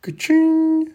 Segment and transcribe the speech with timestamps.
[0.00, 0.94] Качинь.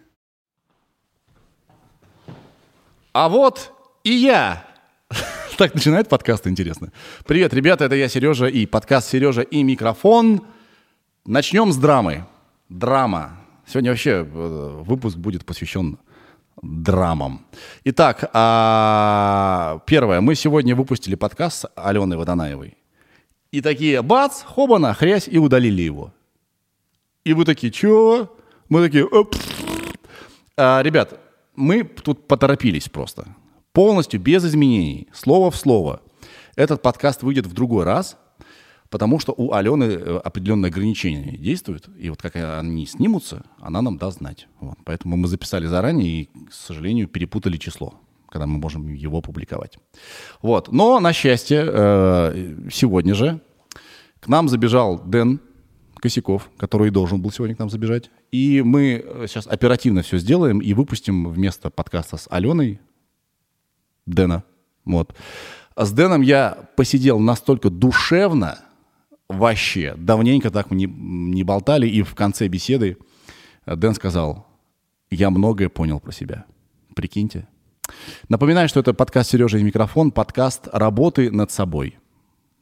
[3.14, 3.72] А вот
[4.04, 4.66] и я.
[5.58, 6.92] Так начинает подкаст, интересно.
[7.26, 10.42] Привет, ребята, это я, Сережа, и подкаст «Сережа и микрофон».
[11.24, 12.26] Начнем с драмы.
[12.68, 13.38] Драма.
[13.66, 15.98] Сегодня вообще э, выпуск будет посвящен
[16.62, 17.46] драмам.
[17.86, 20.20] Итак, а, первое.
[20.20, 22.76] Мы сегодня выпустили подкаст с Аленой Водонаевой.
[23.52, 26.12] И такие, бац, хобана, хрясь, и удалили его.
[27.24, 28.30] И вы такие, чё?
[28.70, 29.08] Мы такие.
[30.58, 31.20] А, ребят,
[31.56, 33.28] мы тут поторопились просто.
[33.74, 36.02] Полностью без изменений, слово в слово.
[36.56, 38.18] Этот подкаст выйдет в другой раз,
[38.90, 41.90] потому что у Алены э, определенные ограничения действуют.
[42.00, 44.48] И вот как они снимутся, она нам даст знать.
[44.60, 44.78] Вот.
[44.86, 47.96] Поэтому мы записали заранее и, к сожалению, перепутали число
[48.28, 49.78] когда мы можем его публиковать.
[50.42, 50.70] Вот.
[50.70, 53.40] Но, на счастье, э, сегодня же
[54.20, 55.40] к нам забежал Дэн
[56.00, 58.10] Косяков, который должен был сегодня к нам забежать.
[58.32, 62.80] И мы сейчас оперативно все сделаем и выпустим вместо подкаста с Аленой
[64.06, 64.44] Дэна.
[64.84, 65.16] Вот.
[65.76, 68.60] С Дэном я посидел настолько душевно,
[69.28, 72.98] вообще, давненько так мы не, не болтали, и в конце беседы
[73.66, 74.48] Дэн сказал,
[75.10, 76.46] я многое понял про себя.
[76.96, 77.48] Прикиньте.
[78.30, 81.98] Напоминаю, что это подкаст «Сережа и микрофон», подкаст работы над собой,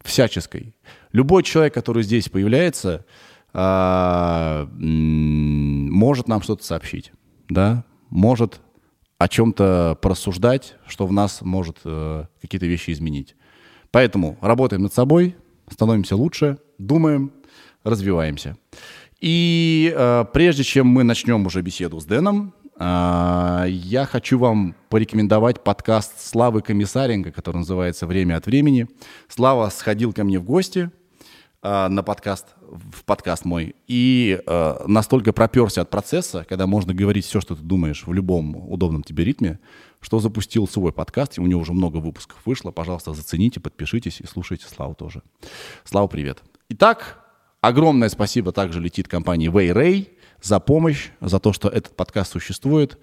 [0.02, 0.76] всяческой.
[1.14, 3.06] Любой человек, который здесь появляется,
[3.54, 7.14] а, может нам что-то сообщить,
[7.50, 8.60] да, может
[9.20, 13.36] о чем-то порассуждать, что в нас может э, какие-то вещи изменить.
[13.92, 15.36] Поэтому работаем над собой,
[15.72, 17.32] становимся лучше, думаем,
[17.84, 18.58] развиваемся.
[19.22, 25.64] И э, прежде чем мы начнем уже беседу с Дэном, э, я хочу вам порекомендовать
[25.64, 28.88] подкаст Славы Комиссаренко, который называется «Время от времени».
[29.30, 30.90] Слава сходил ко мне в гости–
[31.64, 37.26] э, на подкаст, в подкаст мой, и э, настолько проперся от процесса, когда можно говорить
[37.26, 39.60] все, что ты думаешь в любом удобном тебе ритме,
[40.02, 42.72] что запустил свой подкаст, и у него уже много выпусков вышло.
[42.72, 45.24] Пожалуйста, зацените, подпишитесь и слушайте Славу тоже.
[45.84, 46.44] Слава, привет.
[46.70, 47.26] Итак,
[47.62, 50.10] огромное спасибо также летит компании Way
[50.42, 53.00] за помощь, за то, что этот подкаст существует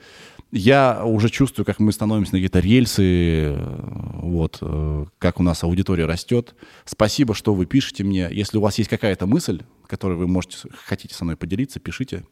[0.53, 6.07] я уже чувствую, как мы становимся на какие-то рельсы, вот, э, как у нас аудитория
[6.07, 6.55] растет.
[6.85, 8.29] Спасибо, что вы пишете мне.
[8.31, 12.25] Если у вас есть какая-то мысль, которой вы можете, хотите со мной поделиться, пишите.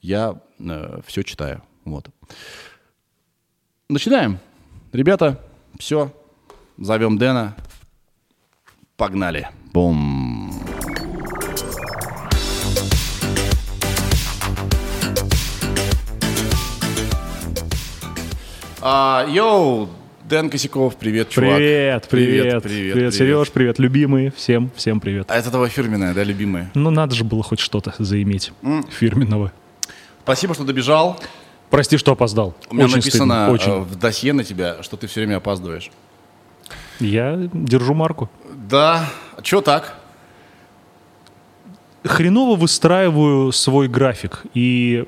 [0.00, 1.62] Я э, все читаю.
[1.84, 2.08] Вот.
[3.88, 4.38] Начинаем.
[4.92, 5.40] Ребята,
[5.78, 6.12] все.
[6.78, 7.56] Зовем Дэна.
[8.96, 9.48] Погнали.
[9.72, 10.31] Бум.
[18.84, 19.88] А, йоу,
[20.24, 21.54] Дэн Косяков, привет, чувак.
[21.54, 25.30] Привет, привет, привет, привет, привет, Сереж, привет, любимые, всем, всем привет.
[25.30, 26.68] А это твоя фирменная, да, любимая?
[26.74, 28.90] Ну, надо же было хоть что-то заиметь mm.
[28.90, 29.52] фирменного.
[30.24, 31.20] Спасибо, что добежал.
[31.70, 32.56] Прости, что опоздал.
[32.70, 33.70] У меня очень написано стыдно, очень.
[33.70, 35.92] Э, в досье на тебя, что ты все время опаздываешь.
[36.98, 38.28] Я держу марку.
[38.68, 39.08] Да,
[39.44, 39.96] что так?
[42.02, 45.04] Хреново выстраиваю свой график и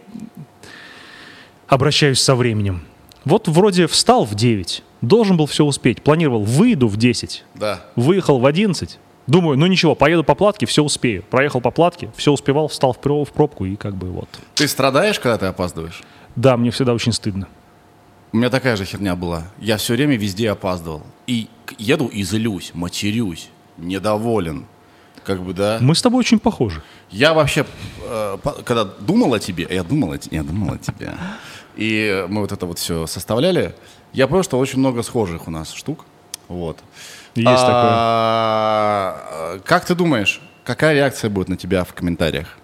[1.66, 2.84] обращаюсь со временем.
[3.24, 7.84] Вот вроде встал в 9, должен был все успеть, планировал, выйду в 10, да.
[7.96, 11.22] выехал в 11, Думаю, ну ничего, поеду по платке, все успею.
[11.30, 14.28] Проехал по платке, все успевал, встал в, в пробку и как бы вот.
[14.54, 16.02] Ты страдаешь, когда ты опаздываешь?
[16.36, 17.48] Да, мне всегда очень стыдно.
[18.32, 19.44] У меня такая же херня была.
[19.58, 21.02] Я все время везде опаздывал.
[21.26, 21.48] И
[21.78, 23.48] еду и злюсь, матерюсь,
[23.78, 24.66] недоволен.
[25.24, 25.78] Как бы, да.
[25.80, 26.82] Мы с тобой очень похожи.
[27.10, 27.64] Я вообще,
[28.02, 31.14] э, когда думал о тебе, я думал о, я думал о тебе.
[31.76, 33.74] И мы вот это вот все составляли.
[34.12, 36.04] Я понял, что очень много схожих у нас штук.
[36.48, 36.78] Вот.
[37.34, 39.16] Есть а,
[39.50, 39.60] такое.
[39.60, 42.56] Как ты думаешь, какая реакция будет на тебя в комментариях?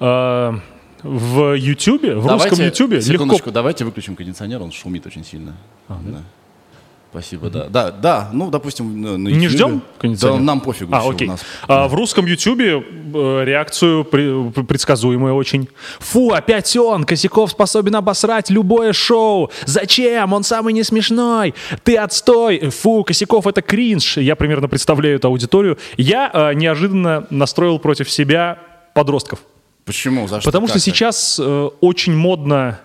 [0.00, 0.58] А,
[1.02, 3.50] в Ютубе, в давайте, русском Ютубе легко.
[3.50, 5.56] давайте выключим кондиционер, он шумит очень сильно.
[5.88, 6.18] А, да?
[6.18, 6.22] Да.
[7.10, 7.64] Спасибо, да.
[7.68, 9.40] Да, да, ну, допустим, на, YouTube.
[9.40, 9.82] Не ждем
[10.20, 10.94] Да, нам пофигу.
[10.94, 11.28] А, окей.
[11.28, 11.40] Нас...
[11.66, 15.68] А, в русском YouTube э, реакцию при, предсказуемая очень.
[16.00, 19.50] Фу, опять он, Косяков способен обосрать любое шоу.
[19.64, 20.34] Зачем?
[20.34, 21.54] Он самый не смешной.
[21.82, 22.68] Ты отстой.
[22.68, 24.18] Фу, Косяков это кринж.
[24.18, 25.78] Я примерно представляю эту аудиторию.
[25.96, 28.58] Я э, неожиданно настроил против себя
[28.94, 29.38] подростков.
[29.86, 30.28] Почему?
[30.28, 30.48] За что?
[30.50, 32.80] Потому что сейчас э, очень модно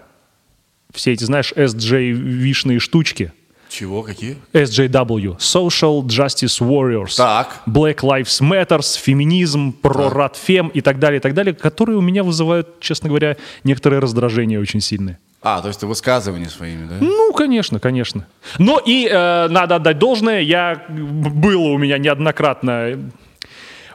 [0.93, 3.33] все эти, знаешь, SJ-вишные штучки.
[3.73, 4.03] Чего?
[4.03, 4.37] Какие?
[4.53, 5.39] SJW.
[5.39, 7.17] Social Justice Warriors.
[7.17, 7.63] Так.
[7.65, 12.79] Black Lives Matter, феминизм, прорадфем и так далее, и так далее, которые у меня вызывают,
[12.79, 15.17] честно говоря, некоторое раздражение очень сильное.
[15.41, 16.97] А, то есть ты высказывания своими, да?
[17.01, 18.27] Ну, конечно, конечно.
[18.59, 23.11] Но и э, надо отдать должное, я было у меня неоднократно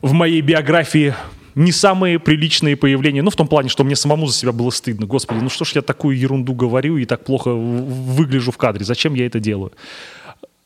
[0.03, 1.15] в моей биографии
[1.59, 3.23] не самые приличные появления.
[3.23, 5.07] Ну, в том плане, что мне самому за себя было стыдно.
[5.07, 8.85] Господи, ну что ж я такую ерунду говорю и так плохо выгляжу в кадре?
[8.85, 9.73] Зачем я это делаю?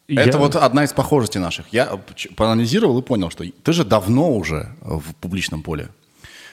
[0.08, 1.66] Это Я- вот одна из похожестей наших.
[1.72, 1.98] Я
[2.36, 5.88] проанализировал и понял, что ты же давно уже в публичном поле.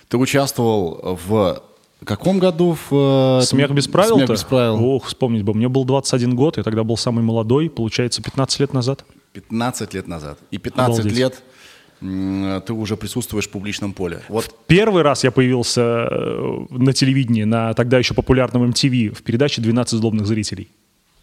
[0.08, 1.62] Ты участвовал в
[2.06, 3.40] каком году в...
[3.42, 4.16] э, Смех без правил?
[4.16, 4.84] Смех без правил.
[4.84, 5.54] Ох, вспомнить бы.
[5.54, 9.04] Мне был 21 год, я тогда был самый молодой, получается, 15 лет назад.
[9.34, 10.40] 15 лет назад.
[10.52, 11.18] И 15 Обалдеть.
[11.18, 11.44] лет
[12.00, 14.22] ты уже присутствуешь в публичном поле.
[14.30, 19.62] Вот Первый раз я появился э, на телевидении, на тогда еще популярном MTV, в передаче
[19.62, 20.70] «12 злобных зрителей».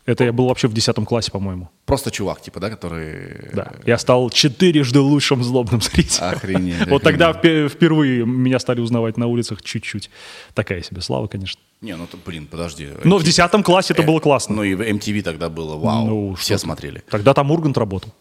[0.07, 1.69] Это я был вообще в 10 классе, по-моему.
[1.85, 3.51] просто чувак, типа, да, который...
[3.53, 3.73] Да.
[3.85, 6.29] Я стал четырежды лучшим злобным зрителем.
[6.29, 10.11] Охренеть, Вот тогда впе- впервые меня стали узнавать на улицах чуть-чуть.
[10.55, 11.61] Такая себе слава, конечно.
[11.81, 12.89] Не, ну, ты, блин, подожди.
[13.03, 14.55] Но в 10 классе это было классно.
[14.55, 17.03] Ну и в MTV тогда было, вау, Ну, все смотрели.
[17.11, 18.13] Тогда там Ургант работал.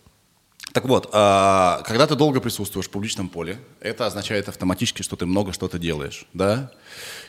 [0.76, 5.26] Так вот, а, когда ты долго присутствуешь в публичном поле, это означает автоматически, что ты
[5.26, 6.70] много что-то делаешь, да?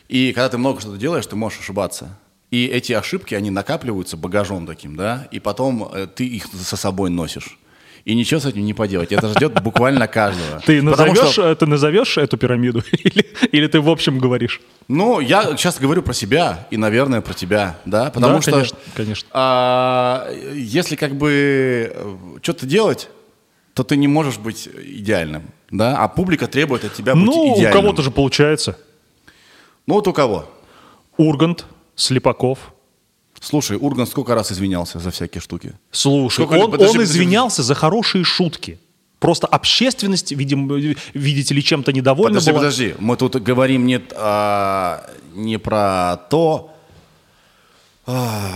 [0.09, 2.19] И когда ты много что-то делаешь, ты можешь ошибаться.
[2.51, 5.29] И эти ошибки, они накапливаются багажом таким, да?
[5.31, 7.57] И потом э, ты их со собой носишь.
[8.03, 9.13] И ничего с этим не поделать.
[9.13, 10.59] Это ждет буквально каждого.
[10.65, 12.83] Ты назовешь, что- э, ты назовешь эту пирамиду?
[12.91, 14.59] Или, или ты в общем говоришь?
[14.89, 18.09] Ну, я сейчас говорю про себя и, наверное, про тебя, да?
[18.11, 19.29] Потому Да, что конечно, конечно.
[19.31, 21.95] а, если как бы
[22.41, 23.07] что-то делать,
[23.77, 25.97] то ты не можешь быть идеальным, да?
[26.03, 27.73] А публика требует от тебя быть Ну, у идеальным.
[27.83, 28.75] кого-то же получается.
[29.85, 30.49] Ну, вот у кого?
[31.17, 31.65] Ургант,
[31.95, 32.57] Слепаков.
[33.39, 35.73] Слушай, Ургант сколько раз извинялся за всякие штуки?
[35.91, 38.79] Слушай, Сколько- он, подожди, он подожди, извинялся за хорошие шутки.
[39.19, 40.67] Просто общественность, видим,
[41.13, 42.59] видите ли, чем-то недовольна Подожди, была.
[42.61, 42.95] подожди.
[42.99, 45.03] Мы тут говорим не, а,
[45.35, 46.73] не про то,
[48.07, 48.49] а,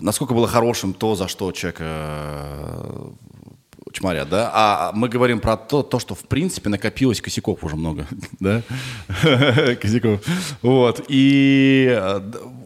[0.00, 3.08] насколько было хорошим то, за что человека э,
[3.96, 4.50] чморят, да?
[4.52, 8.06] А мы говорим про то, то, что в принципе накопилось косяков уже много,
[8.40, 8.62] да?
[9.80, 10.20] Косяков.
[10.62, 11.04] Вот.
[11.08, 12.20] И э,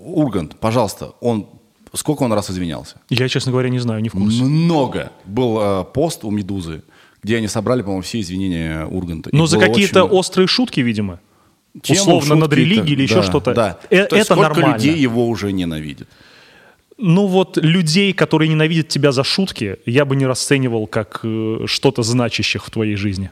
[0.04, 1.46] Ургант, пожалуйста, он
[1.94, 2.96] сколько он раз извинялся?
[3.08, 4.42] Я, честно говоря, не знаю, не в курсе.
[4.42, 5.10] Много.
[5.24, 6.82] Был э, пост у «Медузы»,
[7.22, 9.30] где они собрали, по-моему, все извинения Урганта.
[9.32, 11.18] Но Ну, за какие-то очень- острые шутки, видимо.
[11.82, 13.54] Тему, Условно над шутки, религией или еще да, что-то.
[13.54, 13.78] Да.
[13.90, 14.74] Э, То это сколько нормально.
[14.76, 16.08] людей его уже ненавидят?
[17.02, 22.02] Ну вот людей, которые ненавидят тебя за шутки, я бы не расценивал как э, что-то
[22.02, 23.30] значащих в твоей жизни.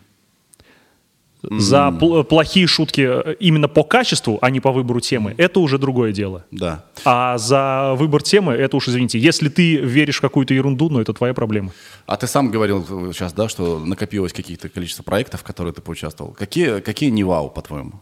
[1.43, 5.79] За пл- плохие шутки э, именно по качеству, а не по выбору темы, это уже
[5.79, 6.45] другое дело.
[6.51, 6.87] Да.
[7.05, 9.19] А за выбор темы, это уж извините.
[9.19, 11.73] Если ты веришь в какую-то ерунду, ну это твоя проблема.
[12.07, 16.33] А ты сам говорил сейчас, да, что накопилось каких-то количество проектов, в которые ты поучаствовал.
[16.33, 17.93] Какие, какие не вау, по-твоему,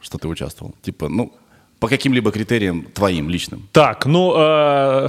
[0.00, 0.74] что ты участвовал?
[0.82, 1.32] Типа, ну,
[1.80, 3.68] по каким-либо критериям твоим личным.
[3.72, 5.08] Так, ну э,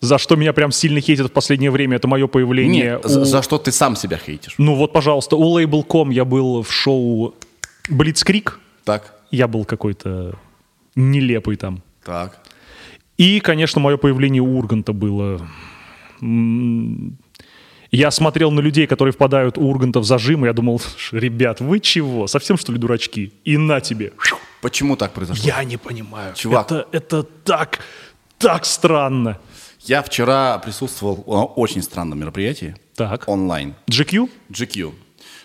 [0.00, 2.84] за что меня прям сильно хейтят в последнее время, это мое появление.
[2.92, 4.54] Нет, за, у- за что ты сам себя хейтишь.
[4.58, 7.34] Ну вот, пожалуйста, у Label.com я был в шоу
[7.90, 8.52] Blitzkrieg.
[8.84, 10.34] Так, Я был какой-то
[10.96, 11.82] нелепый там.
[12.04, 12.40] так.
[13.18, 15.46] И, конечно, мое появление у Урганта было...
[17.92, 20.80] Я смотрел на людей, которые впадают у Урганта в зажим, и я думал,
[21.12, 22.26] ребят, вы чего?
[22.28, 23.32] Совсем, что ли, дурачки?
[23.44, 24.12] И на тебе.
[24.60, 25.44] Почему так произошло?
[25.46, 26.34] Я не понимаю.
[26.34, 26.66] Чувак.
[26.66, 27.80] Это, это так,
[28.38, 29.38] так странно.
[29.80, 32.76] Я вчера присутствовал на очень странном мероприятии.
[32.94, 33.28] Так.
[33.28, 33.74] Онлайн.
[33.86, 34.28] GQ?
[34.50, 34.92] GQ.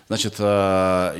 [0.07, 1.15] Значит, э,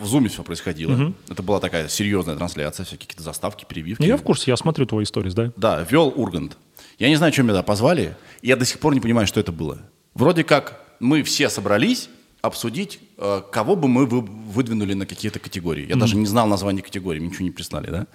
[0.00, 1.12] в Zoom все происходило.
[1.28, 4.02] Это была такая серьезная трансляция, всякие какие-то заставки, перебивки.
[4.04, 5.52] Я в курсе, я смотрю твои истории, да?
[5.56, 6.56] Да, вел Ургант.
[6.98, 8.16] Я не знаю, чем меня позвали.
[8.40, 9.78] и Я до сих пор не понимаю, что это было.
[10.14, 12.08] Вроде как мы все собрались
[12.40, 15.86] обсудить, кого бы мы вы- выдвинули на какие-то категории.
[15.88, 18.06] Я даже не знал название категории, ничего не прислали, да?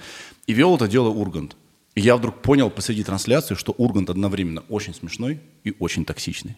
[0.48, 1.56] И вел это дело Ургант.
[1.96, 6.56] И я вдруг понял посреди трансляции, что Ургант одновременно очень смешной и очень токсичный.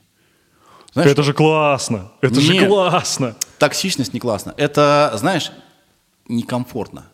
[0.94, 2.12] Знаешь, Это же классно.
[2.22, 2.68] Это же Нет.
[2.68, 3.36] классно.
[3.58, 4.54] токсичность не классно.
[4.58, 5.52] Это, знаешь,
[6.28, 7.06] некомфортно.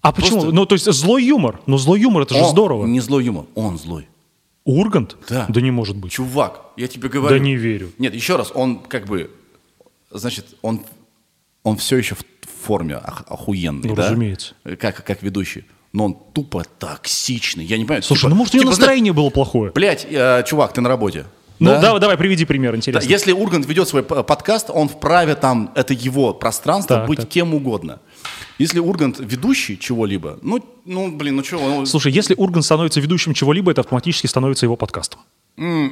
[0.00, 0.40] А почему?
[0.40, 1.60] Просто- Ну, то есть злой юмор.
[1.66, 2.86] Ну, злой юмор, это же Он здорово.
[2.86, 4.08] Не злой юмор, он злой.
[4.64, 5.16] Ургант?
[5.28, 5.46] Да.
[5.48, 6.12] Да не может быть.
[6.12, 7.36] Чувак, я тебе говорю.
[7.36, 7.92] Да не верю.
[7.98, 9.30] Нет, еще раз, он как бы,
[10.12, 10.82] значит, он,
[11.62, 12.24] он все еще в
[12.64, 14.04] форме ох- охуенный, Ну, да?
[14.04, 14.54] разумеется.
[14.78, 15.64] Как, как ведущий.
[15.92, 17.64] Но он тупо токсичный.
[17.64, 18.02] Я не понимаю.
[18.02, 19.72] Слушай, типа- ну может у него типа, настроение было плохое?
[19.72, 21.26] Блядь, э, чувак, ты на работе.
[21.58, 21.80] Ну, да?
[21.80, 23.08] да, давай, приведи пример, Да, интересно.
[23.08, 27.28] Если Ургант ведет свой подкаст, он вправе там, это его пространство, Так, быть так.
[27.28, 28.00] кем угодно.
[28.58, 33.32] Если Ургант ведущий чего-либо, ну, ну блин, ну что, он, Слушай, если Ургант становится ведущим
[33.34, 35.20] чего-либо, это автоматически становится его подкастом.
[35.56, 35.90] К-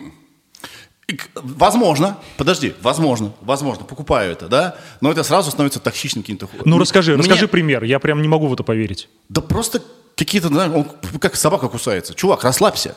[1.35, 6.49] Возможно, подожди, возможно, возможно, покупаю это, да, но это сразу становится токсичным каким-то.
[6.65, 7.85] Ну, расскажи, Мне- расскажи пример.
[7.85, 9.09] Я прям не могу в это поверить.
[9.29, 9.83] Да просто
[10.17, 10.85] какие-то, знаешь, он
[11.19, 12.15] как собака кусается.
[12.15, 12.97] Чувак, расслабься.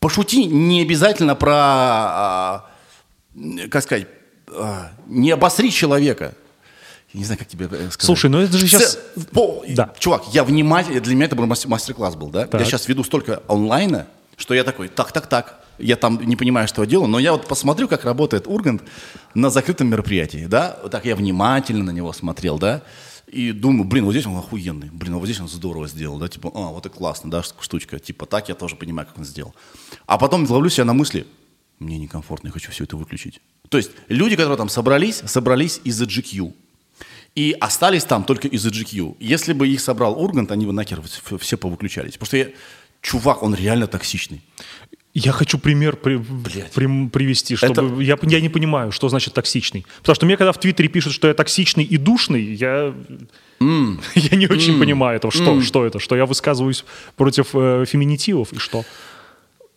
[0.00, 2.70] Пошути не обязательно про, а,
[3.70, 4.06] как сказать,
[4.48, 6.34] а, не обосри человека.
[7.12, 8.02] Я не знаю, как тебе э, сказать.
[8.02, 8.98] Слушай, ну это же сейчас...
[9.32, 9.92] по- Да.
[9.98, 12.46] Чувак, я внимательно, для меня это был мастер- мастер-класс был, да?
[12.46, 12.60] Так.
[12.60, 15.63] Я сейчас веду столько онлайна, что я такой, так, так, так.
[15.78, 18.82] Я там не понимаю, что я делаю, но я вот посмотрю, как работает Ургант
[19.34, 20.78] на закрытом мероприятии, да?
[20.82, 22.82] Вот так я внимательно на него смотрел, да?
[23.26, 26.28] И думаю, блин, вот здесь он охуенный, блин, вот здесь он здорово сделал, да?
[26.28, 27.98] Типа, а, вот это классно, да, штучка.
[27.98, 29.54] Типа, так я тоже понимаю, как он сделал.
[30.06, 31.26] А потом ловлю себя на мысли,
[31.78, 33.40] мне некомфортно, я хочу все это выключить.
[33.68, 36.52] То есть люди, которые там собрались, собрались из-за GQ.
[37.34, 39.16] И остались там только из-за GQ.
[39.18, 41.02] Если бы их собрал Ургант, они бы нахер
[41.40, 42.12] все повыключались.
[42.12, 42.48] Потому что я,
[43.00, 44.42] чувак, он реально токсичный.
[45.14, 46.20] Я хочу пример при-
[46.74, 49.86] прим- привести, чтобы я, я не понимаю, что значит токсичный.
[50.00, 52.92] Потому что мне, когда в Твиттере пишут, что я токсичный и душный, я,
[53.60, 55.32] я не очень понимаю этого.
[55.32, 56.00] Что, что это?
[56.00, 56.84] Что я высказываюсь
[57.16, 58.84] против э, феминитивов и что?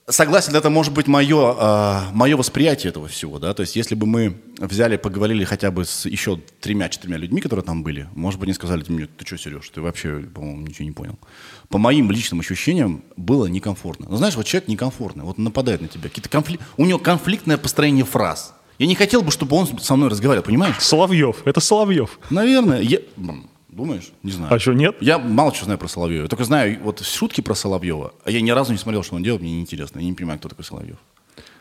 [0.10, 4.38] Согласен, это может быть мое, мое восприятие этого всего, да, то есть если бы мы
[4.58, 8.86] взяли, поговорили хотя бы с еще тремя-четырьмя людьми, которые там были, может быть, они сказали
[8.88, 11.20] мне, ты что, Сереж, ты вообще, по-моему, ничего не понял.
[11.68, 14.08] По моим личным ощущениям было некомфортно.
[14.10, 16.58] Ну, знаешь, вот человек некомфортный, вот он нападает на тебя, какие-то конфли...
[16.78, 18.54] у него конфликтное построение фраз.
[18.80, 20.80] Я не хотел бы, чтобы он со мной разговаривал, понимаешь?
[20.80, 21.42] Соловьев.
[21.44, 22.20] Это Соловьев.
[22.30, 23.00] Наверное, я...
[23.78, 24.10] Думаешь?
[24.24, 24.52] Не знаю.
[24.52, 24.96] А что, нет?
[25.02, 26.24] Я мало чего знаю про Соловьева.
[26.24, 28.12] Я только знаю вот шутки про Соловьева.
[28.26, 30.00] А я ни разу не смотрел, что он делает, мне неинтересно.
[30.00, 30.98] Я не понимаю, кто такой Соловьев.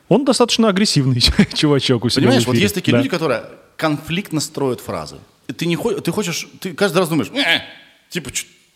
[0.09, 1.21] Он достаточно агрессивный
[1.55, 2.99] чувачок у себя Понимаешь, вот есть такие Да.
[2.99, 3.43] люди, которые
[3.77, 5.19] конфликтно строят фразы.
[5.47, 7.61] И ты, не, ты хочешь, ты каждый раз думаешь, «Э,
[8.09, 8.31] типа,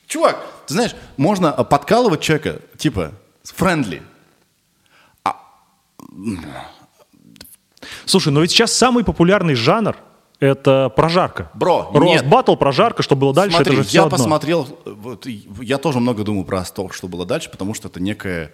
[0.07, 4.03] чувак, ты знаешь, можно а, подкалывать человека, типа, friendly.
[8.05, 9.97] Слушай, но ведь сейчас самый популярный жанр
[10.41, 11.51] это прожарка.
[11.55, 14.17] Бро, Roast battle, прожарка, что было дальше, Смотри, это же все я одно.
[14.17, 18.53] посмотрел, вот, я тоже много думаю про то, что было дальше, потому что это некая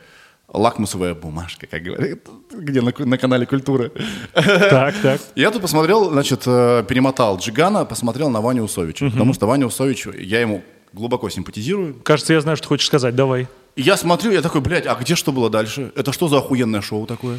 [0.48, 2.18] лакмусовая бумажка, как говорят,
[2.52, 3.90] где на, на канале Культура.
[4.34, 5.20] Так, так.
[5.34, 10.06] Я тут посмотрел, значит, э, перемотал Джигана, посмотрел на Ваню Усовича, потому что Ваня Усович,
[10.18, 10.62] я ему
[10.92, 11.96] глубоко симпатизирую.
[12.02, 13.14] Кажется, я знаю, что хочешь сказать.
[13.14, 13.48] Давай.
[13.74, 15.92] И я смотрю, я такой, блядь, а где что было дальше?
[15.96, 17.38] Это что за охуенное шоу такое?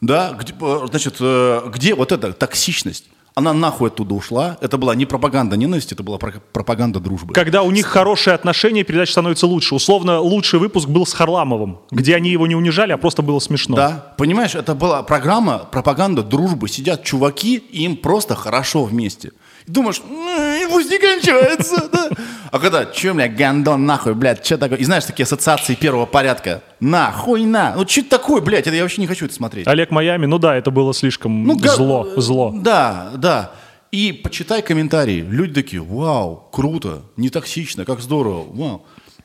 [0.00, 3.08] Да, где, э, значит, э, где вот эта токсичность?
[3.38, 4.56] Она нахуй оттуда ушла.
[4.62, 7.34] Это была не пропаганда ненависти, это была про- пропаганда дружбы.
[7.34, 9.74] Когда у них хорошие отношения, передача становится лучше.
[9.74, 13.76] Условно, лучший выпуск был с Харламовым, где они его не унижали, а просто было смешно.
[13.76, 16.66] Да, понимаешь, это была программа пропаганда дружбы.
[16.70, 19.32] Сидят чуваки, и им просто хорошо вместе.
[19.66, 22.08] Думаешь, «М, и пусть не кончается, да?
[22.52, 24.78] А когда, че, бля, гандон, нахуй, блядь, что такое?
[24.78, 26.62] И знаешь, такие ассоциации первого порядка.
[26.78, 27.74] Нахуй, на.
[27.74, 29.66] Ну, что это такое, блядь, это я вообще не хочу это смотреть.
[29.66, 32.52] Олег Майами, ну да, это было слишком Ну, га- зло, зло.
[32.54, 33.50] Да, да.
[33.90, 35.20] И почитай комментарии.
[35.28, 38.84] Люди такие, вау, круто, не токсично, как здорово, вау.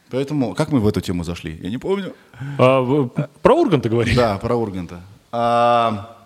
[0.10, 1.60] Поэтому, как мы в эту тему зашли?
[1.62, 2.14] Я не помню.
[2.58, 2.84] А,
[3.44, 4.16] про Урганта говори.
[4.16, 5.02] Да, про Урганта.
[5.32, 6.18] А,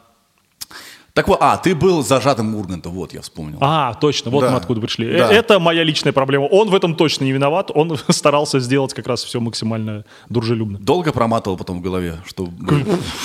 [1.16, 3.58] так вот, а, ты был зажатым Урганта, вот, я вспомнил.
[3.62, 4.52] А, точно, вот Да.
[4.52, 5.08] мы откуда пришли.
[5.08, 5.32] Э, Да.
[5.32, 6.44] Это моя личная проблема.
[6.44, 7.72] Он в этом точно не виноват.
[7.74, 10.78] Он старался сделать как раз все максимально дружелюбно.
[10.78, 12.50] Долго проматывал потом в голове, что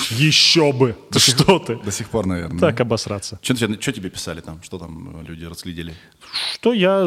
[0.09, 0.95] Еще бы!
[1.11, 1.75] Ты что ты?
[1.75, 2.59] до сих пор, наверное.
[2.61, 3.39] Так обосраться.
[3.41, 3.53] Что,
[3.91, 4.63] тебе писали там?
[4.63, 5.93] Что там э, люди расследили?
[6.53, 7.05] Что я...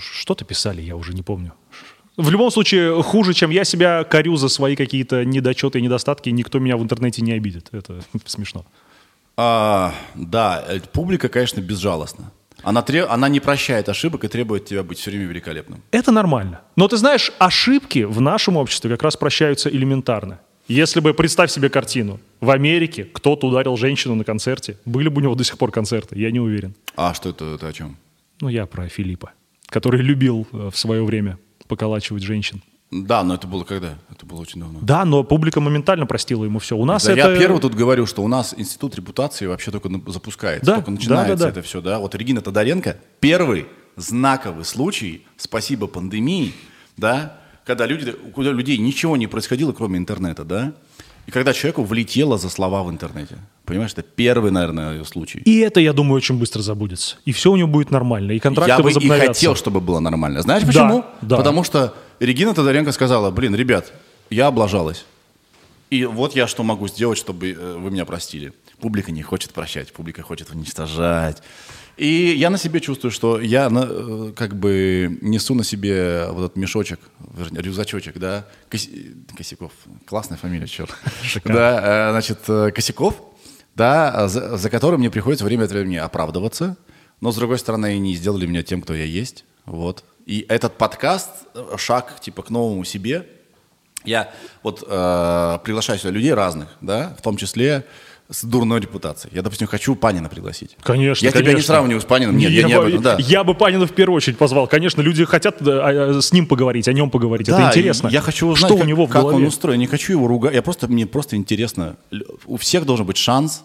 [0.00, 1.52] Что-то писали, я уже не помню.
[2.16, 6.58] В любом случае, хуже, чем я себя корю за свои какие-то недочеты и недостатки, никто
[6.58, 7.68] меня в интернете не обидит.
[7.72, 8.64] Это смешно.
[9.36, 12.30] А, да, э, публика, конечно, безжалостна.
[12.62, 15.82] Она, тре- она не прощает ошибок и требует тебя быть все время великолепным.
[15.90, 16.60] Это нормально.
[16.76, 20.38] Но ты знаешь, ошибки в нашем обществе как раз прощаются элементарно.
[20.68, 25.24] Если бы, представь себе картину, в Америке кто-то ударил женщину на концерте, были бы у
[25.24, 26.74] него до сих пор концерты, я не уверен.
[26.94, 27.96] А что это, это о чем?
[28.40, 29.32] Ну, я про Филиппа,
[29.66, 32.62] который любил э, в свое время поколачивать женщин.
[32.92, 33.94] Да, но это было когда?
[34.10, 34.78] Это было очень давно.
[34.82, 36.76] Да, но публика моментально простила ему все.
[36.76, 37.32] У нас Да, это...
[37.32, 41.34] Я первый тут говорю, что у нас институт репутации вообще только запускается, Да, только начинается
[41.34, 41.50] да, да, да.
[41.50, 41.98] это все, да.
[41.98, 46.52] Вот Регина Тодоренко первый знаковый случай, спасибо пандемии,
[46.98, 50.74] да, когда люди, у людей ничего не происходило, кроме интернета, да,
[51.26, 53.38] и когда человеку влетело за слова в интернете.
[53.64, 55.38] Понимаешь, это первый, наверное, случай.
[55.38, 57.16] И это, я думаю, очень быстро забудется.
[57.24, 58.32] И все у него будет нормально.
[58.32, 60.42] И контракты Я бы и хотел, чтобы было нормально.
[60.42, 61.04] Знаешь Да, почему?
[61.20, 61.36] да.
[61.36, 63.92] Потому что Регина Тодоренко сказала, блин, ребят,
[64.30, 65.04] я облажалась.
[65.90, 68.52] И вот я что могу сделать, чтобы э, вы меня простили.
[68.78, 71.42] Публика не хочет прощать, публика хочет уничтожать.
[71.96, 76.44] И я на себе чувствую, что я на, э, как бы несу на себе вот
[76.44, 77.00] этот мешочек,
[77.36, 79.72] вернее, рюкзачочек, да, Коси- Косяков,
[80.06, 80.94] классная фамилия, черт.
[81.44, 82.38] Да, э, значит,
[82.72, 83.20] Косяков,
[83.74, 86.76] да, за, за которым мне приходится время от времени оправдываться,
[87.20, 90.04] но, с другой стороны, они не сделали меня тем, кто я есть, вот.
[90.26, 93.26] И этот подкаст, э, шаг, типа, к новому себе,
[94.04, 94.30] я
[94.62, 97.84] вот э, приглашаю сюда людей разных, да, в том числе
[98.32, 99.34] с дурной репутацией.
[99.34, 100.76] Я, допустим, хочу Панина пригласить.
[100.82, 101.74] Конечно, Я тебя не конечно.
[101.74, 102.36] сравниваю с Панином.
[102.36, 103.16] Нет, я, не об бы, этом, да.
[103.18, 104.66] я бы Панина в первую очередь позвал.
[104.66, 107.46] Конечно, люди хотят э, а, с ним поговорить, о нем поговорить.
[107.46, 108.08] Да, Это интересно.
[108.08, 109.36] Я хочу узнать, что как, у него в как голове.
[109.38, 109.78] он устроен.
[109.78, 110.54] Не хочу его ругать.
[110.54, 111.96] Я просто, мне просто интересно.
[112.46, 113.62] У всех должен быть шанс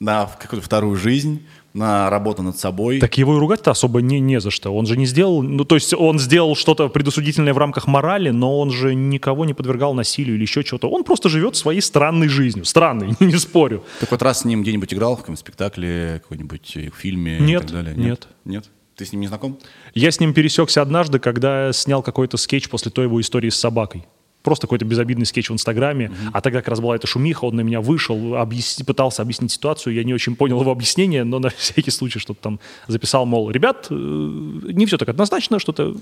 [0.00, 2.98] на какую-то вторую жизнь, на работу над собой.
[2.98, 4.74] Так его и ругать-то особо не, не за что.
[4.74, 5.42] Он же не сделал...
[5.42, 9.54] Ну, то есть он сделал что-то предосудительное в рамках морали, но он же никого не
[9.54, 10.88] подвергал насилию или еще чего-то.
[10.88, 12.64] Он просто живет своей странной жизнью.
[12.64, 13.84] Странной, не спорю.
[14.00, 17.66] Так вот раз с ним где-нибудь играл в каком-нибудь спектакле, какой-нибудь э, фильме Нет, и
[17.66, 17.94] так далее?
[17.96, 18.28] нет.
[18.44, 18.64] Нет?
[18.96, 19.58] Ты с ним не знаком?
[19.94, 24.06] Я с ним пересекся однажды, когда снял какой-то скетч после той его истории с собакой.
[24.42, 26.10] Просто какой-то безобидный скетч в Инстаграме.
[26.32, 29.94] А тогда как раз была эта шумиха, он на меня вышел, объяс- пытался объяснить ситуацию.
[29.94, 33.88] Я не очень понял его объяснение, но на всякий случай что-то там записал, мол, ребят,
[33.90, 35.96] э, не все так однозначно, что-то...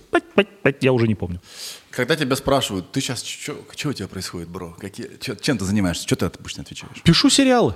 [0.80, 1.40] Я уже не помню.
[1.90, 3.56] Когда тебя спрашивают, ты сейчас, что
[3.88, 4.76] у тебя происходит, бро?
[4.78, 6.04] Какие, чё- чем ты занимаешься?
[6.06, 7.02] Что ты обычно отвечаешь?
[7.02, 7.74] Пишу сериалы.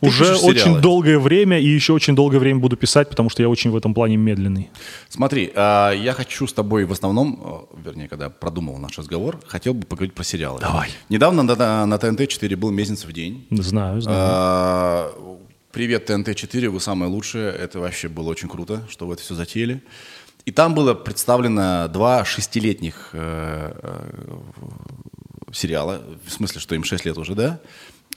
[0.00, 3.48] Ты Уже очень долгое время и еще очень долгое время буду писать, потому что я
[3.48, 4.70] очень в этом плане медленный.
[5.08, 9.74] Смотри, а, я хочу с тобой в основном, э, вернее, когда продумывал наш разговор, хотел
[9.74, 10.58] бы поговорить про сериалы.
[10.60, 10.88] Давай.
[11.10, 13.46] Недавно на, на- на ТНТ-4 был «Мезенцев в день».
[13.50, 14.18] Знаю, знаю.
[14.20, 15.36] А,
[15.72, 17.52] Привет, ТНТ-4, вы самые лучшие.
[17.52, 19.82] Это вообще было очень круто, что вы это все затеяли.
[20.44, 24.32] И там было представлено два шестилетних э, э,
[25.52, 27.60] сериала, в смысле, что им 6 лет уже, да?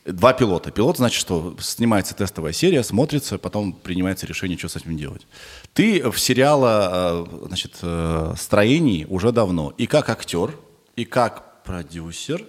[0.06, 0.70] Два пилота.
[0.70, 5.26] Пилот значит, что снимается тестовая серия, смотрится, потом принимается решение, что с этим делать.
[5.74, 9.74] Ты в сериала, э, значит, э, строении уже давно.
[9.78, 10.54] И как актер,
[10.98, 12.46] и как продюсер,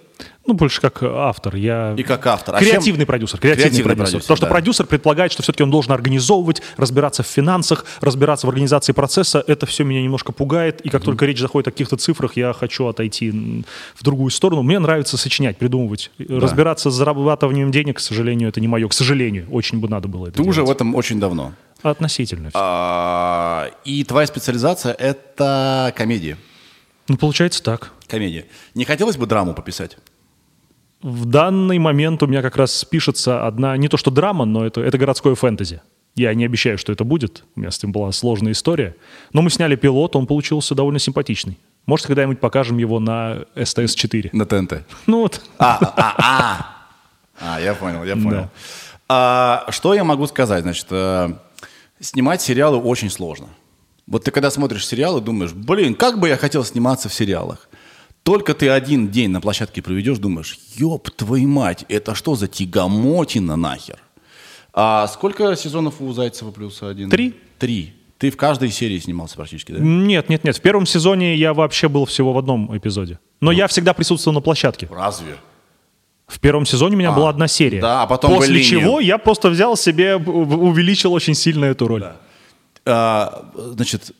[0.47, 1.55] Ну, больше как автор.
[1.55, 1.95] Я...
[1.97, 2.55] и как автор.
[2.55, 4.05] А Креативный чем- продюсер, креативный, Креативный продюсер.
[4.11, 4.51] продюсер, Потому что да.
[4.51, 9.43] продюсер предполагает, что все-таки он должен организовывать, разбираться в финансах, разбираться в организации процесса.
[9.47, 10.81] Это все меня немножко пугает.
[10.81, 13.63] И как только речь заходит о каких-то цифрах, я хочу отойти
[13.95, 14.61] в другую сторону.
[14.61, 16.11] Мне нравится сочинять, придумывать.
[16.19, 18.87] Разбираться с зарабатыванием денег, к сожалению, это не мое.
[18.87, 20.75] К сожалению, очень бы надо было это Ты уже в делать.
[20.77, 21.53] этом очень давно.
[21.81, 22.49] Относительно.
[22.49, 22.57] всё.
[22.61, 26.37] А, И твоя специализация– это комедия.
[27.07, 27.91] Ну, получается так.
[28.07, 28.45] Комедия.
[28.73, 29.97] Не хотелось бы драму пописать?
[31.01, 34.81] В данный момент у меня как раз пишется одна, не то что драма, но это,
[34.81, 35.81] это городское фэнтези.
[36.15, 37.43] Я не обещаю, что это будет.
[37.55, 38.95] У меня с этим была сложная история.
[39.33, 41.59] Но мы сняли пилот, он получился довольно симпатичный.
[41.85, 44.29] Может, когда-нибудь покажем его на СТС-4.
[44.31, 44.85] На ТНТ.
[45.07, 45.41] Ну вот.
[45.59, 46.75] А, а, а.
[47.39, 48.29] А, я понял, я понял.
[48.29, 48.49] Да.
[49.07, 50.63] А, что я могу сказать?
[50.63, 51.33] Значит, э,
[51.99, 53.49] снимать сериалы очень сложно.
[54.07, 57.67] Вот ты когда смотришь сериалы, думаешь, блин, как бы я хотел сниматься в сериалах.
[58.25, 63.55] Только ты один день на площадке проведешь, думаешь, ёб твою мать, это что за тягомотина
[63.55, 63.99] нахер?
[64.73, 67.11] А сколько сезонов у Зайцева плюс один?
[67.11, 67.35] Три.
[67.59, 67.93] Три.
[68.17, 69.77] Ты в каждой серии снимался практически, да?
[69.79, 70.57] Нет, нет, нет.
[70.57, 73.19] В первом сезоне я вообще был всего в одном эпизоде.
[73.41, 74.89] Но я всегда присутствовал на площадке.
[74.91, 75.35] Разве?
[76.25, 77.79] В первом сезоне у меня была одна серия.
[77.79, 82.05] да, а потом После чего я просто взял себе, увеличил очень сильно эту роль.
[82.87, 84.13] А, значит,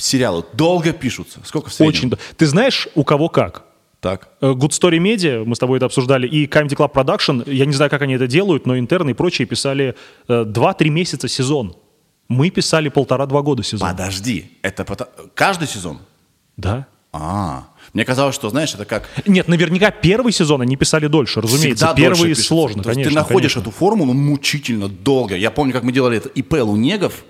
[0.00, 1.40] сериалы долго пишутся.
[1.44, 2.08] Сколько в среднем?
[2.08, 2.12] Очень.
[2.36, 3.64] Ты знаешь, у кого как?
[4.00, 4.28] Так.
[4.40, 7.72] Э, Good Story Media, мы с тобой это обсуждали, и Comedy Club Production, я не
[7.72, 9.96] знаю, как они это делают, но интерны и прочие писали
[10.28, 11.74] э, 2-3 месяца сезон.
[12.28, 13.88] Мы писали полтора-два года сезон.
[13.90, 15.98] Подожди, это пото- каждый сезон?
[16.56, 16.86] Да.
[17.10, 19.08] А, мне казалось, что, знаешь, это как...
[19.26, 21.86] Нет, наверняка первый сезон они писали дольше, разумеется.
[21.86, 22.44] всегда дольше пишется.
[22.48, 23.10] сложно, То конечно.
[23.10, 23.70] Ты находишь конечно.
[23.70, 25.34] эту формулу мучительно долго.
[25.34, 27.24] Я помню, как мы делали это ИП Лунегов.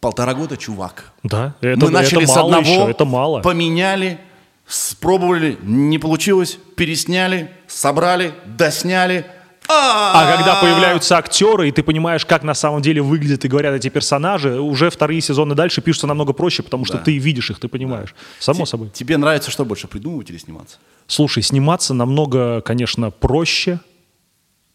[0.00, 1.12] Полтора года, чувак.
[1.22, 3.40] Да, это, мы начали это с мало одного, еще, это мало.
[3.40, 4.20] поменяли,
[4.66, 9.26] спробовали, не получилось, пересняли, собрали, досняли.
[9.68, 13.88] А когда появляются актеры, и ты понимаешь, как на самом деле выглядят и говорят эти
[13.88, 17.02] персонажи, уже вторые сезоны дальше пишутся намного проще, потому что Да.
[17.02, 18.14] ты видишь их, ты понимаешь.
[18.38, 18.90] Само собой.
[18.90, 20.76] Тебе нравится что больше, придумывать или сниматься?
[21.08, 23.80] Слушай, сниматься намного, конечно, проще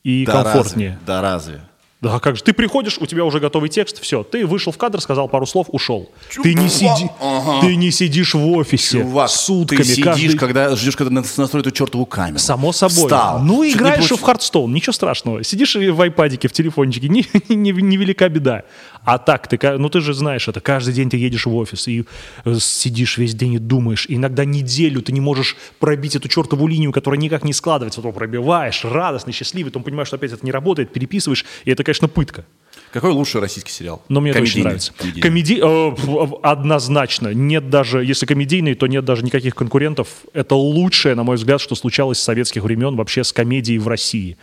[0.03, 0.89] и Да комфортнее.
[0.89, 1.05] разве?
[1.05, 1.61] Да разве?
[2.01, 4.99] Да, как же, ты приходишь, у тебя уже готовый текст, все, ты вышел в кадр,
[4.99, 6.09] сказал пару слов, ушел.
[6.41, 7.61] Ты не, Чувак, сиди, ага.
[7.61, 9.77] ты не сидишь в офисе Чувак, сутками.
[9.77, 12.39] ты сидишь, каждый- когда ждешь, когда нас- настроят эту чертову камеру.
[12.39, 13.03] Само собой.
[13.03, 13.39] Встал.
[13.43, 15.43] Ну, Чуть не играешь в Hearthstone, ничего страшного.
[15.43, 18.63] Сидишь в айпадике, в телефончике, не, не- невелика беда.
[19.03, 22.05] А так, ты, ну ты же знаешь это, каждый день ты едешь в офис и
[22.45, 24.05] э, сидишь весь день и думаешь.
[24.07, 28.01] И иногда неделю ты не можешь пробить эту чертову линию, которая никак не складывается.
[28.01, 32.07] Потом пробиваешь, радостный, счастливый, потом понимаешь, что опять это не работает, переписываешь, и это, конечно,
[32.07, 32.45] пытка.
[32.91, 34.03] Какой лучший российский сериал?
[34.09, 34.65] Но мне это очень Комедийный.
[34.65, 34.93] нравится.
[34.97, 35.21] Комедийный.
[35.21, 36.33] Комеди...
[36.33, 37.33] э, однозначно.
[37.33, 40.07] Нет даже, если комедийный, то нет даже никаких конкурентов.
[40.33, 44.37] Это лучшее, на мой взгляд, что случалось с советских времен вообще с комедией в России.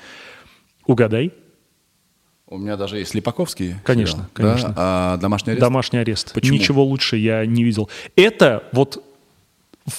[0.87, 1.33] Угадай.
[2.51, 3.77] У меня даже есть Липаковский.
[3.85, 4.43] Конечно, сериал, да?
[4.43, 4.75] конечно.
[4.77, 5.61] А, домашний арест.
[5.61, 6.33] Домашний арест.
[6.33, 6.57] Почему?
[6.57, 7.91] Ничего лучше я не видел.
[8.17, 9.05] Это вот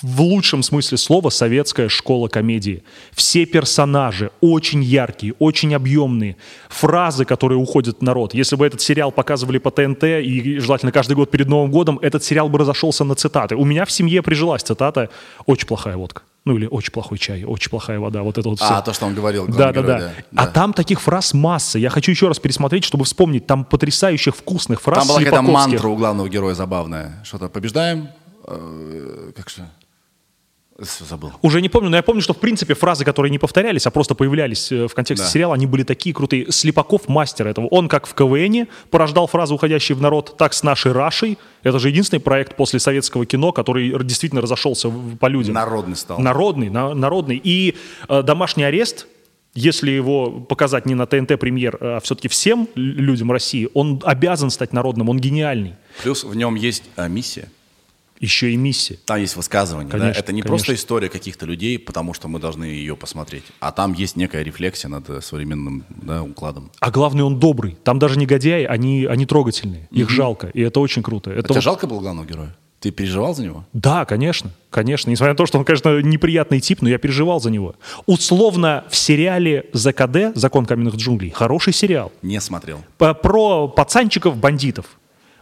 [0.01, 2.83] в лучшем смысле слова советская школа комедии.
[3.11, 6.37] Все персонажи очень яркие, очень объемные.
[6.69, 8.33] Фразы, которые уходят в народ.
[8.33, 12.23] Если бы этот сериал показывали по ТНТ и желательно каждый год перед Новым годом, этот
[12.23, 13.55] сериал бы разошелся на цитаты.
[13.55, 15.09] У меня в семье прижилась цитата
[15.45, 16.23] «Очень плохая водка».
[16.49, 18.23] Ну или «Очень плохой чай», «Очень плохая вода».
[18.23, 18.73] Вот это вот все.
[18.73, 19.45] А, то, что он говорил.
[19.47, 20.11] Да, да, герой, да.
[20.35, 21.77] А там таких фраз масса.
[21.77, 23.45] Я хочу еще раз пересмотреть, чтобы вспомнить.
[23.45, 27.21] Там потрясающих вкусных фраз Там была какая-то мантра у главного героя забавная.
[27.23, 28.09] Что-то побеждаем.
[28.47, 29.69] э, Как же?
[30.81, 31.31] Забыл.
[31.41, 34.15] Уже не помню, но я помню, что в принципе фразы, которые не повторялись, а просто
[34.15, 35.31] появлялись э, в контексте Да.
[35.31, 36.51] сериала, они были такие крутые.
[36.51, 37.67] Слепаков мастер этого.
[37.67, 41.37] Он как в КВН порождал фразы, уходящие в народ, так с нашей Рашей.
[41.63, 44.89] Это же единственный проект после советского кино, который действительно разошелся
[45.19, 45.53] по людям.
[45.55, 46.19] Народный стал.
[46.19, 47.39] Народный, на- народный.
[47.43, 47.75] И
[48.07, 49.07] э, домашний арест,
[49.55, 54.73] если его показать не на ТНТ премьер, а все-таки всем людям России, он обязан стать
[54.73, 55.73] народным, он гениальный.
[56.03, 57.49] Плюс в нем есть а, миссия.
[58.19, 58.97] Еще и миссия.
[59.05, 59.89] Там есть высказывание.
[59.89, 59.97] да?
[59.97, 60.49] Конечно, Это не конечно.
[60.49, 63.43] просто история каких-то людей, потому что мы должны ее посмотреть.
[63.59, 66.69] А там есть некая рефлексия над э, современным да, укладом.
[66.79, 67.77] А главное, он добрый.
[67.83, 69.87] Там даже негодяи, они, они трогательные.
[69.91, 70.47] Их жалко.
[70.47, 71.31] И это очень круто.
[71.31, 72.55] Это Тебе вот- жалко было главного героя?
[72.81, 73.65] Ты переживал за него?
[73.73, 75.09] Да, конечно, конечно.
[75.09, 77.75] Несмотря на то, что он, конечно, неприятный тип, но я переживал за него.
[78.05, 82.11] Условно, в сериале ЗКД «Закон каменных джунглей» хороший сериал.
[82.21, 82.81] Не смотрел.
[82.97, 84.85] Про пацанчиков-бандитов.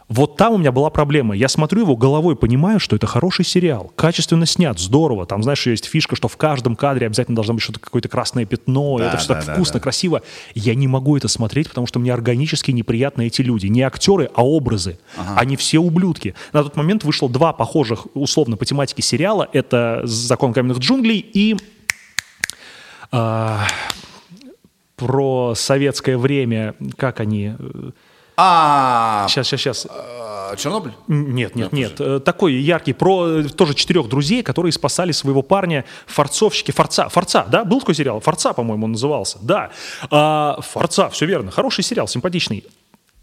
[0.08, 1.36] Вот там у меня была проблема.
[1.36, 3.92] Я смотрю его головой, понимаю, что это хороший сериал.
[3.94, 5.26] Качественно снят, здорово.
[5.26, 8.98] Там, знаешь, есть фишка, что в каждом кадре обязательно должно быть что-то, какое-то красное пятно.
[8.98, 9.80] Да, это все да, так да, вкусно, да.
[9.80, 10.22] красиво.
[10.54, 13.66] Я не могу это смотреть, потому что мне органически неприятны эти люди.
[13.66, 14.98] Не актеры, а образы.
[15.36, 16.34] Они все ублюдки.
[16.54, 19.46] На тот момент вышло два похожих, условно, по тематике сериала.
[19.52, 21.54] Это «Закон каменных джунглей» и...
[23.12, 23.66] а,
[24.96, 27.54] про советское время, как они...
[27.58, 27.90] э,
[28.40, 29.86] А, Сейчас, сейчас, сейчас.
[29.90, 30.92] э, Чернобыль?
[31.08, 32.00] Нет, нет, нет.
[32.00, 37.44] Э, Такой яркий, про э, тоже четырех друзей, которые спасали своего парня, форцовщики, Форца, Форца,
[37.50, 37.64] да?
[37.64, 38.20] Был такой сериал?
[38.20, 39.38] Форца, по-моему, он назывался.
[39.42, 39.70] Да.
[40.10, 41.50] А, Форца, все верно.
[41.50, 42.64] Хороший сериал, симпатичный.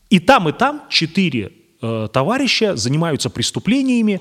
[0.09, 4.19] И там, и там четыре э, товарища занимаются преступлениями,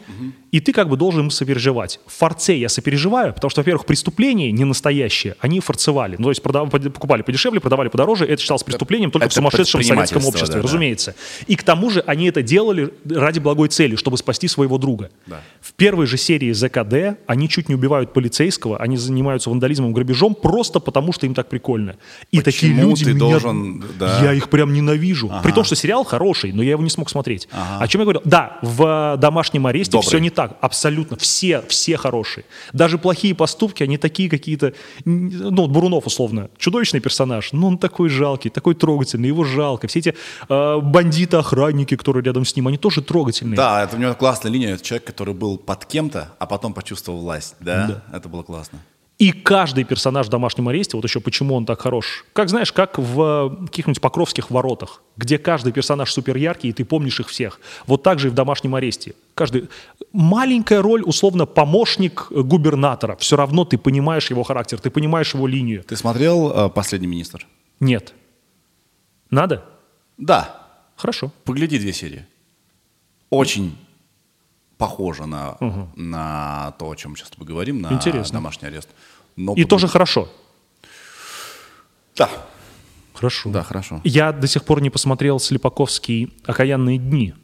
[0.55, 1.99] и ты как бы должен им сопереживать.
[2.07, 6.15] В Форце я сопереживаю, потому что, во-первых, преступления не настоящие, они форцевали.
[6.17, 9.83] Ну, то есть продав- покупали подешевле, продавали подороже, это считалось преступлением только в Это сумасшедшем
[9.83, 10.63] советском обществе, да, да.
[10.63, 11.17] разумеется.
[11.49, 15.11] И к тому же они это делали ради благой цели, чтобы спасти своего друга.
[15.27, 15.41] Да.
[15.61, 20.79] В первой же серии ЗКД они чуть не убивают полицейского, они занимаются вандализмом, грабежом просто
[20.79, 21.97] потому, что им так прикольно.
[22.31, 24.21] И такие Почему люди ты меня- должен, да.
[24.23, 25.33] Я их прям ненавижу.
[25.43, 27.49] При том, что сериал хороший, но я его не смог смотреть.
[27.81, 28.23] О чем я говорил?
[28.25, 30.07] Да, в «Домашнем аресте» Добрый.
[30.09, 30.44] все не так.
[30.61, 31.17] Абсолютно.
[31.17, 32.45] Все, все хорошие.
[32.73, 34.73] Даже плохие поступки, они такие какие-то...
[35.05, 39.87] Ну, Бурунов, условно, чудовищный персонаж, но он такой жалкий, такой трогательный, его жалко.
[39.89, 40.15] Все эти
[40.49, 43.57] э, бандиты-охранники, которые рядом с ним, они тоже трогательные.
[43.57, 44.75] Да, это у него классная линия.
[44.75, 47.57] Это человек, который был под кем-то, а потом почувствовал власть.
[47.61, 48.79] Да, это было классно.
[49.19, 52.99] И каждый персонаж в «Домашнем аресте», вот еще почему он так хорош, как, знаешь, как
[52.99, 53.23] в
[53.63, 57.61] э, каких-нибудь Покровских воротах, где каждый персонаж супер яркий, и ты помнишь их всех.
[57.87, 59.15] Вот так же и в «Домашнем аресте».
[59.35, 59.69] Каждый...
[60.13, 63.17] Маленькая роль, условно, помощник э, губернатора.
[63.17, 65.85] Все равно ты понимаешь его характер, ты понимаешь его линию.
[65.85, 67.47] Ты смотрел э, «Последний министр»?
[67.79, 68.15] Нет.
[69.31, 69.65] Надо?
[70.19, 70.61] Да.
[70.97, 71.31] Хорошо.
[71.45, 72.27] Погляди две серии.
[73.31, 73.77] Очень
[74.79, 75.57] похоже на,
[75.97, 78.39] на то, о чем мы сейчас тобой говорим, на Интересно.
[78.39, 78.89] домашний арест.
[79.37, 80.29] Но И тоже хорошо.
[82.17, 82.29] Да,
[83.15, 83.51] Хорошо.
[83.51, 84.01] да, хорошо.
[84.05, 87.35] Я до сих пор не посмотрел Слепаковский «Окаянные дни».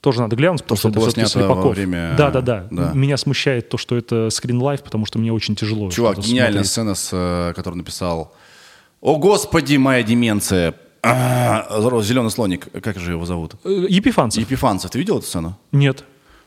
[0.00, 1.74] Тоже надо глянуть, потому что что, это было снято во Слепаков.
[1.74, 2.92] время- Да, да, да, да.
[2.92, 5.90] Меня смущает то, что это скринлайф, потому что мне очень тяжело.
[5.90, 6.70] Чувак, гениальная смотреть.
[6.70, 8.34] сцена, с, э, которую написал
[9.00, 13.54] «О, Господи, моя деменция!» Зеленый слоник, как же его зовут?
[13.64, 14.42] Э, Епифанцев?
[14.42, 15.58] Епифанцев, ты видел эту сцену?
[15.72, 16.04] Нет.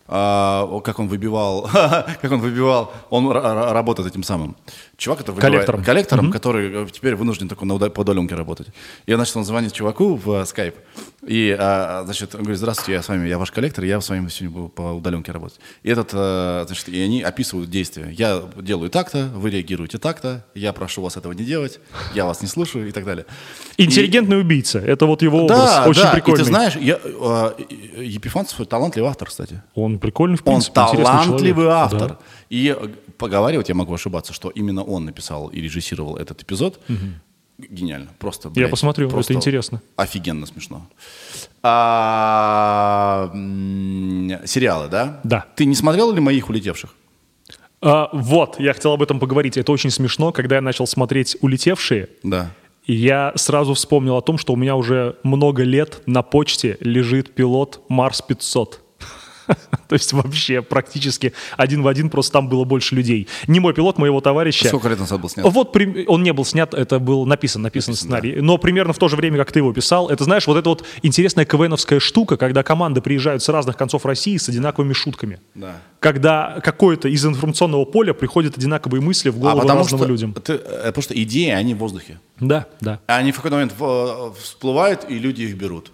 [0.07, 1.69] А, как он выбивал,
[2.21, 4.55] как он выбивал, он работает этим самым.
[4.97, 5.83] Чувак, который Коллектором.
[5.83, 8.69] коллектором, который э, теперь вынужден только на уда- по удаленке работать.
[9.05, 10.73] И, значит, он звонит чуваку в э, скайп,
[11.27, 14.27] и, а, значит, он говорит, здравствуйте, я с вами, я ваш коллектор, я с вами
[14.29, 15.59] сегодня буду по удаленке работать.
[15.83, 18.09] И этот, э, значит, и они описывают действия.
[18.11, 21.79] Я делаю так-то, вы реагируете так-то, я прошу вас этого не делать,
[22.15, 23.27] я вас не слушаю и так далее.
[23.77, 24.79] Интеллигентный убийца.
[24.79, 25.59] Это вот его образ.
[25.59, 26.41] Да, очень да, прикольный.
[26.41, 27.51] и ты знаешь, я, э,
[28.03, 29.61] Епифанцев талантливый автор, кстати.
[29.75, 31.83] Он прикольный, в Он принципе, интересный талантливый человек.
[31.83, 32.09] автор.
[32.09, 32.17] Да.
[32.49, 32.75] И
[33.17, 36.79] поговаривать я могу ошибаться, что именно он написал и режиссировал этот эпизод.
[37.57, 38.09] Гениально.
[38.19, 39.81] Просто, блядь, посмотрю, просто это интересно.
[39.95, 40.87] Офигенно смешно.
[41.63, 43.31] А,
[44.45, 45.19] сериалы, да?
[45.23, 45.45] Да.
[45.55, 46.93] Ты не смотрел ли «Моих улетевших»?
[47.81, 49.57] А, вот, я хотел об этом поговорить.
[49.57, 50.31] Это очень смешно.
[50.31, 52.51] Когда я начал смотреть «Улетевшие», Да.
[52.89, 57.81] Я сразу вспомнил о том, что у меня уже много лет на почте лежит пилот
[57.89, 58.81] Марс 500.
[59.87, 63.27] То есть вообще практически один в один, просто там было больше людей.
[63.47, 64.67] Не мой пилот, моего товарища.
[64.67, 65.45] Сколько лет назад был снят?
[65.49, 68.41] Вот при- он не был снят, это был написан, написан сценарий.
[68.41, 70.83] Но примерно в то же время, как ты его писал, это, знаешь, вот эта вот
[71.01, 75.39] интересная КВНовская штука, когда команды приезжают с разных концов России с одинаковыми шутками.
[75.55, 75.77] Да.
[75.99, 80.33] Когда какое-то из информационного поля приходят одинаковые мысли в А голову потому разным что, людям.
[80.33, 82.19] ты- э, потому что идеи, они в воздухе.
[82.39, 82.99] Да, да.
[83.07, 85.91] Они в какой-то момент э, всплывают, и люди их берут.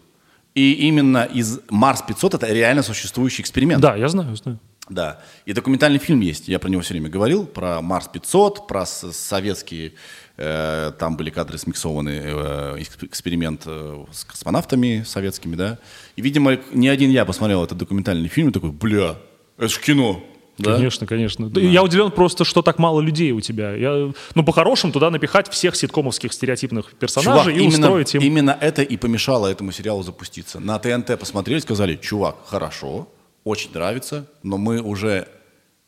[0.56, 3.82] И именно из Марс 500 это реально существующий эксперимент.
[3.82, 4.60] Да, я знаю, знаю.
[4.90, 5.22] Да.
[5.46, 9.94] И документальный фильм есть, я про него все время говорил, про Марс 500, про советские,
[10.38, 15.80] э, там были кадры смиксованы, э, эксп- эксперимент э, с космонавтами советскими, да.
[16.18, 19.16] И, видимо, не один я посмотрел этот документальный фильм и такой, бля,
[19.58, 20.22] это ж кино.
[20.58, 20.76] Да?
[20.76, 21.50] Конечно, конечно.
[21.50, 21.60] Да.
[21.60, 23.74] Я удивлен просто, что так мало людей у тебя.
[23.76, 28.22] Я, ну, по-хорошему, туда напихать всех ситкомовских стереотипных Чувак, персонажей и именно, устроить им...
[28.22, 30.60] именно это и помешало этому сериалу запуститься.
[30.60, 33.08] На ТНТ посмотрели, сказали, чувак, хорошо,
[33.44, 35.28] очень нравится, но мы уже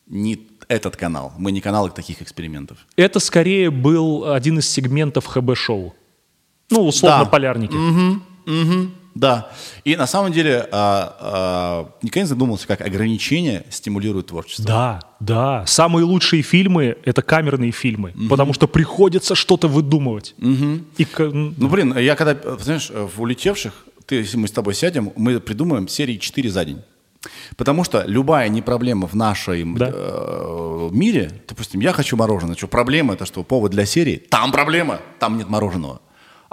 [0.08, 2.78] не этот канал, мы не канал таких экспериментов.
[2.96, 5.94] Это скорее был один из сегментов ХБ-шоу.
[6.72, 7.30] Ну, условно, Да.
[7.30, 7.74] полярники.
[7.76, 8.24] Мгм,
[9.16, 9.50] да.
[9.86, 14.66] И на самом деле а, а, никогда не задумывался, как ограничения стимулируют творчество.
[14.66, 15.66] Да, да.
[15.66, 20.36] Самые лучшие фильмы— это камерные фильмы, потому что приходится что-то выдумывать.
[20.98, 23.74] И к- м, Ну, блин, я когда, знаешь, в «Улетевших»,
[24.06, 26.82] ты, если мы с тобой сядем, мы придумаем серии 4 за день.
[27.58, 29.90] Потому что любая непроблема в нашем Да.
[29.92, 35.00] э, мире, допустим, я хочу мороженое, что проблема это что повод для серии, там проблема,
[35.20, 36.02] там нет мороженого.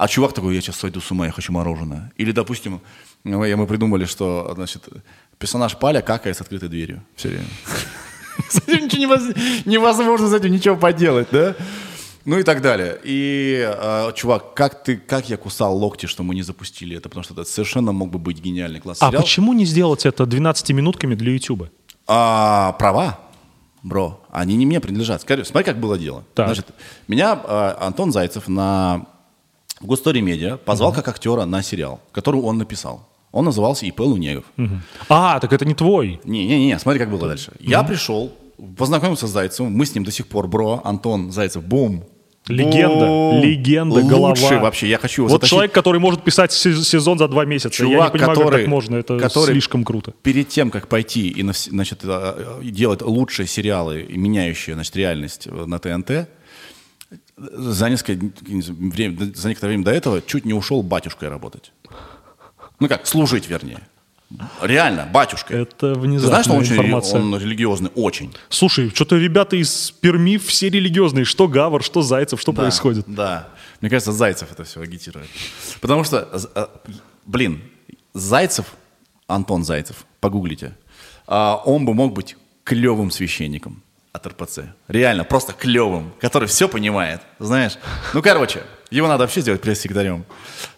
[0.03, 2.11] А чувак такой, я сейчас сойду с ума, я хочу мороженое.
[2.17, 2.81] Или, допустим,
[3.23, 4.89] мы, мы придумали, что, значит,
[5.39, 7.47] персонаж Паля какает с открытой дверью все время.
[8.49, 11.55] С этим ничего невоз- невозможно с этим ничего поделать, да?
[12.25, 12.99] Ну и так далее.
[13.05, 17.23] И, э, чувак, как ты, как я кусал локти, что мы не запустили это, потому
[17.23, 19.23] что это совершенно мог бы быть гениальный класс А сериал.
[19.23, 21.71] почему не сделать это 12 минутками для Ютуба?
[22.09, 23.21] А, права,
[23.85, 25.23] бро, они не мне принадлежат.
[25.23, 26.25] Скажи, смотри, как было дело.
[26.35, 26.47] Так.
[26.47, 26.67] Значит,
[27.07, 29.07] меня э, Антон Зайцев на
[29.83, 33.09] в Гостории Медиа позвал как актера на сериал, который он написал.
[33.33, 34.45] Он назывался ИП Лунегов.
[35.09, 36.21] А, так это не твой.
[36.25, 37.53] Не-не-не, смотри, как было дальше.
[37.61, 38.33] Я пришел,
[38.77, 42.05] познакомился с Зайцевым, мы с ним до сих пор, бро, Антон Зайцев, бум.
[42.49, 44.31] Легенда, легенда, голова.
[44.31, 45.51] Лучший вообще, я хочу его Вот затащить.
[45.53, 47.83] человек, который может писать се- сезон за два месяца.
[47.85, 48.97] Я не Чувак, понимаю, как который, так можно.
[48.97, 50.13] Это который слишком круто.
[50.23, 52.09] Перед тем, как пойти и значит, э,
[52.61, 56.29] э, делать лучшие сериалы, меняющие значит, реальность э, на ТНТ,
[57.37, 61.73] за несколько, время, за некоторое время до этого чуть не ушел батюшкой работать.
[62.81, 63.81] Ну как, служить, вернее.
[64.63, 65.55] Реально, батюшка.
[65.55, 67.21] Это Ты внезапная знаешь, что он очень информация.
[67.21, 67.91] он религиозный?
[67.95, 68.35] Очень.
[68.49, 71.25] Слушай, что-то ребята из Перми все религиозные.
[71.25, 73.05] Что Гавр, что Зайцев, что Да, происходит?
[73.07, 73.49] Да.
[73.81, 75.29] Мне кажется, Зайцев это все агитирует.
[75.81, 76.67] Потому что, э,
[77.27, 77.61] блин,
[78.15, 78.67] Зайцев,
[79.27, 80.77] Антон Зайцев, погуглите,
[81.27, 84.61] а, он бы мог быть клевым священником от РПЦ.
[84.89, 87.79] Реально, просто клевым, который все понимает, знаешь.
[88.13, 90.25] Ну, короче, его надо вообще сделать пресс-секретарем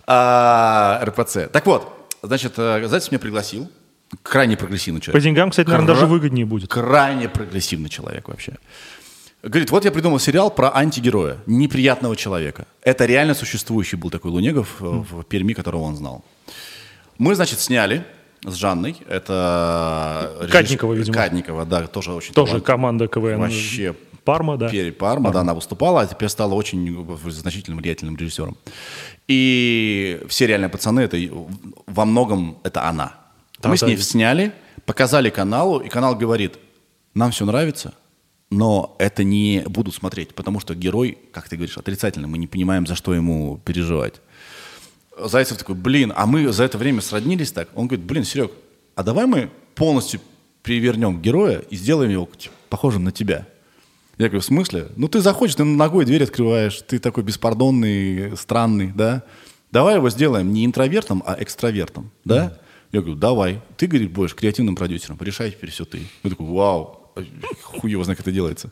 [0.06, 1.50] а, РПЦ.
[1.52, 3.70] Так вот, значит, э, Зайцев меня пригласил.
[4.22, 5.24] Крайне прогрессивный По человек.
[5.24, 6.70] деньгам, кстати, наверное, Кра- даже выгоднее будет.
[6.70, 8.54] Крайне прогрессивный человек вообще.
[9.42, 12.66] Говорит, вот я придумал сериал про антигероя, неприятного человека.
[12.82, 16.24] Это реально существующий был такой Лунегов э, в Перми, которого он знал.
[17.18, 18.04] Мы, значит, сняли
[18.44, 18.96] с Жанной.
[19.08, 20.36] Это...
[20.42, 21.14] режисс- Кадникова, видимо.
[21.14, 23.38] Кадникова, да, тоже очень Тоже талант- команда КВН.
[23.40, 24.68] Вообще Парма, да.
[24.68, 28.56] Перед Парма, да, она выступала, а теперь стала очень значительным, влиятельным режиссером.
[29.28, 31.18] И все реальные пацаны, это
[31.86, 33.14] во многом это она.
[33.60, 33.86] Да, Мы с да.
[33.86, 34.52] ней сняли,
[34.86, 36.58] показали каналу, и канал говорит,
[37.14, 37.94] нам все нравится,
[38.50, 42.86] но это не будут смотреть, потому что герой, как ты говоришь, отрицательный, мы не понимаем,
[42.86, 44.20] за что ему переживать.
[45.18, 47.68] Зайцев такой, блин, а мы за это время сроднились так?
[47.74, 48.52] Он говорит, блин, Серег,
[48.94, 50.20] а давай мы полностью
[50.62, 53.46] перевернем героя и сделаем его типа, похожим на тебя.
[54.18, 54.88] Я говорю, в смысле?
[54.96, 59.22] Ну ты заходишь, ты ногой дверь открываешь, ты такой беспардонный, странный, да?
[59.72, 62.58] Давай его сделаем не интровертом, а экстравертом, да?
[62.92, 63.60] Я говорю, давай.
[63.76, 66.02] Ты, говорит, будешь креативным продюсером, решай теперь все ты.
[66.22, 67.10] Я такой, вау,
[67.62, 68.70] хуй его знает, как это делается.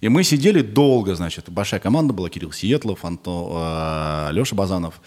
[0.00, 5.00] И мы сидели долго, значит, большая команда была, Кирилл Сиетлов, Анто, э, Леша Базанов,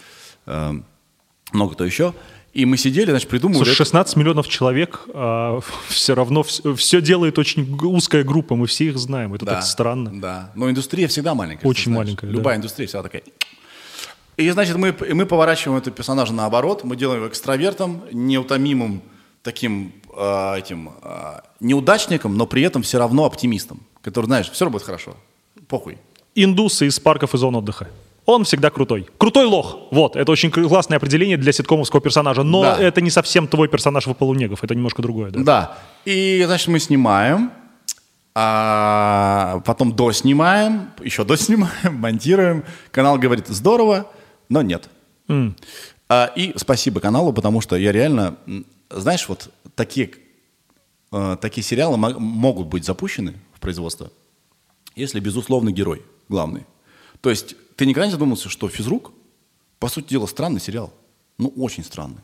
[0.46, 2.14] много кто еще.
[2.56, 3.64] И мы сидели, значит, придумывали...
[3.64, 3.84] Слушай, это.
[3.84, 9.34] 16 миллионов человек, а все равно все, делает очень узкая группа, мы все их знаем.
[9.34, 10.10] Это так странно.
[10.20, 11.68] Да, но индустрия всегда маленькая.
[11.68, 12.60] Очень маленькая, Любая да.
[12.60, 13.22] индустрия всегда такая.
[14.38, 19.02] И, значит, мы, мы поворачиваем этого персонажа наоборот, мы делаем его экстравертом, неутомимым
[19.42, 24.82] таким э, этим э, неудачником, но при этом все равно оптимистом, который, знаешь, все будет
[24.82, 25.14] хорошо,
[25.68, 25.98] похуй.
[26.34, 27.88] Индусы из парков и зон отдыха.
[28.26, 29.08] Он всегда крутой.
[29.18, 29.78] Крутой лох.
[29.92, 32.42] Вот, это очень классное определение для ситкомовского персонажа.
[32.42, 32.76] Но Да.
[32.82, 34.64] это не совсем твой персонаж в полунегов.
[34.64, 35.40] Это немножко другое, да?
[35.42, 35.78] Да.
[36.04, 37.52] И, значит, мы снимаем,
[38.34, 42.64] а потом доснимаем, еще доснимаем, монтируем.
[42.90, 44.10] Канал говорит, здорово,
[44.48, 44.88] но нет.
[46.08, 48.36] А, и спасибо каналу, потому что я реально,
[48.90, 50.10] знаешь, вот такие,
[51.12, 54.10] э, такие сериалы мо- могут быть запущены в производство,
[54.94, 56.64] если безусловный герой главный.
[57.20, 59.12] То есть ты никогда не задумывался, что «Физрук»
[59.78, 60.92] по сути дела странный сериал.
[61.38, 62.22] Ну, очень странный.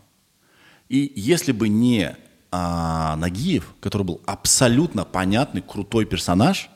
[0.89, 2.17] И если бы не
[2.51, 6.71] а, Нагиев, который был абсолютно понятный, крутой персонаж,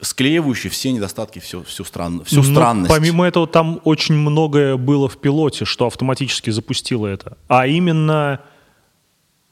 [0.00, 2.88] склеивающий все недостатки, всю, всю, стран, всю Но странность.
[2.90, 7.36] помимо этого, там очень многое было в пилоте, что автоматически запустило это.
[7.48, 8.40] А именно,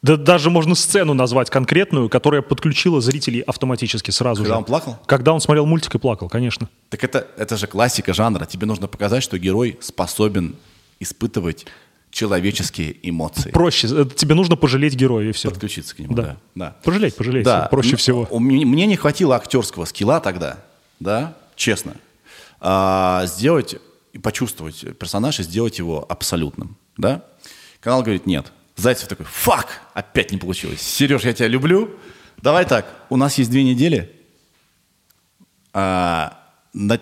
[0.02, 4.58] да даже можно сцену назвать конкретную, которая подключила зрителей автоматически сразу Когда же.
[4.58, 4.98] он плакал?
[5.06, 6.68] Когда он смотрел мультик и плакал, конечно.
[6.88, 8.44] Так это, это же классика жанра.
[8.46, 10.56] Тебе нужно показать, что герой способен
[11.00, 11.66] испытывать
[12.10, 13.50] человеческие эмоции.
[13.50, 13.86] Проще.
[13.90, 15.50] э, Тебе нужно пожалеть героя, и все.
[15.50, 16.22] Подключиться к нему, Да.
[16.22, 16.36] да.
[16.54, 16.76] да.
[16.82, 17.44] Пожалеть, пожалеть.
[17.44, 17.68] Да.
[17.70, 18.26] Проще всего.
[18.30, 20.58] у меня- Мне не хватило актерского скилла тогда,
[21.00, 21.94] да, честно,
[22.60, 23.76] а, сделать
[24.12, 27.24] и почувствовать персонажа, сделать его абсолютным, да.
[27.80, 28.52] Канал говорит, нет.
[28.78, 30.80] Зайцев такой, фак, опять не получилось.
[30.80, 31.90] Сереж, я тебя люблю.
[32.36, 34.14] Давай так, у нас есть две недели
[35.72, 36.38] а,
[36.72, 37.00] на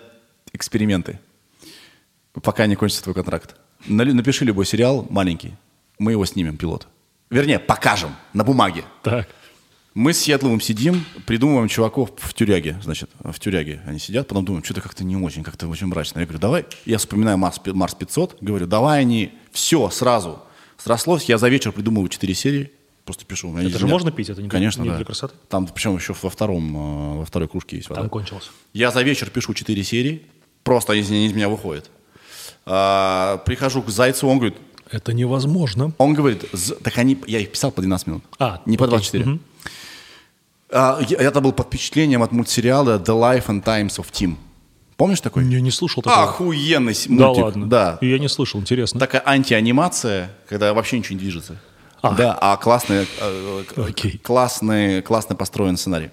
[0.55, 1.21] эксперименты,
[2.43, 3.57] пока не кончится твой контракт.
[3.87, 5.55] Напиши любой сериал маленький,
[5.99, 6.89] мы его снимем, пилот.
[7.29, 8.85] Вернее, покажем на бумаге.
[9.03, 9.29] Так.
[9.93, 14.65] Мы с Сиэтловым сидим, придумываем чуваков в тюряге, значит, в тюряге они сидят, потом думаем,
[14.65, 16.21] что-то как-то не очень, как-то очень мрачно.
[16.21, 20.43] Я говорю, давай, я вспоминаю Марс, Марс 500, говорю, давай они, все, сразу.
[20.79, 22.71] Срослось, я за вечер придумываю 4 серии,
[23.05, 23.57] просто пишу.
[23.57, 24.29] Это же меня- можно пить?
[24.31, 24.97] Это не- Конечно, не да.
[24.97, 25.35] для красоты?
[25.49, 28.03] Там, причем еще во втором, э, во второй кружке есть вода.
[28.03, 28.51] Там кончилось.
[28.73, 30.23] Я за вечер пишу 4 серии,
[30.63, 31.91] просто они из, из меня выходят.
[32.67, 34.57] А, прихожу к Зайцу, он говорит,
[34.91, 35.93] Это невозможно.
[35.99, 38.91] он говорит, «З- так они, я их писал по 12 минут, А, не по окей.
[38.99, 39.39] 24.
[40.71, 44.37] А, я, я-то был под впечатлением от мультсериала The Life and Times of Tim.
[44.97, 45.45] Помнишь такой?
[45.47, 46.25] Я не слушал такого.
[46.25, 47.45] Охуенный с- да мультик.
[47.45, 47.67] ладно.
[47.69, 47.99] Да.
[48.01, 48.99] Я не слышал, интересно.
[48.99, 51.57] Такая антианимация, когда вообще ничего не движется.
[52.03, 54.19] Да, а классный, э, к- Окей.
[54.19, 56.11] классный, классно построен сценарий.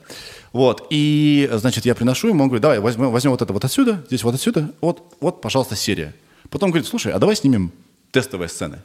[0.51, 4.03] Вот, и, значит, я приношу ему, он говорит, давай возьмем, возьмем вот это вот отсюда,
[4.07, 6.15] здесь вот отсюда, вот, вот, пожалуйста, серия.
[6.49, 7.71] Потом говорит, слушай, а давай снимем
[8.11, 8.81] тестовые сцены.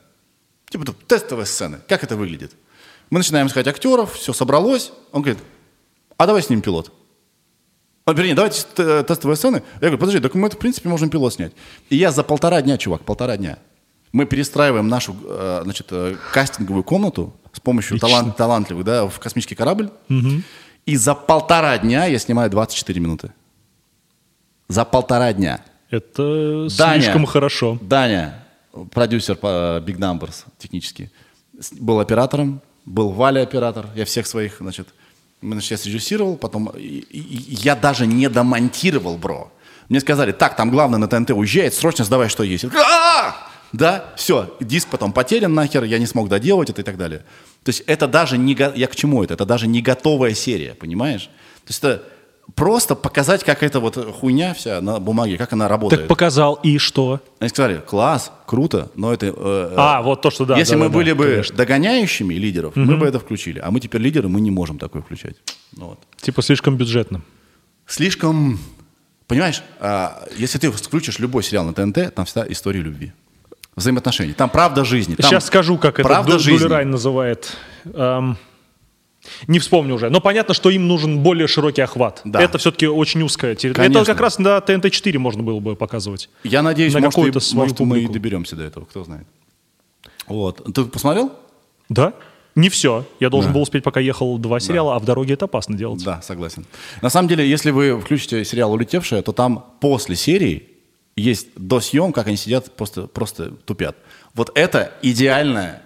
[0.70, 2.52] Типа тут тестовые сцены, как это выглядит?
[3.10, 4.92] Мы начинаем искать актеров, все собралось.
[5.12, 5.42] Он говорит,
[6.18, 6.92] а давай снимем пилот.
[8.08, 9.62] А, вернее, давайте т- тестовые сцены.
[9.74, 11.52] Я говорю, подожди, так мы, в принципе, можем пилот снять.
[11.90, 13.58] И я за полтора дня, чувак, полтора дня,
[14.12, 19.54] мы перестраиваем нашу, э, значит, э, кастинговую комнату с помощью талант, талантливых, да, в космический
[19.54, 19.90] корабль.
[20.86, 23.30] И за полтора дня я снимаю 24 минуты.
[24.68, 25.60] За полтора дня.
[25.90, 27.02] Это Даня.
[27.02, 27.78] слишком хорошо.
[27.82, 28.42] Даня,
[28.90, 31.10] продюсер по Big Numbers технически,
[31.78, 34.88] был оператором, был Валя оператор, я всех своих, значит,
[35.42, 39.52] значит, я срежиссировал, потом я даже не домонтировал, бро.
[39.88, 42.64] Мне сказали, так, там главное на ТНТ уезжает, срочно сдавай, что есть.
[42.64, 47.24] «А-а-а!» Да, все, диск потом потерян нахер, я не смог доделать это и так далее.
[47.64, 49.34] То есть это даже не, я к чему это?
[49.34, 51.24] Это даже не готовая серия, понимаешь?
[51.64, 52.02] То есть это
[52.54, 56.02] просто показать, как эта вот хуйня вся на бумаге, как она работает.
[56.02, 57.20] Так показал, и что?
[57.38, 59.26] Они сказали, класс, круто, но это...
[59.26, 60.56] э, А, вот то, что да.
[60.58, 61.56] Если да, мы да, были да, бы конечно.
[61.56, 63.60] догоняющими лидеров, мы бы это включили.
[63.60, 65.36] А мы теперь лидеры, мы не можем такое включать.
[65.76, 65.98] Ну вот.
[66.20, 67.22] Типа слишком бюджетно.
[67.86, 68.58] Слишком...
[69.26, 73.12] Понимаешь, а, если ты включишь любой сериал на ТНТ, там всегда история любви.
[73.76, 74.32] Взаимоотношений.
[74.32, 75.14] Там правда жизни.
[75.14, 76.58] Там Сейчас скажу, как это правда жизни.
[76.58, 77.56] Дулерайн называет.
[77.84, 78.36] Эм,
[79.46, 80.10] не вспомню уже.
[80.10, 82.20] Но понятно, что им нужен более широкий охват.
[82.24, 82.40] Да.
[82.40, 83.86] Это все-таки очень узкая территория.
[83.88, 84.02] Конечно.
[84.02, 86.28] Это как раз на ТНТ-4 можно было бы показывать.
[86.44, 89.26] Я надеюсь, на может, и- может, мы и доберемся до этого, кто знает.
[90.26, 90.62] Вот.
[90.74, 91.32] Ты посмотрел?
[91.88, 92.12] Да?
[92.54, 93.04] Не все.
[93.20, 96.02] Я должен был успеть, пока ехал два сериала, а в дороге это опасно делать.
[96.04, 96.66] Да, согласен.
[97.02, 100.68] На самом деле, если вы включите сериал «Улетевшая», то там после серии
[101.14, 103.96] есть до съем, как они сидят, просто, просто тупят.
[104.34, 105.82] Вот это идеальная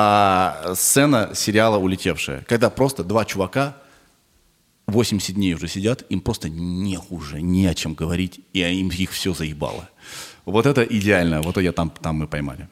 [0.00, 3.76] а, сцена сериала «Улетевшая», когда просто два чувака
[4.86, 9.10] 80 дней уже сидят, им просто не уже, не о чем говорить, и им их
[9.10, 9.88] все заебало.
[10.44, 12.68] Вот это идеально, вот я там, там мы поймали.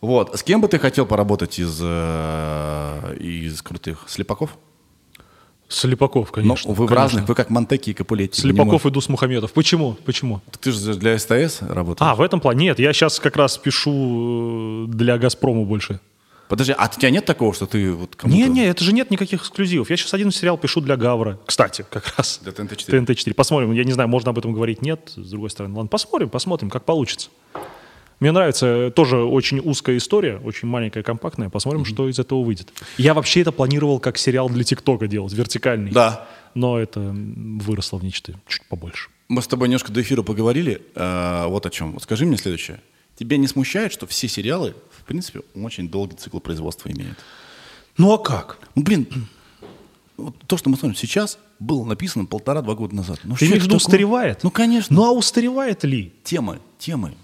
[0.00, 4.58] Вот, с кем бы ты хотел поработать из, э, из крутых слепаков?
[5.68, 6.70] Слепаков, конечно.
[6.70, 8.40] Ну, вы в разных, вы как Монтеки и Капулетти.
[8.40, 9.52] Слепаков можете- и Дусмухаметов.
[9.52, 9.96] Почему?
[10.04, 10.40] Почему?
[10.60, 12.10] Ты же для СТС работаешь.
[12.10, 12.78] А, в этом плане нет.
[12.80, 16.00] Я сейчас как раз пишу э, для Газпрома больше.
[16.48, 18.38] Подожди, а у тебя нет такого, что ты вот кому-то...
[18.38, 19.90] Не, не, это же нет никаких эксклюзивов.
[19.90, 21.38] Я сейчас один сериал пишу для Гавра.
[21.44, 22.40] Кстати, как раз.
[22.42, 23.06] Для ТНТ-4.
[23.06, 23.34] ТНТ-4.
[23.34, 23.72] Посмотрим.
[23.72, 25.12] Я не знаю, можно об этом говорить, нет.
[25.14, 27.28] С другой стороны, ладно, посмотрим, посмотрим, как получится.
[28.20, 31.50] Мне нравится тоже очень узкая история, очень маленькая, компактная.
[31.50, 32.72] Посмотрим, что из этого выйдет.
[32.96, 35.92] Я вообще это планировал как сериал для ТикТока делать, вертикальный.
[35.92, 36.26] Да.
[36.54, 39.10] Но это выросло в нечто чуть побольше.
[39.28, 40.82] Мы с тобой немножко до эфира поговорили.
[40.94, 41.92] э, вот о чем.
[41.92, 42.80] Вот скажи мне следующее.
[43.16, 44.74] Тебя не смущает, что все сериалы,
[45.08, 47.18] принципе, очень долгий цикл производства имеют?
[47.96, 48.58] Ну а как?
[48.74, 49.08] Ну, блин,
[50.16, 53.20] вот то, что мы смотрим сейчас, было написано полтора-два года назад.
[53.24, 54.44] Ну, Ты имеешь в виду устаревает?
[54.44, 54.94] Ну, конечно.
[54.94, 56.12] Ну а устаревает ли?
[56.22, 57.14] Темы, темы.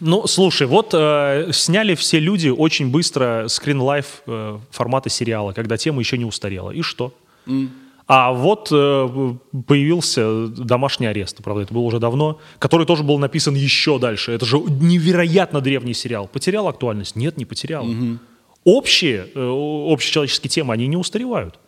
[0.00, 6.00] Ну, слушай, вот э, сняли все люди очень быстро скрин-лайф э, формата сериала, когда тема
[6.00, 6.70] еще не устарела.
[6.70, 7.14] И что?
[8.08, 9.34] А вот э,
[9.66, 14.30] появился домашний арест, правда, это было уже давно, который тоже был написан еще дальше.
[14.30, 16.28] Это же невероятно древний сериал.
[16.28, 17.16] Потерял актуальность?
[17.16, 17.84] Нет, не потерял.
[18.62, 21.58] Общие, э, общечеловеческие темы, они не устаревают.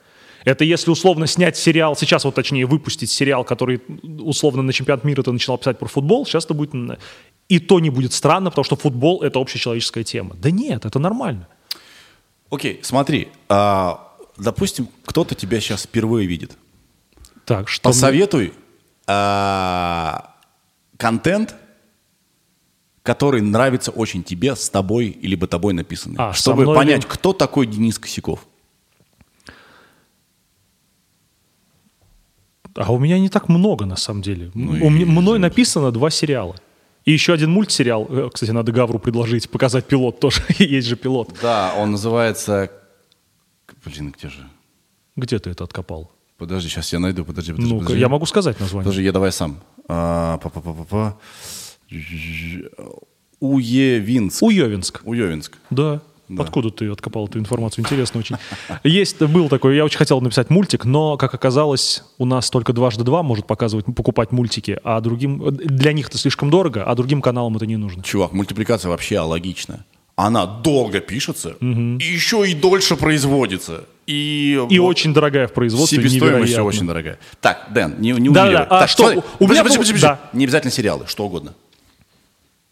[0.45, 3.83] Это если условно снять сериал, сейчас вот точнее выпустить сериал, который
[4.21, 6.73] условно на чемпионат мира ты начинал писать про футбол, сейчас это будет...
[7.49, 10.37] И то не будет странно, потому что футбол— это общечеловеческая тема.
[10.37, 11.49] Да нет, это нормально.
[12.51, 13.29] Окей, смотри.
[13.49, 14.08] а,
[14.39, 16.57] допустим, кто-то тебя сейчас впервые видит.
[17.45, 17.89] Так, что...
[17.89, 18.53] Посоветуй
[19.07, 20.35] а,
[20.97, 21.55] контент,
[23.03, 26.17] который нравится очень тебе, с тобой, или бы тобой написанный.
[26.19, 28.47] А, чтобы мной понять, кто такой Денис Косяков.
[32.75, 34.51] А у меня не так много, на самом деле.
[34.55, 36.57] Ну у меня, и- мной написано два сериала.
[37.05, 38.07] И еще один мультсериал.
[38.11, 40.43] Э, Кстати, надо Гавру предложить, показать пилот тоже.
[40.59, 41.35] Есть же пилот.
[41.41, 42.71] Да, он называется...
[43.85, 44.47] Блин, где же?
[45.17, 46.11] Где ты это откопал?
[46.37, 47.75] Подожди, сейчас я найду, подожди, подожди.
[47.75, 48.85] Ну-ка, я могу сказать название.
[48.85, 49.61] Подожди, я давай сам.
[49.89, 51.19] А, па-па-па-па-па.
[53.41, 54.43] Уевинск.
[54.43, 55.01] Уевинск.
[55.05, 55.57] Уевинск.
[55.71, 56.01] Да.
[56.29, 56.43] Да.
[56.43, 57.85] Откуда ты откопал эту информацию?
[57.85, 58.37] Интересно очень.
[58.85, 63.03] Есть, был такой, я очень хотел написать мультик, но, как оказалось, у нас только дважды
[63.03, 67.57] два может показывать, покупать мультики, а другим, для них это слишком дорого, а другим каналам
[67.57, 68.03] это не нужно.
[68.03, 69.87] Чувак, мультипликация вообще алогична.
[70.21, 71.65] Она долго пишется, и
[72.03, 73.85] еще и дольше производится.
[74.09, 76.65] И, И вот очень дорогая в производстве, себестоимость невероятно.
[76.65, 77.19] очень дорогая.
[77.41, 80.01] Так, Дэн, не, не Да, да, а Так, что, смотри, у меня подожди, подожди.
[80.01, 80.21] да.
[80.33, 81.55] Не обязательно сериалы, что угодно.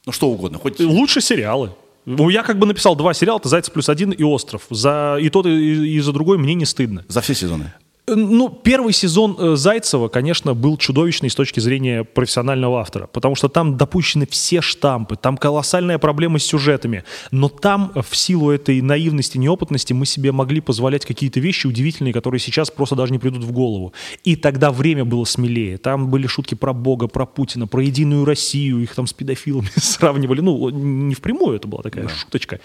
[0.07, 0.59] Ну, что угодно.
[0.59, 0.81] Хоть...
[0.81, 1.71] Лучше сериалы.
[2.05, 4.63] Ну, я как бы написал два сериала, это «Зайцев плюс один» и «Остров».
[4.71, 7.05] За и тот, и, и за другой мне не стыдно.
[7.07, 7.73] За все сезоны.
[8.09, 13.49] Ну, первый сезон э, Зайцева, конечно, был чудовищный с точки зрения профессионального автора, потому что
[13.49, 17.03] там допущены все штампы, там колоссальная проблема с сюжетами,
[17.33, 22.13] но там э, в силу этой наивности, неопытности мы себе могли позволять какие-то вещи удивительные,
[22.13, 23.93] которые сейчас просто даже не придут в голову.
[24.23, 25.77] И тогда время было смелее.
[25.77, 30.43] Там были шутки про Бога, про Путина, про Единую Россию, их там с педофилами сравнивали.
[30.43, 32.61] Ну, не впрямую это была такая шуточка.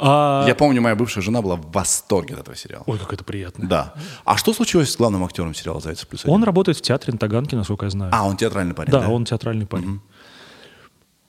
[0.00, 2.82] А, Я помню, моя бывшая жена была в восторге от этого сериала.
[2.86, 3.68] Ой, как это приятно.
[3.68, 3.94] Да.
[4.24, 6.34] А что случилось с главным актером сериала «Зайцев плюс один»?
[6.34, 8.10] Он работает в театре на Таганке, насколько я знаю.
[8.14, 9.08] А, он театральный парень, Да, да?
[9.08, 10.00] он театральный парень.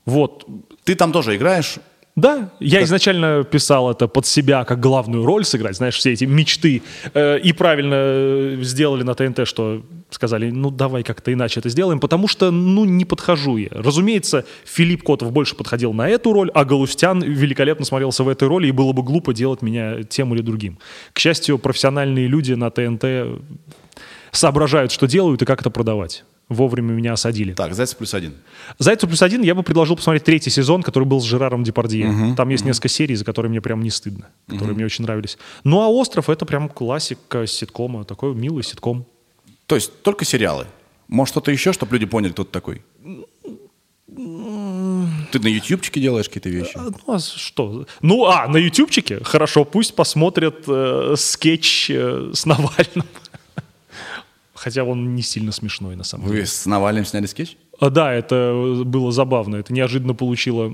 [0.06, 0.46] Вот.
[0.84, 1.78] Ты там тоже играешь?
[2.16, 6.84] Да, я изначально писал это под себя, как главную роль сыграть, знаешь, все эти мечты.
[7.16, 12.00] Э, и правильно э, сделали на ТНТ, что сказали, ну давай как-то иначе это сделаем,
[12.00, 13.70] потому что, ну, не подхожу я.
[13.72, 18.68] Разумеется, Филипп Котов больше подходил на эту роль, а Галустян великолепно смотрелся в этой роли,
[18.68, 20.78] и было бы глупо делать меня тем или другим.
[21.14, 23.42] К счастью, профессиональные люди на ТНТ
[24.32, 26.26] соображают, что делают и как это продавать.
[26.50, 27.54] Вовремя меня осадили.
[27.54, 28.34] Так, «Зайцев плюс один».
[28.78, 32.36] «Зайцев плюс один» я бы предложил посмотреть третий сезон, который был с Жераром Депардье.
[32.36, 35.38] Там есть несколько серий, за которые мне прям не стыдно, которые мне очень нравились.
[35.64, 39.06] Ну а «Остров»— это прям классика ситкома, такой милый ситком.
[39.66, 40.68] То есть только сериалы.
[41.08, 42.82] Может, что-то еще, чтобы люди поняли, кто ты такой?
[45.32, 46.74] Ты на ютубчике делаешь какие-то вещи?
[46.76, 47.86] А, Ну а что?
[48.02, 49.24] Ну а, на ютубчике?
[49.24, 53.06] Хорошо, пусть посмотрят э, скетч э, с Навальным.
[54.64, 56.40] Хотя он не сильно смешной, на самом деле.
[56.42, 57.58] Вы с Навальным сняли скетч?
[57.80, 59.58] А, Да, это было забавно.
[59.58, 60.74] Это неожиданно получило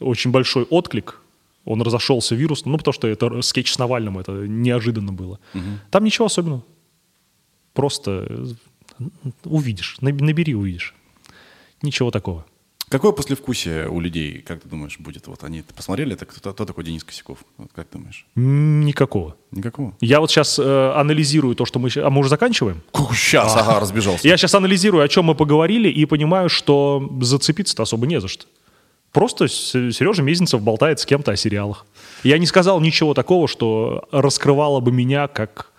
[0.00, 1.20] очень большой отклик.
[1.64, 5.38] Он разошелся вирусом, ну, потому что это скетч с Навальным, это неожиданно было.
[5.90, 6.62] Там ничего особенного.
[7.72, 9.04] Просто э,
[9.44, 10.94] увидишь, наб- набери, увидишь.
[11.82, 12.44] Ничего такого.
[12.90, 15.28] Какое послевкусие у людей, как ты думаешь, будет?
[15.28, 17.38] Вот они посмотрели, это кто, кто такой Денис Косяков?
[17.56, 18.26] Вот как думаешь?
[18.34, 19.36] Никакого.
[19.52, 19.94] Никакого.
[20.00, 21.88] Я вот сейчас анализирую то, что мы...
[21.94, 22.82] А мы уже заканчиваем?
[23.12, 24.26] Сейчас, ага, разбежался.
[24.26, 28.46] Я сейчас анализирую, о чем мы поговорили, и понимаю, что зацепиться-то особо не за что.
[29.12, 31.86] Просто Сережа Мезенцев болтает с кем-то о сериалах.
[32.24, 35.70] Я не сказал ничего такого, что раскрывало бы меня как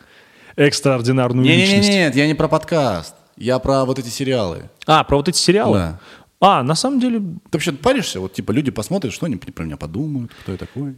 [0.56, 1.90] экстраординарную личность.
[1.90, 3.16] Не-не-не, я не про подкаст.
[3.38, 4.70] Я про вот эти сериалы.
[4.86, 5.78] А, про вот эти сериалы?
[5.78, 6.00] Да.
[6.42, 8.20] А, на самом деле, Ты вообще паришься?
[8.20, 10.96] Вот типа люди посмотрят, что они про меня подумают, кто я такой.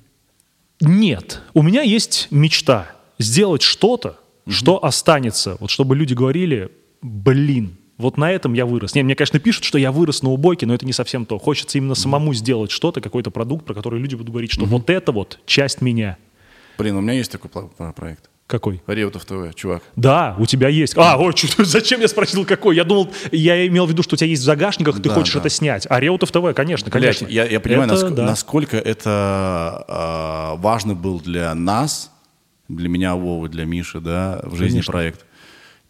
[0.79, 1.41] Нет.
[1.53, 5.57] У меня есть мечта сделать что-то, что останется.
[5.59, 6.71] Вот чтобы люди говорили,
[7.01, 8.95] блин, вот на этом я вырос.
[8.95, 11.37] Не, мне, конечно, пишут, что я вырос на убойке, но это не совсем то.
[11.37, 15.11] Хочется именно самому сделать что-то, какой-то продукт, про который люди будут говорить, что вот это
[15.11, 16.17] вот часть меня.
[16.77, 17.51] Блин, у меня есть такой
[17.93, 18.29] проект.
[18.47, 18.81] Какой?
[18.87, 19.81] Реутов ТВ, чувак.
[19.95, 20.95] Да, у тебя есть.
[20.97, 22.75] А, ой, чё- зачем я спросил, какой?
[22.75, 25.33] Я думал, я имел в виду, что у тебя есть в загашниках, ты Да, хочешь
[25.33, 25.39] да.
[25.39, 25.87] это снять.
[25.89, 27.27] А Реутов ТВ, конечно, Блядь, конечно.
[27.27, 28.25] я, я понимаю, Это наск- да.
[28.25, 32.11] насколько это а, важно был для нас,
[32.67, 34.91] для меня, Вовы, для Миши, да, в жизни Конечно.
[34.91, 35.25] проект.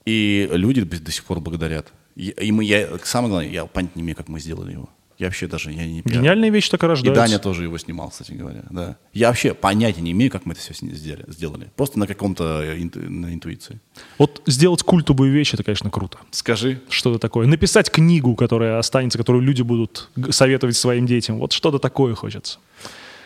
[0.06, 1.88] И люди до сих пор благодарят.
[2.16, 4.90] И мы, я, самое главное, я понять не имею, как мы сделали его.
[5.24, 6.18] Я вообще даже, я не пиар.
[6.18, 7.22] Гениальная вещь так и И рождается.
[7.22, 8.98] Даня тоже его снимал, кстати говоря, да.
[9.14, 11.24] Я вообще понятия не имею, как мы это все сделали.
[11.30, 11.72] сделали.
[11.78, 13.80] Просто на каком-то э, инту- на интуиции.
[14.18, 16.18] Вот сделать культовую вещь, это, конечно, круто.
[16.32, 17.48] Скажи, Что-то такое.
[17.48, 21.40] Написать книгу, которая останется, которую люди будут советовать своим детям.
[21.40, 22.60] Вот что-то такое хочется.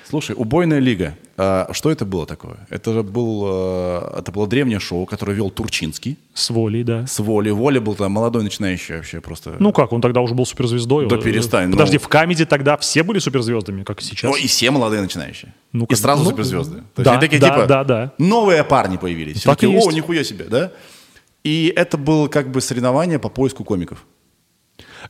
[0.09, 1.15] Слушай, убойная лига.
[1.35, 2.65] А, что это было такое?
[2.69, 7.05] Это был, э, это было древнее шоу, которое вел Турчинский С волей, да.
[7.05, 7.49] с Воли.
[7.49, 9.55] Воля был там молодой начинающий вообще просто.
[9.59, 11.07] Ну как, он тогда уже был суперзвездой.
[11.07, 12.03] Да перестань, Подожди, ну.
[12.03, 14.31] в Камеди тогда все были суперзвездами, как и сейчас.
[14.31, 15.53] Ну, и все молодые начинающие.
[15.73, 16.77] Ну, и как- сразу ну, суперзвезды.
[16.95, 18.13] То есть да, они такие, да, типа, да, да.
[18.17, 19.37] новые парни появились.
[19.37, 19.95] Все Так и такие, О, есть.
[19.95, 20.71] нихуя себе, да?
[21.43, 24.05] И это было как бы соревнование по поиску комиков.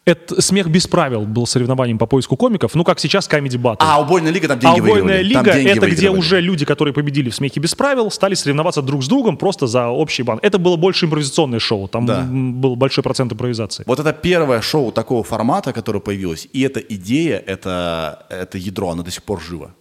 [0.06, 3.78] Это «Смех без правил» был соревнованием по поиску комиков, ну как сейчас Comedy Battle.
[3.80, 5.24] А, убойная лига там А деньги убойная выигрывали.
[5.24, 6.20] Лига это где выигрывали.
[6.20, 9.88] уже люди, которые победили в смехе без правил, стали соревноваться друг с другом просто за
[9.88, 10.40] общий бан.
[10.42, 12.22] Это было больше импровизационное шоу, там Да.
[12.30, 13.84] был большой процент импровизации.
[13.88, 19.04] Вот это первое шоу такого формата, которое появилось, и эта идея, это, это ядро, оно
[19.04, 19.74] до сих пор живо.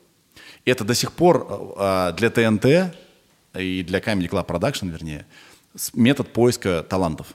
[0.65, 2.67] Это до сих пор э, для ТНТ
[3.59, 5.27] и для Comedy Club Production, вернее,
[5.95, 7.29] метод поиска талантов.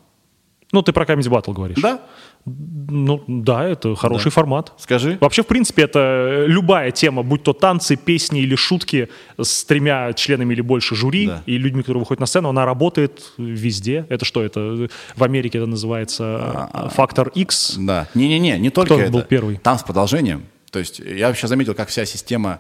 [0.72, 1.78] Ну ты про Comedy Battle говоришь.
[1.82, 2.00] Да?
[2.46, 4.74] Ну да, это хороший формат.
[4.78, 5.18] Скажи.
[5.22, 9.10] Вообще, в принципе, это любая тема, будь то танцы, песни или шутки
[9.40, 11.44] с тремя членами или больше жюри Да.
[11.46, 14.06] и людьми, которые выходят на сцену, она работает везде.
[14.10, 14.42] Это что?
[14.44, 17.76] Это в Америке это называется э, фактор X.
[17.78, 18.08] Да.
[18.16, 19.12] Не-не-не, не только Кто это.
[19.12, 19.58] был первый?
[19.58, 20.46] Там с продолжением.
[20.72, 22.60] То есть я вообще заметил, как вся система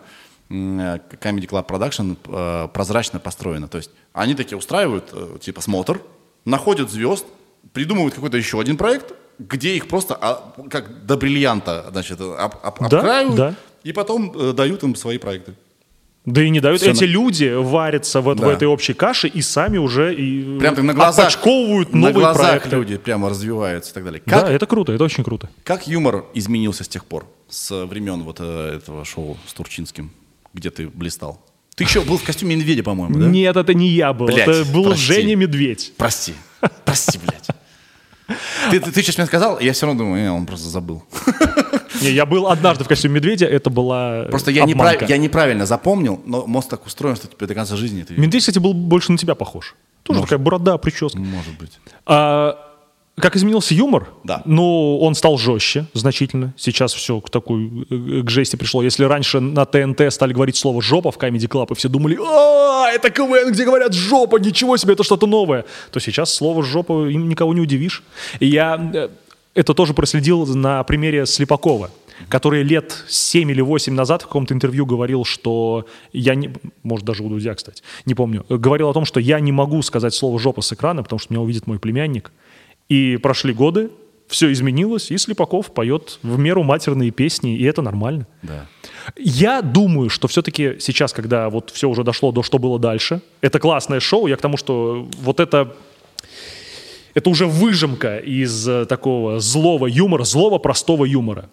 [0.49, 3.67] Comedy Club Production э, прозрачно построена.
[3.67, 6.01] То есть они такие устраивают, э, типа, смотр,
[6.45, 7.25] находят звезд,
[7.73, 12.79] придумывают какой-то еще один проект, где их просто а, как до бриллианта, значит, об- об-
[12.89, 13.55] Да, обкраивают, да.
[13.83, 15.53] и потом э, дают им свои проекты.
[16.23, 16.79] Да и не дают.
[16.81, 18.53] Всё Эти на- люди варятся вот в Да.
[18.53, 22.45] этой общей каше и сами уже и Прям так на глазах, отпочковывают на новые глазах
[22.47, 22.75] проекты.
[22.75, 24.21] люди прямо развиваются и так далее.
[24.23, 25.49] Как, Да, это круто, это очень круто.
[25.63, 30.11] как юмор изменился с тех пор, с времен вот э, этого шоу с Турчинским,
[30.53, 31.41] где ты блистал?
[31.75, 33.25] Ты еще был в костюме медведя, по-моему, да?
[33.25, 35.01] Нет, это не я был, Блядь, это был прости.
[35.03, 35.93] Женя Медведь.
[35.97, 36.33] Прости.
[36.85, 37.47] Прости, блядь.
[38.69, 41.03] Ты, ты, ты сейчас мне сказал, я все равно думаю, э, он просто забыл.
[42.01, 45.05] Не, я был однажды в костюме медведя, это была Просто я, обманка.
[45.05, 48.15] неправ- я неправильно запомнил, но мозг так устроен, что тебе до конца жизни ты...
[48.15, 49.75] Медведь, кстати, был больше на тебя похож.
[50.03, 51.19] Тоже такая борода, прическа.
[51.19, 51.73] Может быть.
[52.05, 52.57] А,
[53.17, 54.07] как изменился юмор?
[54.23, 54.41] Да.
[54.45, 56.53] Ну, он стал жестче значительно.
[56.57, 58.81] Сейчас все к такой э, к жести пришло.
[58.81, 62.89] Если раньше на ТНТ стали говорить слово «жопа» в Comedy Club, и все думали, а,
[62.89, 67.27] это КВН, где говорят «жопа», ничего себе, это что-то новое, то сейчас слово «жопа» им
[67.27, 68.01] никого не удивишь.
[68.39, 69.09] И я э,
[69.55, 71.91] это тоже проследил на примере Слепакова
[72.29, 76.53] который лет 7 или 8 назад в каком-то интервью говорил, что я не...
[76.83, 78.45] Может, даже у Дудя, кстати, не помню.
[78.47, 81.41] Говорил о том, что я не могу сказать слово «жопа» с экрана, потому что меня
[81.41, 82.31] увидит мой племянник.
[82.91, 83.89] И прошли годы,
[84.27, 88.27] все изменилось, и Слепаков поет в меру матерные песни, и это нормально.
[88.41, 88.65] Да.
[89.15, 93.59] Я думаю, что все-таки сейчас, когда вот все уже дошло до что было дальше, это
[93.59, 95.73] классное шоу, я к тому, что вот это
[97.13, 101.49] это уже выжимка из э, такого злого юмора, злого простого юмора.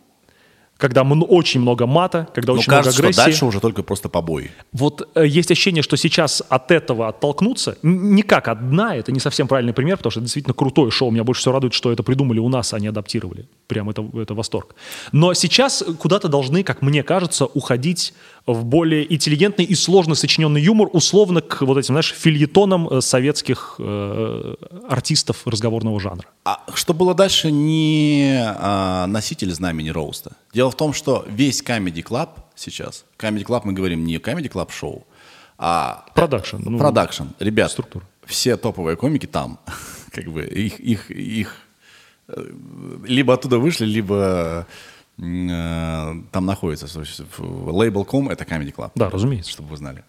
[0.79, 3.31] Когда очень много мата, когда Но очень кажется, много что агрессии.
[3.33, 4.53] дальше уже только просто побои.
[4.73, 9.11] Вот э, есть ощущение, что сейчас от этого оттолкнуться, н- не как от дна, это
[9.11, 11.11] не совсем правильный пример, потому что это действительно крутое шоу.
[11.11, 13.49] Меня больше всего радует, что это придумали у нас, а не адаптировали.
[13.67, 14.77] Прям это, это восторг.
[15.11, 18.15] Но сейчас куда-то должны, как мне кажется, уходить
[18.53, 23.77] в более интеллигентный и сложно сочиненный юмор, условно к вот этим, знаешь, фильетонам э, советских
[23.79, 24.55] э,
[24.89, 26.27] артистов разговорного жанра.
[26.45, 30.33] А что было дальше, не а, носитель знамени roast а.
[30.55, 34.71] Дело в том, что весь Comedy Club сейчас, Comedy Club мы говорим не Comedy Club
[34.73, 35.07] шоу,
[35.59, 36.57] а Production.
[36.61, 37.25] ну, production.
[37.39, 38.05] Ребят, структура.
[38.25, 39.59] все топовые комики там,
[40.13, 41.57] как бы их, их, их
[42.29, 42.51] э,
[43.05, 44.67] либо оттуда вышли, либо
[45.19, 46.87] там находятся.
[46.93, 48.91] То есть в- Label.com— это Comedy Club.
[48.95, 49.51] Да, разумеется.
[49.51, 50.05] Чтобы вы знали.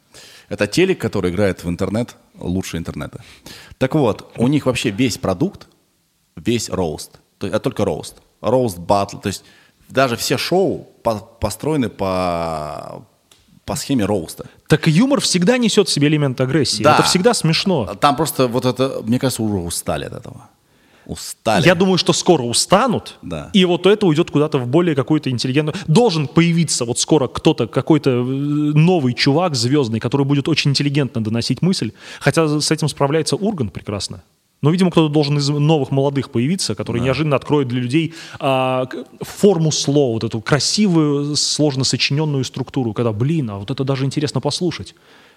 [0.49, 3.22] Это телек, который играет в интернет лучше интернета.
[3.78, 5.68] Так вот, у них вообще весь продукт,
[6.36, 7.12] весь роуст.
[7.38, 8.18] То есть, это только роуст.
[8.41, 9.18] Роуст, батл.
[9.18, 9.43] То есть
[9.89, 13.03] даже все шоу по- построены по,
[13.66, 14.45] по схеме роуста.
[14.68, 16.84] Так и юмор всегда несет в себе элемент агрессии.
[16.84, 16.93] Да.
[16.95, 17.95] Это всегда смешно.
[17.95, 20.49] Там просто вот это, мне кажется, уже устали от этого.
[21.10, 21.66] Устали.
[21.66, 23.49] Я думаю, что скоро устанут, Да.
[23.51, 25.76] и вот это уйдет куда-то в более какую-то интеллигентную...
[25.88, 31.64] Должен появиться вот скоро кто-то, какой-то э, новый чувак звездный, который будет очень интеллигентно доносить
[31.64, 31.93] мысль.
[32.20, 34.22] Хотя с этим справляется Урган прекрасно.
[34.62, 38.88] Но, видимо, кто-то должен из новых молодых появиться, который неожиданно откроет для людей а,
[39.22, 44.41] форму слова, вот эту красивую, сложно сочиненную структуру, когда, блин, а вот это даже интересно
[44.41, 44.93] послушать.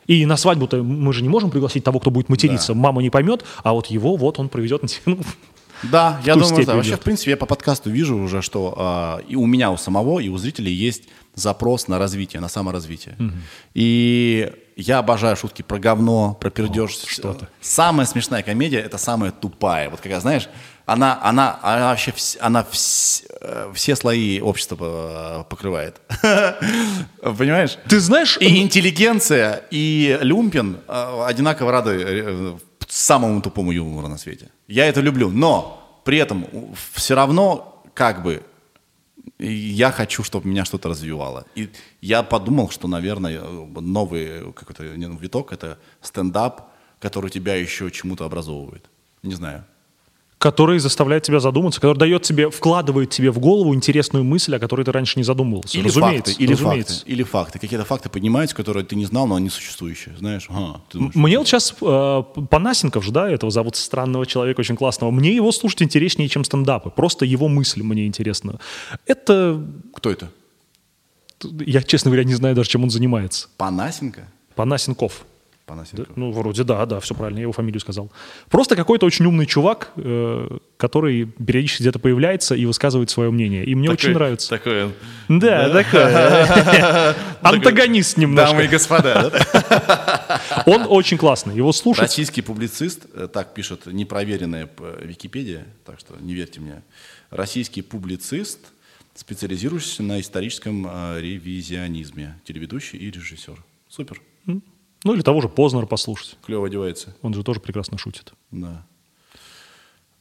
[0.09, 2.75] И на свадьбу-то мы же не можем пригласить того, кто будет материться.
[2.75, 4.83] Мама не поймет, а вот его вот он проведет.
[5.07, 5.19] ну,
[5.85, 6.75] Да, я думаю, да.
[6.77, 10.21] Вообще, в принципе, я по подкасту вижу уже, что а, и у меня у самого,
[10.21, 11.05] и у зрителей есть
[11.35, 13.17] запрос на развитие, на саморазвитие.
[13.75, 16.91] И я обожаю шутки про говно, про пердеж.
[17.07, 17.49] что-то.
[17.61, 19.91] Самая смешная комедия– это самая тупая.
[19.91, 20.49] Вот когда, знаешь,
[20.87, 26.01] она, она, она вообще вс- она вс- э, все слои общества э, покрывает.
[27.23, 27.79] Понимаешь?
[27.89, 32.55] Ты знаешь, И интеллигенция, и люмпин э, одинаково рады э,
[32.93, 34.51] самому тупому юмору на свете.
[34.69, 36.47] Я это люблю, но при этом
[36.95, 38.43] все равно как бы
[39.39, 41.45] я хочу, чтобы меня что-то развивало.
[41.55, 41.71] И
[42.03, 43.41] я подумал, что, наверное,
[43.81, 46.71] новый какой-то виток— это стендап,
[47.01, 48.91] который тебя еще чему-то образовывает.
[49.23, 49.65] Не знаю.
[50.43, 54.85] Который заставляет тебя задуматься, который дает тебе, вкладывает тебе в голову интересную мысль, о которой
[54.85, 55.79] ты раньше не задумывался.
[55.79, 56.95] Или разумеется, факты, или разумеется.
[56.95, 57.59] факты, или факты.
[57.61, 60.17] Какие-то факты поднимаются, которые ты не знал, но они существующие.
[60.19, 64.75] Знаешь, ага, думаешь, Мне вот сейчас э, Панасенков же, да, этого зовут странного человека очень
[64.75, 65.13] классного.
[65.13, 66.91] Мне его слушать интереснее, чем стендапы.
[66.91, 68.59] Просто его мысль мне интересна.
[69.07, 69.65] Это,
[69.95, 70.29] кто это?
[71.67, 73.49] я, честно говоря, не знаю даже, чем он занимается.
[73.59, 74.27] Панасенко?
[74.57, 75.25] Панасенков.
[75.73, 76.13] Панасенко.
[76.17, 78.13] Ну, вроде да, да, все правильно, я его фамилию сказал.
[78.51, 83.65] Просто какой-то очень умный чувак, э, который периодически где-то появляется и высказывает свое мнение.
[83.65, 84.51] И мне очень нравится.
[84.51, 84.93] Такой,
[85.29, 87.15] Да, такой.
[87.41, 88.51] Антагонист немножко.
[88.53, 89.31] дамы и господа.
[89.31, 90.41] да?
[90.67, 91.57] Он очень классный.
[91.57, 92.03] Его слушать.
[92.03, 94.69] Российский публицист, э, так пишет непроверенная
[95.01, 96.83] Википедия, так что не верьте мне.
[97.31, 98.59] Российский публицист,
[99.15, 103.57] специализирующийся на историческом э, ревизионизме, телеведущий и режиссер.
[103.89, 104.21] Супер,
[105.05, 106.37] Ну, или того же Познера послушать.
[106.47, 107.15] клево одевается.
[107.23, 108.33] Он же тоже прекрасно шутит.
[108.51, 108.85] Да.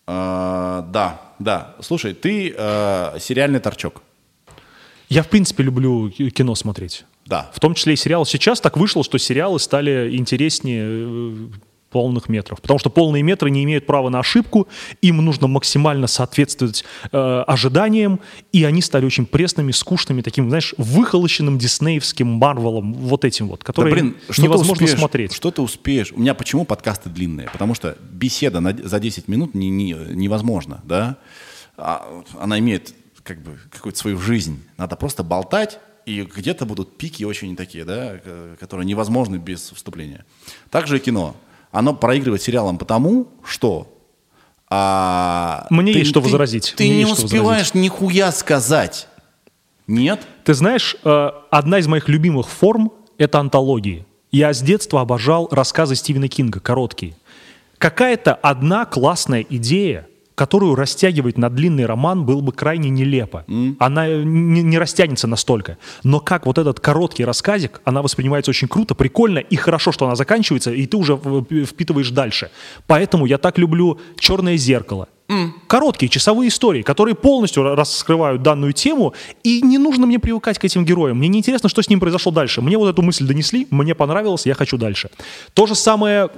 [0.08, 1.76] А, да, да.
[1.82, 4.02] Слушай, ты э, сериальный торчок.
[5.10, 7.06] Я, в принципе, люблю ки- кино смотреть.
[7.26, 7.50] Да.
[7.54, 8.26] В том числе и сериалы.
[8.26, 11.48] Сейчас так вышло, что сериалы стали интереснее э,
[11.92, 12.62] полных метров.
[12.62, 14.68] Потому что полные метры не имеют права на ошибку,
[15.02, 18.20] им нужно максимально соответствовать э, ожиданиям,
[18.52, 23.66] и они стали очень пресными, скучными, таким, знаешь, выхолощенным диснеевским Марвелом, вот этим вот, Да,
[23.66, 25.34] который блин, что невозможно успеешь, смотреть.
[25.34, 26.12] Что ты успеешь?
[26.14, 27.50] У меня почему подкасты длинные?
[27.52, 31.18] Потому что беседа на- за 10 минут не, не- невозможна, да?
[31.78, 34.64] А, она имеет как бы какую-то свою жизнь.
[34.78, 38.20] Надо просто болтать, и где-то будут пики очень такие, да,
[38.60, 40.26] которые невозможны без вступления.
[40.72, 41.36] Также и кино.
[41.72, 43.88] Оно проигрывает сериалам потому, что
[44.69, 46.74] а, Мне ты- есть что ты- возразить.
[46.78, 49.07] Ты Мне не успеваешь нихуя сказать.
[49.88, 50.26] Нет?
[50.45, 54.05] Ты знаешь, э, одна из моих любимых форм— это антологии.
[54.32, 57.15] Я с детства обожал рассказы Стивена Кинга, короткие.
[57.78, 63.46] Какая-то одна классная идея, которую растягивать на длинный роман было бы крайне нелепо.
[63.80, 65.78] Она э, не, не растянется настолько.
[66.04, 70.16] Но как вот этот короткий рассказик, она воспринимается очень круто, прикольно и хорошо, что она
[70.16, 72.50] заканчивается, и ты уже в- впитываешь дальше.
[72.88, 75.08] Поэтому я так люблю «Черное зеркало».
[75.68, 79.14] Короткие часовые истории, которые полностью ра- раскрывают данную тему,
[79.44, 81.20] и не нужно мне привыкать к этим героям.
[81.20, 82.62] Мне не интересно, что с ним произошло дальше.
[82.62, 85.10] Мне вот эту мысль донесли, мне понравилось, я хочу дальше.
[85.54, 86.30] То же самое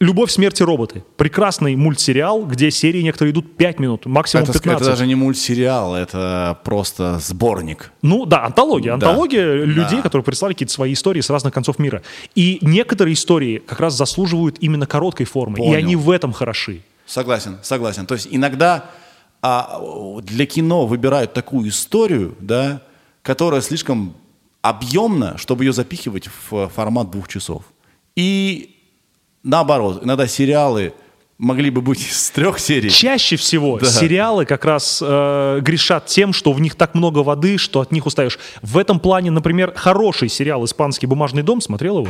[0.00, 1.04] «Любовь, смерти, роботы».
[1.16, 4.82] Прекрасный мультсериал, где серии некоторые идут 5 минут, максимум Это, 15.
[4.82, 7.92] это даже не мультсериал, это просто сборник.
[8.02, 8.96] Ну да, антология.
[8.96, 9.08] Да.
[9.08, 10.02] Антология людей, Да.
[10.02, 12.02] которые прислали какие-то свои истории с разных концов мира.
[12.34, 15.58] И некоторые истории как раз заслуживают именно короткой формы.
[15.58, 15.78] И Понял.
[15.78, 16.82] они в этом хороши.
[17.06, 18.06] Согласен, согласен.
[18.06, 18.90] То есть иногда
[19.42, 19.80] а,
[20.22, 22.82] для кино выбирают такую историю, да,
[23.22, 24.14] которая слишком
[24.62, 27.64] объемна, чтобы ее запихивать в формат двух часов.
[28.16, 28.73] И
[29.44, 30.92] наоборот, иногда сериалы
[31.38, 32.90] могли бы быть с трех серий.
[32.90, 33.86] Чаще всего Да.
[33.86, 38.06] сериалы как раз э, грешат тем, что в них так много воды, что от них
[38.06, 38.38] устаешь.
[38.62, 42.08] В этом плане, например, хороший сериал «Испанский бумажный дом», смотрел его?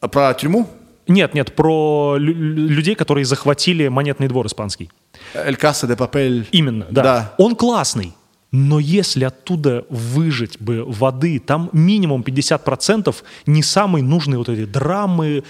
[0.00, 0.68] А Про тюрьму?
[1.06, 4.90] Нет, нет, про лю- лю- людей, которые захватили монетный двор испанский.
[5.34, 6.46] Эль Касса де Папель.
[6.52, 7.02] Именно, да.
[7.02, 7.34] Да.
[7.38, 8.12] Он классный.
[8.52, 13.14] Но если оттуда выжать бы воды, там минимум 50%
[13.46, 15.44] не самые нужные вот эти драмы.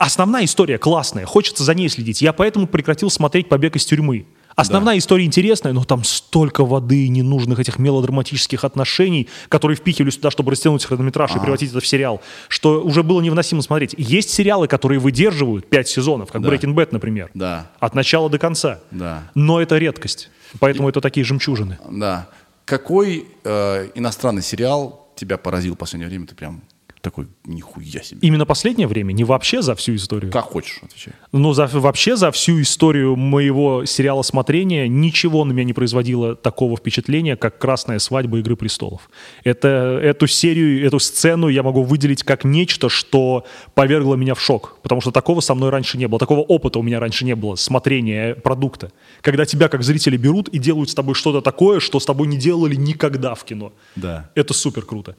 [0.00, 2.22] Основная история классная, хочется за ней следить.
[2.22, 4.24] Я поэтому прекратил смотреть «Побег из тюрьмы».
[4.56, 10.52] Основная история интересная, но там столько воды, ненужных этих мелодраматических отношений, которые впихивали сюда, чтобы
[10.52, 13.94] растянуть хронометраж и превратить это в сериал, что уже было невыносимо смотреть.
[13.98, 16.48] Есть сериалы, которые выдерживают пять сезонов, как Да.
[16.48, 17.30] Breaking Bad, например.
[17.34, 17.70] Да.
[17.78, 18.80] От начала до конца.
[18.90, 19.30] Да.
[19.34, 20.30] Но это редкость.
[20.60, 21.78] Поэтому это такие жемчужины.
[21.90, 22.26] Да.
[22.64, 26.26] Какой э, иностранный сериал тебя поразил в последнее время?
[26.26, 26.62] Ты прям
[27.00, 28.20] такой, нихуя себе.
[28.22, 30.32] Именно последнее время, не вообще за всю историю.
[30.32, 31.14] Как хочешь, отвечай.
[31.32, 36.76] Ну, за, вообще за всю историю моего сериала смотрения ничего на меня не производило такого
[36.76, 38.38] впечатления, как «Красная свадьба.
[38.38, 39.10] Игры престолов».
[39.44, 43.44] Это, эту серию, эту сцену я могу выделить как нечто, что
[43.74, 44.78] повергло меня в шок.
[44.82, 46.18] Потому что такого со мной раньше не было.
[46.18, 48.92] Такого опыта у меня раньше не было, смотрения продукта.
[49.22, 52.36] Когда тебя как зрители берут и делают с тобой что-то такое, что с тобой не
[52.36, 53.72] делали никогда в кино.
[53.96, 54.30] Да.
[54.34, 55.16] Это супер круто.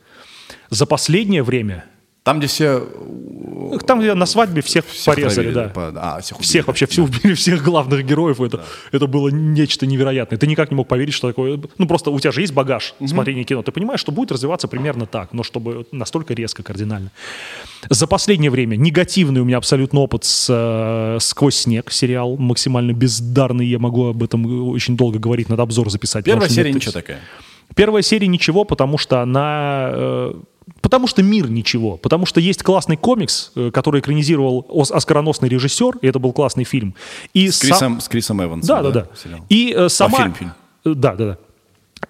[0.71, 1.85] За последнее время...
[2.23, 2.87] Там, где все...
[3.87, 5.69] Там где на свадьбе всех, всех порезали, отравили, да.
[5.69, 6.47] по- а, всех убили.
[6.47, 8.39] Всех вообще, все убили, всех главных героев.
[8.39, 10.37] Это, это было нечто невероятное.
[10.37, 11.59] Ты никак не мог поверить, что такое...
[11.77, 13.63] Ну, просто у тебя же есть багаж смотрения кино.
[13.63, 17.11] Ты понимаешь, что будет развиваться примерно так, но чтобы настолько резко, кардинально.
[17.89, 22.37] За последнее время негативный у меня абсолютно опыт с э, «Сквозь снег» сериал.
[22.37, 23.65] Максимально бездарный.
[23.65, 26.23] Я могу об этом очень долго говорить, надо обзор записать.
[26.23, 27.19] Первая серия ничего такая.
[27.75, 29.89] Первая серия ничего, потому что она...
[29.91, 30.33] э,
[30.91, 31.95] Потому что мир ничего.
[31.95, 36.65] Потому что есть классный комикс, э, который экранизировал ос- оскароносный режиссер, и это был классный
[36.65, 36.95] фильм.
[37.33, 38.67] И С сам- Крисом, с Крисом Эвансом.
[38.67, 39.07] Да, да, да.
[39.47, 40.17] И э, сама...
[40.17, 40.51] фильм, фильм.
[40.83, 41.37] Э, Да, да, да.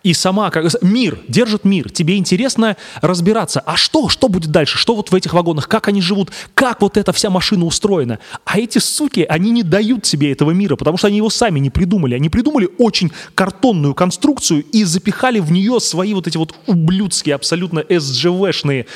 [0.04, 1.90] И сама, как мир, держит мир.
[1.92, 6.02] Тебе интересно разбираться, а что, что будет дальше, что вот в этих вагонах, как они
[6.02, 8.20] живут, как вот эта вся машина устроена.
[8.46, 11.70] А эти суки, они не дают себе этого мира, потому что они его сами не
[11.70, 12.16] придумали.
[12.16, 17.84] Они придумали очень картонную конструкцию и запихали в нее свои вот эти вот ублюдские, абсолютно
[17.88, 18.88] СЖВшные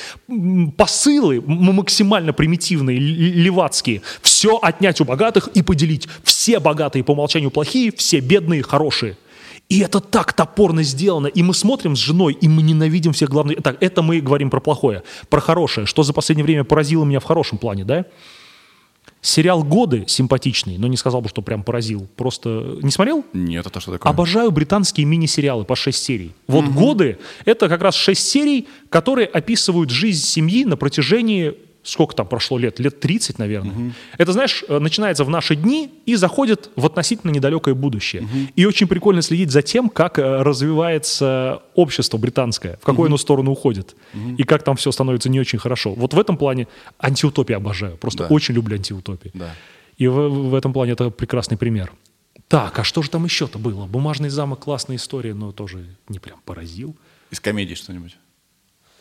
[0.75, 4.01] посылы, максимально примитивные, левацкие.
[4.21, 6.07] Все отнять у богатых и поделить.
[6.23, 9.17] Все богатые по умолчанию плохие, все бедные хорошие.
[9.68, 11.28] И это так топорно сделано.
[11.28, 13.63] И мы смотрим с женой, и мы ненавидим всех главных...
[13.63, 15.03] Так, это мы говорим про плохое.
[15.30, 15.88] Про хорошее.
[15.88, 18.05] Что за последнее время поразило меня в хорошем плане, да?
[19.22, 22.07] Сериал «Годы» симпатичный, но не сказал бы, что прям поразил.
[22.16, 22.78] Просто...
[22.84, 23.26] Не смотрел?
[23.34, 24.11] Нет, это что такое?
[24.11, 26.34] Обожаю британские мини-сериалы по 6 серий.
[26.45, 31.55] Вот «Годы»— это как раз 6 серий, которые описывают жизнь семьи на протяжении...
[31.86, 32.79] Сколько там прошло лет?
[32.79, 33.93] Лет 30, наверное.
[34.17, 38.27] Это, знаешь, э, начинается в наши дни и заходит в относительно недалекое будущее.
[38.55, 43.51] И очень прикольно следить за тем, как э, развивается общество британское, в какую оно сторону
[43.51, 43.95] уходит,
[44.38, 45.93] и как там все становится не очень хорошо.
[45.93, 46.67] Вот в этом плане
[46.99, 47.97] антиутопия обожаю.
[47.97, 48.33] Просто Да.
[48.33, 49.31] очень люблю антиутопии.
[49.36, 49.53] Да.
[49.97, 51.91] И в, в этом плане это прекрасный пример.
[52.47, 53.86] Так, а что же там еще-то было?
[53.86, 56.95] «Бумажный замок» классная история, но тоже не прям поразил.
[57.31, 58.17] Из комедии что-нибудь.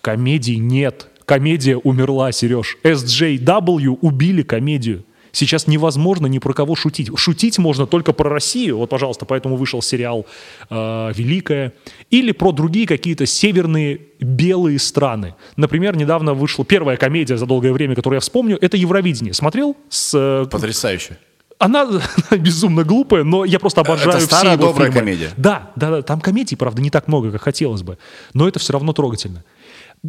[0.00, 1.08] Комедий нет.
[1.24, 2.76] Комедия умерла, Сереж.
[2.82, 5.04] SJW убили комедию.
[5.32, 7.10] Сейчас невозможно ни про кого шутить.
[7.16, 8.78] Шутить можно только про Россию.
[8.78, 10.26] Вот, пожалуйста, поэтому вышел сериал
[10.70, 11.72] э, «Великая».
[12.10, 15.34] Или про другие какие-то северные белые страны.
[15.56, 18.56] Например, недавно вышла первая комедия за долгое время, которую я вспомню.
[18.60, 19.34] Это «Евровидение».
[19.34, 19.76] Смотрел?
[19.88, 21.18] С, э, Потрясающе.
[21.58, 22.00] она,
[22.30, 25.00] безумно глупая, но я просто обожаю Это все старая его добрая фильмы.
[25.00, 25.30] комедия.
[25.36, 26.02] Да, да, да.
[26.02, 27.98] Там комедий, правда, не так много, как хотелось бы.
[28.34, 29.42] Но это все равно трогательно.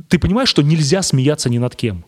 [0.10, 2.06] Ты понимаешь, что нельзя смеяться ни над кем?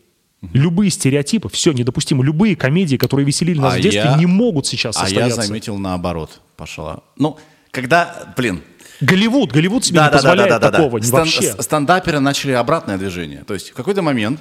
[0.54, 2.24] Любые стереотипы, все недопустимо.
[2.24, 5.42] Любые комедии, которые веселили нас А в детстве, я- не могут сейчас А я состояться.
[5.44, 6.42] заметил наоборот.
[6.56, 7.02] Пошла.
[7.18, 7.38] Ну,
[7.72, 8.62] когда, блин,
[9.02, 11.42] Голливуд, Голливуд себе не позволяет такого Стан- вообще.
[11.54, 13.44] с- Стендаперы начали обратное движение.
[13.46, 14.40] То есть в какой-то момент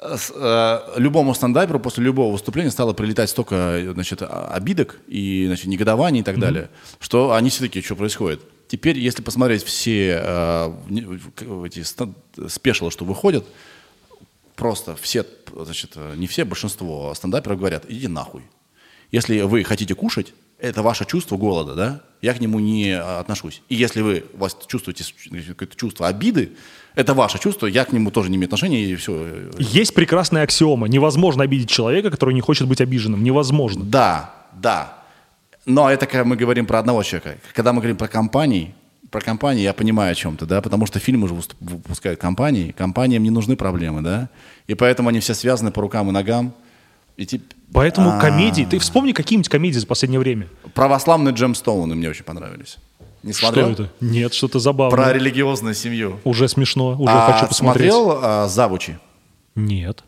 [0.00, 4.98] э, с- э, любому стендаперу после любого выступления стало прилетать столько э, значит, а- обидок
[5.08, 6.68] и значит, негодований и так далее,
[7.00, 8.40] что они все таки что происходит.
[8.68, 10.72] Теперь, если посмотреть все э,
[11.66, 11.82] эти
[12.48, 13.44] спешилы, что выходят,
[14.56, 18.42] просто все, значит, э, не все, большинство стендаперов говорят, иди нахуй.
[19.10, 22.02] Если вы хотите кушать, это ваше чувство голода, да?
[22.20, 23.62] Я к нему не а, отношусь.
[23.68, 25.04] И если вы вас чувствуете
[25.48, 26.50] какое-то чувство обиды,
[26.94, 29.50] это ваше чувство, я к нему тоже не имею отношения, и все.
[29.58, 30.88] Есть прекрасная аксиома.
[30.88, 33.22] Невозможно обидеть человека, который не хочет быть обиженным.
[33.22, 33.84] Невозможно.
[33.84, 34.97] Да, да.
[35.68, 37.38] Но это когда мы говорим про одного человека.
[37.54, 38.74] Когда мы говорим про компании,
[39.10, 43.22] про компании я понимаю о чем-то, да, потому что фильмы же выступ- выпускают компании, компаниям
[43.22, 44.28] не нужны проблемы, да,
[44.66, 46.52] и поэтому они все связаны по рукам и ногам.
[47.18, 48.18] И тип- Поэтому А.
[48.18, 48.64] комедии...
[48.68, 50.46] Ты вспомни какие-нибудь комедии за последнее время.
[50.74, 52.78] Православные джемстоуны мне очень понравились.
[53.22, 53.72] Не смотрел?
[53.74, 53.92] Что это?
[54.00, 54.96] Нет, что-то забавное.
[54.96, 56.18] Про религиозную семью.
[56.24, 57.92] Уже смешно, уже А хочу посмотреть.
[57.92, 58.98] смотрел а, «Завучи»?
[59.56, 60.02] Нет.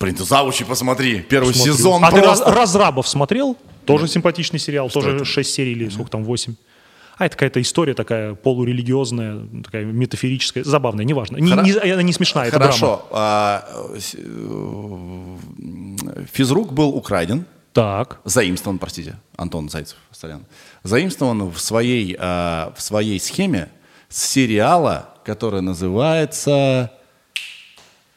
[0.00, 1.20] Блин, ты «Завучи» посмотри.
[1.20, 1.74] Первый Смотрю.
[1.74, 2.46] сезон а ты просто...
[2.46, 3.56] «Раз- «Разрабов» смотрел?
[3.86, 6.54] Тоже симпатичный сериал, тоже 6 серий или сколько там, 8.
[7.16, 11.36] А это какая-то история такая полурелигиозная, такая метафорическая, забавная, неважно.
[11.36, 12.72] Не, Хоро- не- она не смешная, это драма.
[12.72, 13.06] Хорошо.
[13.12, 13.64] А,
[13.94, 13.98] э,
[16.32, 17.44] Физрук был украден.
[17.72, 18.20] Так.
[18.24, 20.46] заимствован, простите, Антон Зайцев, сорян,
[20.84, 23.68] заимствован в своей, э, в своей схеме
[24.08, 26.92] с сериала, который называется...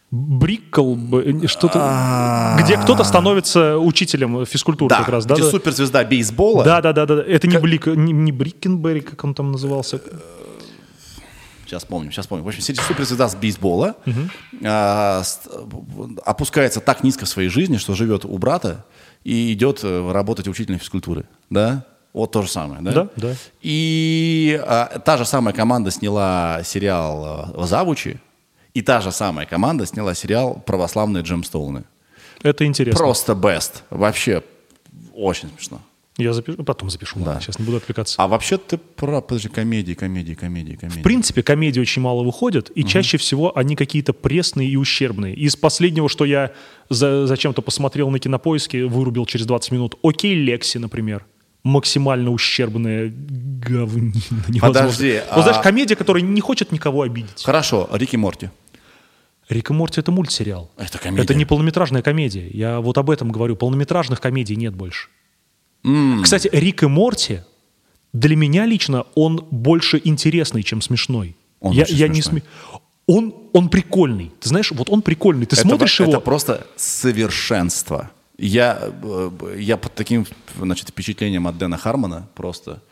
[0.09, 5.35] Брикл, б- что-то, где кто-то становится учителем физкультуры Да, как раз, да?
[5.35, 5.49] где да?
[5.51, 6.63] суперзвезда бейсбола.
[6.63, 7.21] Да, да, да, да.
[7.21, 9.99] Это не, Блик, не, не Брикенберри, как он там назывался.
[11.65, 12.45] Сейчас помним, сейчас помним.
[12.45, 13.95] В общем, сидит суперзвезда с бейсбола,
[14.63, 15.23] а,
[16.25, 18.85] опускается так низко в своей жизни, что живет у брата
[19.25, 21.25] и идет э, работать учителем физкультуры.
[21.49, 21.83] Да?
[22.13, 22.91] Вот то же самое, да?
[22.93, 23.33] Да, да.
[23.61, 28.21] И а, та же самая команда сняла сериал э, «Завучи»,
[28.77, 31.83] и та же самая команда сняла сериал «Православные джемстоуны».
[32.43, 32.97] Это интересно.
[32.99, 33.81] Просто best.
[33.89, 34.41] Вообще
[35.13, 35.79] очень смешно.
[36.19, 38.15] Я запишу, потом запишу, ладно, сейчас не буду отвлекаться.
[38.17, 40.99] А вообще ты прав, подожди, комедии, комедии, комедии, комедии.
[40.99, 45.35] В принципе, комедий очень мало выходит, и чаще всего они какие-то пресные и ущербные.
[45.35, 46.51] Из последнего, что я
[46.89, 51.23] за- зачем-то посмотрел на кинопоиске, вырубил через 20 минут, «Окей, Лекси», например.
[51.63, 54.13] Максимально ущербная говнина.
[54.61, 57.43] Подожди, Вот знаешь, а- комедия, которая не хочет никого обидеть.
[57.43, 58.49] Хорошо, Рики Морти.
[59.49, 60.69] Рик и Морти— это мультсериал.
[60.77, 61.23] Это комедия.
[61.23, 62.47] Это не полнометражная комедия.
[62.49, 63.55] Я вот об этом говорю.
[63.55, 65.07] Полнометражных комедий нет больше.
[66.23, 67.41] Кстати, Рик и Морти,
[68.13, 71.35] для меня лично, он больше интересный, чем смешной.
[71.61, 72.41] Он я, я не смешной.
[72.41, 74.31] сме- Он, он прикольный.
[74.41, 75.45] Ты знаешь, вот он прикольный.
[75.45, 76.11] Ты Это смотришь его...
[76.11, 78.11] Это просто совершенство.
[78.37, 80.27] Я, э, я под таким
[80.59, 82.83] значит, впечатлением от Дэна Хармона просто,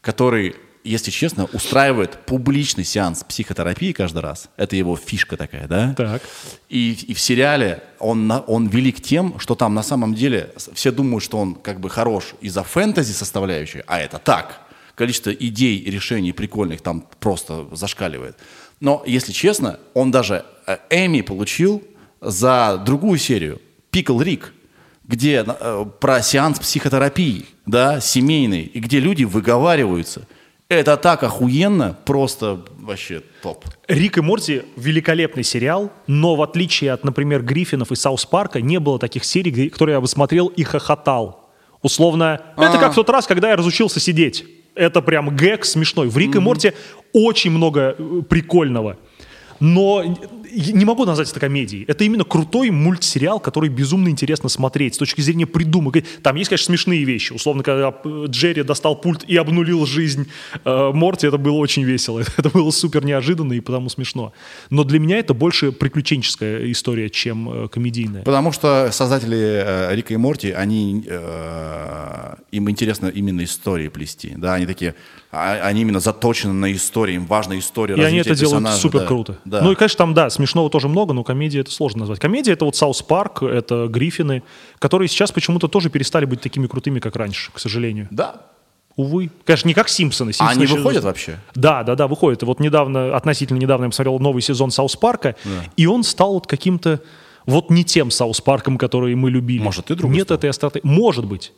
[0.00, 0.56] который,
[0.90, 4.48] если честно, устраивает публичный сеанс психотерапии каждый раз.
[4.56, 5.94] Это его фишка такая, да?
[5.96, 6.22] Так.
[6.68, 11.22] И, и в сериале он, он велик тем, что там на самом деле все думают,
[11.22, 14.62] что он как бы хорош из-за фэнтези составляющей, а это так.
[14.94, 18.36] Количество идей решений прикольных там просто зашкаливает.
[18.80, 21.82] Но, если честно, он даже э, Эми получил
[22.20, 23.60] за другую серию
[23.90, 24.52] «Пикл Рик»,
[25.04, 30.26] где э, про сеанс психотерапии, да, семейный, и где люди выговариваются.
[30.70, 33.64] Это так охуенно, просто вообще топ.
[33.88, 38.78] Рик и Морти великолепный сериал, но в отличие от, например, Гриффинов и Саус Парка, не
[38.78, 41.48] было таких серий, где- которые я бы смотрел и хохотал.
[41.80, 42.78] Условно, это А.
[42.78, 44.44] как в тот раз, когда я разучился сидеть.
[44.74, 46.08] Это прям гэг смешной.
[46.08, 46.72] В Рик и Морти
[47.14, 48.98] очень много э, прикольного.
[49.60, 50.02] Но
[50.50, 51.84] не могу назвать это комедией.
[51.86, 55.96] Это именно крутой мультсериал, который безумно интересно смотреть с точки зрения придумок.
[56.22, 57.32] Там есть, конечно, смешные вещи.
[57.32, 57.94] Условно, когда
[58.26, 60.28] Джерри достал пульт и обнулил жизнь
[60.64, 62.22] э, Морти, это было очень весело.
[62.36, 64.32] Это было супер неожиданно и потому смешно.
[64.70, 68.22] Но для меня это больше приключенческая история, чем э, комедийная.
[68.22, 74.34] Потому что создатели э, Рика и Морти, они, э, им интересно именно истории плести.
[74.36, 74.94] Да, они такие,
[75.30, 79.06] они именно заточены на истории, им важна история И они это делают супер да.
[79.06, 79.38] круто.
[79.44, 79.60] Да.
[79.60, 82.18] Ну и, конечно, там, да, смешного тоже много, но комедия это сложно назвать.
[82.18, 84.42] Комедия это вот South Park, это Гриффины,
[84.78, 88.08] которые сейчас почему-то тоже перестали быть такими крутыми, как раньше, к сожалению.
[88.10, 88.36] да.
[88.96, 89.30] Увы.
[89.44, 90.30] Конечно, не как Симпсоны.
[90.30, 91.38] А Симпсоны они еще- выходят вообще?
[91.54, 92.42] Да, да, да, выходит.
[92.42, 95.36] И Вот недавно, относительно недавно я посмотрел новый сезон South Park а,
[95.76, 97.00] и он стал вот каким-то
[97.46, 99.62] вот не тем South Park ом, который мы любили.
[99.62, 100.38] Может, и другой Нет стал.
[100.38, 100.80] этой остроты.
[100.82, 101.52] Может быть.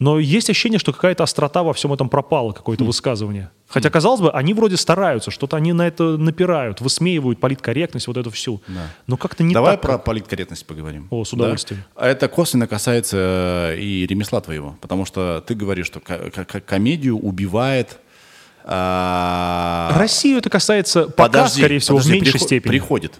[0.00, 2.88] Но есть ощущение, что какая-то острота во всем этом пропала, какое-то Хм.
[2.88, 3.50] высказывание.
[3.68, 8.30] Хотя, казалось бы, они вроде стараются, что-то они на это напирают, высмеивают политкорректность, вот эту
[8.30, 8.60] всю.
[9.06, 9.82] Но как-то не Давай так.
[9.82, 11.06] про политкорректность поговорим.
[11.10, 11.36] О, с Да?
[11.36, 11.84] удовольствием.
[11.94, 13.16] А Это косвенно касается
[13.76, 17.98] э, и ремесла твоего, потому что ты говоришь, что ко- ко- комедию убивает...
[18.64, 22.70] а, Россию это касается пока, подожди, скорее всего, подожди, в меньшей приход- степени.
[22.70, 23.12] Приходит.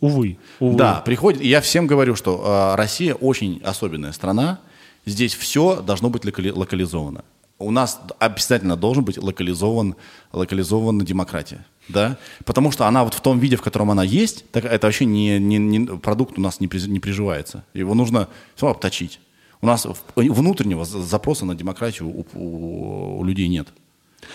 [0.00, 0.76] Увы, увы.
[0.76, 1.40] Да, приходит.
[1.40, 4.58] И я всем говорю, что э, Россия очень особенная страна.
[5.06, 7.24] Здесь все должно быть локали- локализовано.
[7.60, 9.96] У нас обязательно должен быть локализован,
[10.32, 11.64] локализована демократия.
[11.88, 12.16] Да?
[12.44, 15.38] Потому что она вот в том виде, в котором она есть, так это вообще не,
[15.40, 17.64] не- не- продукт у нас не, приз- не приживается.
[17.74, 19.18] Его нужно все обточить.
[19.60, 23.68] У нас внутреннего за- запроса на демократию у, у- у людей нет.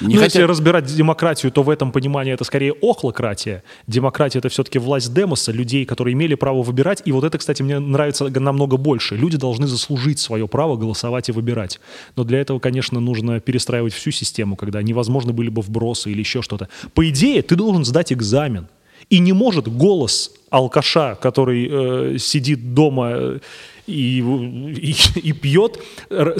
[0.01, 3.63] Не ну, если хотят- разбирать демократию, то в этом понимании это скорее охлократия.
[3.87, 7.01] Демократия— это все-таки власть демоса, людей, которые имели право выбирать.
[7.05, 9.15] И вот это, кстати, мне нравится намного больше.
[9.15, 11.79] Люди должны заслужить свое право голосовать и выбирать.
[12.15, 16.41] Но для этого, конечно, нужно перестраивать всю систему, когда невозможно были бы вбросы или еще
[16.41, 16.69] что-то.
[16.93, 18.67] По идее, ты должен сдать экзамен.
[19.09, 23.39] И не может голос алкаша, который э, сидит дома э,
[23.87, 25.79] и, и, и пьет,
[26.09, 26.37] э,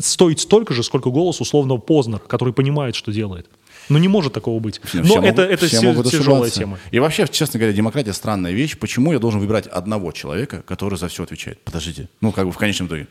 [0.00, 3.48] стоить столько же, сколько голос условного Познер, который понимает, что делает.
[3.88, 4.80] Ну, не может такого быть.
[4.82, 6.78] Все Но могут- это, это все се- могут тяжелая тема.
[6.90, 8.76] И вообще, честно говоря, демократия странная вещь.
[8.78, 11.62] Почему я должен выбирать одного человека, который за все отвечает?
[11.62, 12.08] Подождите.
[12.20, 13.06] Ну, как бы в конечном итоге.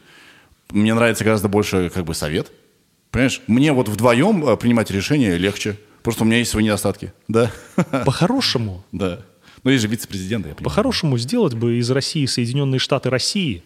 [0.72, 2.52] Мне нравится гораздо больше как бы совет.
[3.12, 3.42] Понимаешь?
[3.48, 5.78] Мне вот вдвоем э, принимать решения легче.
[6.04, 7.14] Просто у меня есть свои недостатки.
[7.30, 7.52] Да?
[8.06, 9.22] По-хорошему, Да.
[9.66, 10.64] Ну, есть же вице-президент, я понимаю.
[10.64, 13.64] по-хорошему сделать бы из России Соединенные Штаты России,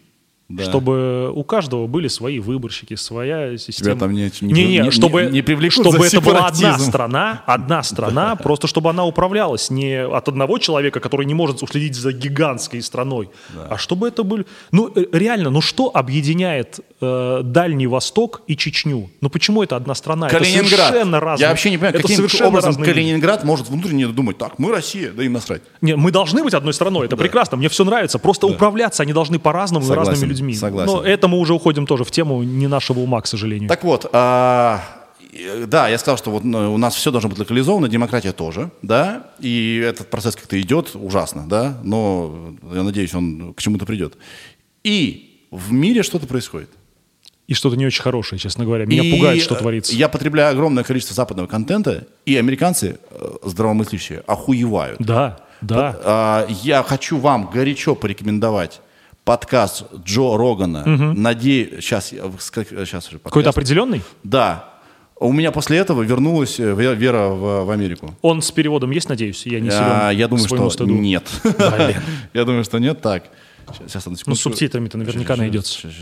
[0.50, 0.64] Да.
[0.64, 4.00] Чтобы у каждого были свои выборщики, своя система.
[4.00, 8.34] там не- не- не, не- чтобы, не привлекут чтобы это была одна страна, одна страна,
[8.34, 13.30] просто чтобы она управлялась не от одного человека, который не может уследить за гигантской страной,
[13.68, 14.44] а чтобы это были...
[14.72, 19.08] Ну, э, реально, ну что объединяет э, Дальний Восток и Чечню?
[19.20, 20.26] Ну почему это одна страна?
[20.26, 20.88] Это Калининград.
[20.88, 21.44] совершенно разные.
[21.44, 22.92] Я вообще не понимаю, это каким совершенно образом разные.
[22.92, 25.62] Калининград может внутренне думать, так, мы Россия, да им насрать.
[25.80, 28.18] Не, мы должны быть одной страной, это прекрасно, мне все нравится.
[28.18, 30.39] Просто управляться они должны по-разному разными людьми.
[30.54, 30.92] Согласен.
[30.92, 33.68] Но это мы уже уходим тоже в тему не нашего ума, к сожалению.
[33.68, 34.82] Так вот, а,
[35.32, 38.70] э, да, я сказал, что вот ну, у нас все должно быть локализовано, демократия тоже,
[38.82, 44.14] да, и этот процесс как-то идет ужасно, да, но я надеюсь, он к чему-то придет.
[44.84, 46.70] И в мире что-то происходит.
[47.50, 48.86] И что-то не очень хорошее, честно говоря.
[48.86, 49.92] Меня И, пугает, что э, творится.
[49.92, 55.00] Я потребляю огромное количество западного контента, и американцы, э, здравомыслящие, охуевают.
[55.00, 55.98] Да, да.
[56.04, 58.80] А, Я хочу вам горячо порекомендовать
[59.30, 60.84] подкаст Джо Рогана.
[61.14, 64.02] Надеюсь, сейчас, сейчас уже Какой-то определенный?
[64.24, 64.74] Да.
[65.20, 68.12] У меня после этого вернулась э, ве- вера в, в Америку.
[68.22, 69.46] Он с переводом есть, надеюсь?
[69.46, 70.92] Я не А, я думаю, что стыду.
[70.92, 71.28] нет.
[72.34, 73.02] Я думаю, что нет.
[73.02, 73.24] Так.
[73.86, 75.74] Сейчас, одну Ну, с субтитрами-то наверняка найдется.
[75.74, 75.92] Сейчас,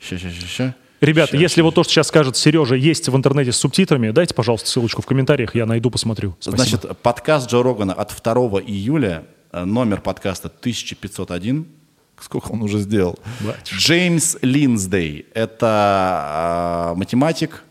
[0.00, 0.72] сейчас, сейчас, сейчас.
[1.02, 4.70] Ребята, если вот то, что сейчас скажет Сережа, есть в интернете с субтитрами, дайте, пожалуйста,
[4.70, 6.34] ссылочку в комментариях, я найду, посмотрю.
[6.40, 6.64] Спасибо.
[6.64, 8.32] Значит, подкаст Джо Рогана от 2
[8.62, 11.77] июля, э, номер подкаста 1501.
[12.20, 13.18] Сколько он уже сделал?
[13.40, 13.76] Батюшка.
[13.76, 15.26] Джеймс Линсдей.
[15.34, 17.64] Это э, математик,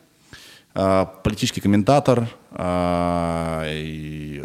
[0.74, 4.44] э, политический комментатор, э, и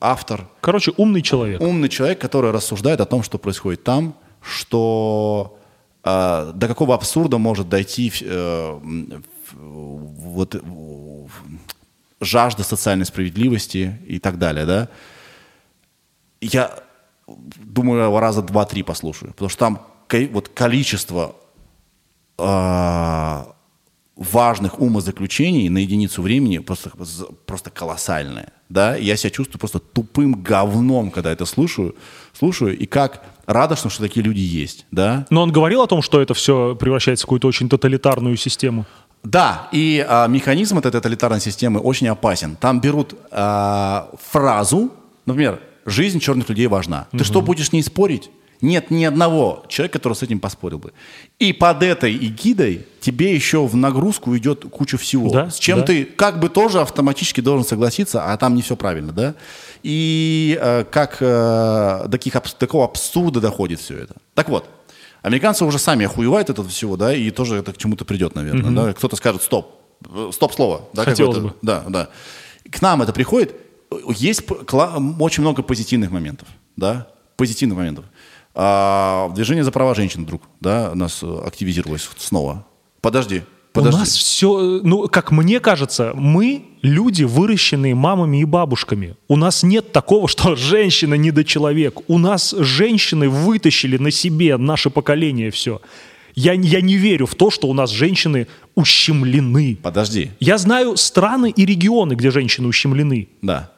[0.00, 0.48] автор.
[0.60, 1.60] Короче, умный человек.
[1.60, 5.58] Умный человек, который рассуждает о том, что происходит там, что
[6.04, 8.78] э, до какого абсурда может дойти э,
[9.52, 10.62] вот,
[12.20, 14.88] жажда социальной справедливости и так далее, да.
[16.40, 16.78] Я
[17.56, 19.80] думаю, раза два-три послушаю, потому что там
[20.32, 21.36] вот количество
[22.38, 23.44] э,
[24.18, 26.90] важных умозаключений на единицу времени просто,
[27.46, 28.52] просто колоссальное.
[28.68, 28.96] Да?
[28.96, 31.94] Я себя чувствую просто тупым говном, когда это слушаю,
[32.32, 34.86] слушаю, и как радостно, что такие люди есть.
[34.90, 35.26] Да?
[35.30, 38.86] Но он говорил о том, что это все превращается в какую-то очень тоталитарную систему.
[39.24, 42.56] Да, и а, механизм этой тоталитарной системы очень опасен.
[42.56, 44.92] Там берут а, фразу,
[45.26, 47.08] например, «жизнь черных людей важна».
[47.12, 48.30] Ты что, будешь с ней спорить?
[48.60, 50.92] Нет ни одного человека, который с этим поспорил бы.
[51.38, 55.30] И под этой эгидой тебе еще в нагрузку идет куча всего.
[55.30, 55.86] Да, с чем да.
[55.86, 59.34] ты как бы тоже автоматически должен согласиться, а там не все правильно, да?
[59.84, 64.16] И э, как э, до таких абс- такого абсурда доходит все это.
[64.34, 64.68] Так вот,
[65.22, 68.86] американцы уже сами охуевают от этого всего, да, и тоже это к чему-то придет, наверное.
[68.86, 68.92] да.
[68.92, 69.80] Кто-то скажет стоп,
[70.12, 70.80] э, стоп слово.
[70.94, 71.54] Да, Хотелось бы.
[71.62, 72.08] Да, да.
[72.68, 73.54] К нам это приходит.
[74.16, 78.04] Есть очень много позитивных моментов, да, позитивных моментов.
[78.54, 82.66] А, движение за права женщин вдруг, да, у нас э, активизировалось снова.
[83.00, 83.96] Подожди, подожди.
[83.96, 89.14] У нас все, ну, как мне кажется, мы люди, выращенные мамами и бабушками.
[89.28, 92.00] У нас нет такого, что женщина недочеловек.
[92.10, 95.80] У нас женщины вытащили на себе наше поколение все.
[96.34, 99.78] Я, я не верю в то, что у нас женщины ущемлены.
[99.82, 103.28] Подожди, Я знаю страны и регионы, где женщины ущемлены.
[103.42, 103.70] да.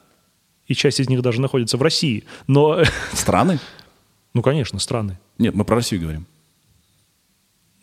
[0.71, 2.23] И часть из них даже находится в России.
[2.47, 3.59] Но, Страны?
[4.35, 5.19] ну, конечно, страны.
[5.37, 6.27] Нет, мы про Россию говорим.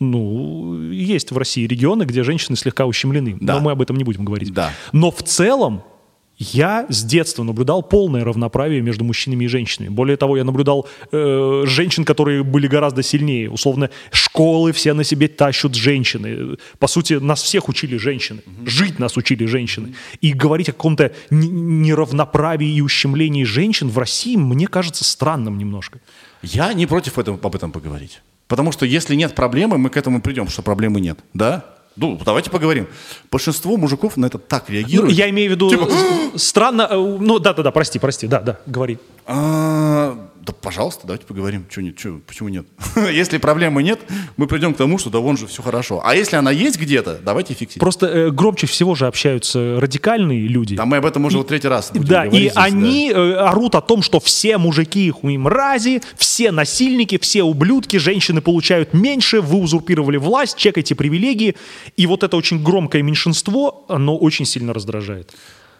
[0.00, 3.36] Ну, есть в России регионы, где женщины слегка ущемлены.
[3.42, 3.56] Да.
[3.56, 4.54] Но мы об этом не будем говорить.
[4.54, 4.72] Да.
[4.92, 5.82] Но в целом
[6.38, 9.88] я с детства наблюдал полное равноправие между мужчинами и женщинами.
[9.88, 13.50] Более того, я наблюдал э, женщин, которые были гораздо сильнее.
[13.50, 16.56] Условно, школы все на себе тащут женщины.
[16.78, 18.42] По сути, нас всех учили женщины.
[18.64, 19.94] Жить нас учили женщины.
[20.20, 25.98] И говорить о каком-то неравноправии и ущемлении женщин в России мне кажется странным немножко.
[26.42, 28.20] Я не против этого, об этом поговорить.
[28.46, 31.18] Потому что если нет проблемы, мы к этому придем, что проблемы нет.
[31.34, 31.77] Да?
[32.00, 32.86] Ну, давайте поговорим.
[33.30, 35.12] Большинство мужиков на это так Ну, реагируют.
[35.12, 36.86] я имею в виду Типа, э, странно.
[36.90, 38.98] э, Ну да, да, да, прости, прости, да, да, говори.
[39.26, 40.16] А,
[40.48, 41.66] да, пожалуйста, давайте поговорим.
[41.70, 42.66] Чё, не- чё, почему нет?
[43.12, 44.00] если проблемы нет,
[44.36, 46.00] мы придем к тому, что да вон же все хорошо.
[46.04, 47.80] А если она есть где-то, давайте фиксировать.
[47.80, 50.76] Просто э, громче всего же общаются радикальные люди.
[50.76, 52.62] Да мы об этом уже вот третий раз будем Да, и здесь, да.
[52.62, 58.40] они э, орут о том, что все мужики хуй мрази, все насильники, все ублюдки, женщины
[58.40, 61.56] получают меньше, вы узурпировали власть, чекайте привилегии.
[61.96, 65.34] И вот это очень громкое меньшинство, оно очень сильно раздражает.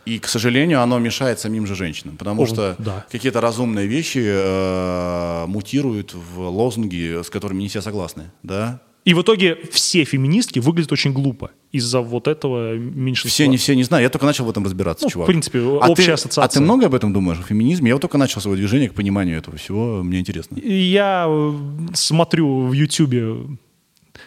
[0.09, 3.05] И, к сожалению, оно мешает самим же женщинам, потому О, что да.
[3.11, 8.81] какие-то разумные вещи э, мутируют в лозунги, с которыми не все согласны, да?
[9.05, 13.31] И в итоге все феминистки выглядят очень глупо из-за вот этого меньшинства.
[13.31, 14.03] Все не все не знаю.
[14.03, 15.27] Я только начал в этом разбираться, Ну, в чувак.
[15.27, 16.45] принципе, а общая ты, ассоциация.
[16.45, 17.89] А ты много об этом думаешь, о феминизме?
[17.89, 20.03] Я вот только начал свое движение к пониманию этого всего.
[20.03, 20.59] Мне интересно.
[20.59, 21.53] Я э,
[21.95, 23.37] смотрю в Ютьюбе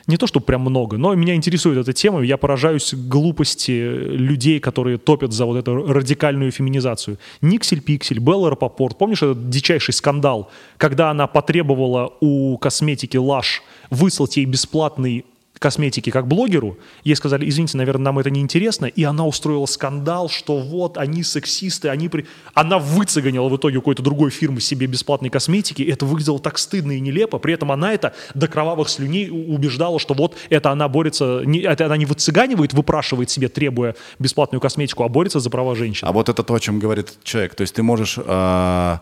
[0.07, 2.21] не то, что прям много, но меня интересует эта тема.
[2.21, 7.17] Я поражаюсь глупости людей, которые топят за вот эту радикальную феминизацию.
[7.41, 8.97] Никсель Пиксель, Белла Рапопорт.
[8.97, 15.25] Помнишь этот дичайший скандал, когда она потребовала у косметики Lush выслать ей бесплатный
[15.61, 20.27] косметики как блогеру, ей сказали, извините, наверное, нам это не интересно, и она устроила скандал,
[20.27, 22.25] что вот они сексисты, они при...
[22.55, 26.99] Она выцеганила в итоге какой-то другой фирмы себе бесплатной косметики, это выглядело так стыдно и
[26.99, 31.59] нелепо, при этом она это до кровавых слюней убеждала, что вот это она борется, не,
[31.59, 36.07] это она не выцыганивает, выпрашивает себе, требуя бесплатную косметику, а борется за права женщин.
[36.07, 37.53] А вот это то, о чем говорит человек.
[37.53, 38.97] То есть ты можешь э,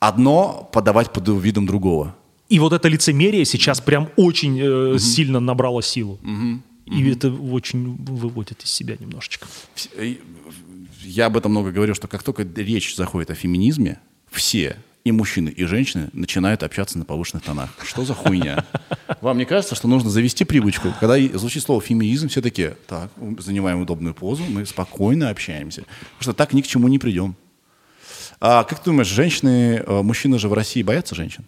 [0.00, 2.16] одно подавать под видом другого.
[2.54, 6.20] И вот это лицемерие сейчас прям очень э, сильно набрало силу.
[6.86, 9.48] И это очень выводит из себя немножечко.
[9.96, 10.14] Э,
[11.02, 13.98] Я об этом много говорю, что как только речь заходит о феминизме,
[14.30, 17.70] все, и мужчины, и женщины, начинают общаться на повышенных тонах.
[17.84, 18.64] Что за хуйня?
[19.20, 23.80] Вам не кажется, что нужно завести привычку, когда звучит слово феминизм, все таки так, занимаем
[23.80, 25.80] удобную позу, мы спокойно общаемся.
[26.18, 27.34] Потому что так ни к чему не придем.
[28.40, 31.44] А как ты думаешь, женщины, э, мужчины же в России боятся женщин?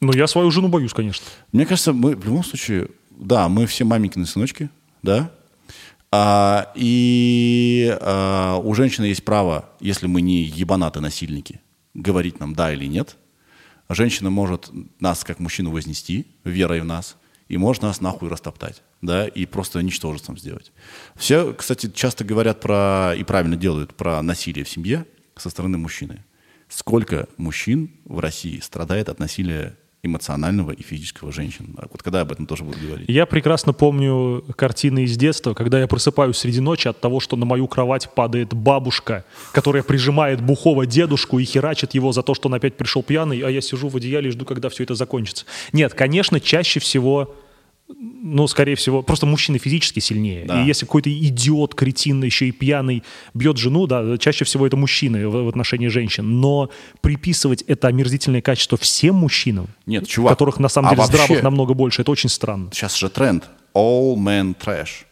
[0.00, 1.26] Ну, я свою жену боюсь, конечно.
[1.52, 4.70] Мне кажется, мы в любом случае, да, мы все маменькины сыночки,
[5.02, 5.30] да,
[6.10, 11.60] А, и а, у женщины есть право, если мы не ебанаты насильники,
[11.92, 13.16] говорить нам да или нет.
[13.90, 14.70] Женщина может
[15.00, 17.16] нас, как мужчину, вознести верой в нас,
[17.48, 20.72] и может нас нахуй растоптать, да, и просто ничтожеством сделать.
[21.14, 26.24] Все, кстати, часто говорят про, и правильно делают, про насилие в семье со стороны мужчины.
[26.68, 31.74] Сколько мужчин в России страдает от насилия эмоционального и физического женщин?
[31.78, 33.08] А Вот когда об этом тоже буду говорить.
[33.08, 37.46] Я прекрасно помню картины из детства, когда я просыпаюсь среди ночи от того, что на
[37.46, 42.54] мою кровать падает бабушка, которая прижимает бухого дедушку и херачит его за то, что он
[42.54, 45.44] опять пришел пьяный, а я сижу в одеяле и жду, когда все это закончится.
[45.72, 47.34] Нет, конечно, чаще всего,
[47.88, 50.44] ну, скорее всего, просто мужчины физически сильнее.
[50.44, 50.62] Да.
[50.62, 53.02] И если какой-то идиот, кретин, еще и пьяный
[53.34, 56.40] бьет жену, да, чаще всего это мужчины в, в отношении женщин.
[56.40, 56.70] Но
[57.00, 61.42] приписывать это омерзительное качество всем мужчинам, Нет, чувак, которых на самом а деле вообще- здравых
[61.42, 62.70] намного больше, это очень странно.
[62.72, 63.48] Сейчас же тренд.
[63.74, 65.04] All men trash.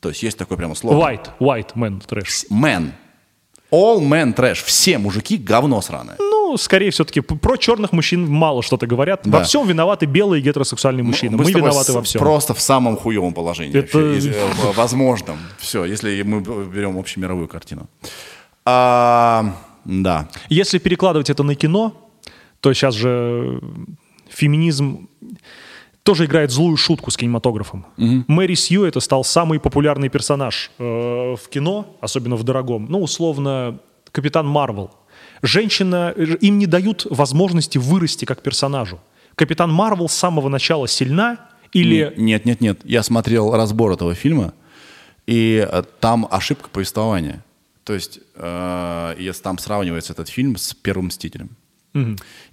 [0.00, 1.10] То есть есть такое прямо слово.
[1.10, 2.44] White, white man трэш.
[2.50, 2.92] Men.
[3.72, 4.62] All men trash.
[4.64, 6.16] Все мужики говно сраное.
[6.18, 9.22] Ну, скорее все-таки про черных мужчин мало что-то говорят.
[9.24, 9.38] Да.
[9.38, 11.36] Во всем виноваты белые гетеросексуальные мужчины.
[11.36, 12.20] Мы, тобой виноваты во всем.
[12.20, 13.76] Просто в самом хуевом положении.
[13.76, 15.38] Это- вообще, э, возможном.
[15.58, 17.88] Все, если мы берем общемировую картину.
[18.64, 20.28] А, да.
[20.48, 21.92] Если перекладывать это на кино,
[22.60, 23.60] то сейчас же
[24.28, 25.08] феминизм
[26.02, 27.86] тоже играет злую шутку с кинематографом.
[27.96, 32.86] Мэри Сью это стал самый популярный персонаж э, в кино, особенно в дорогом.
[32.88, 33.78] Ну, условно,
[34.12, 34.90] Капитан Марвел.
[35.44, 38.98] Женщина, э, им не дают возможности вырасти как персонажу.
[39.34, 41.38] Капитан Марвел с самого начала сильна
[41.72, 42.14] или...
[42.16, 42.80] Нет, нет, нет.
[42.84, 44.54] Я смотрел разбор этого фильма,
[45.26, 47.44] и э, там ошибка повествования.
[47.84, 51.50] То есть, э, если там сравнивается этот фильм с Первым Мстителем.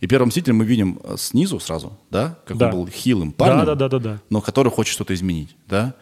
[0.01, 2.65] И Первым Мстителем мы видим снизу сразу, да, как Да.
[2.67, 4.21] он был хилым парнем, Да, да, да, да, да.
[4.29, 5.95] но который хочет что-то изменить, да,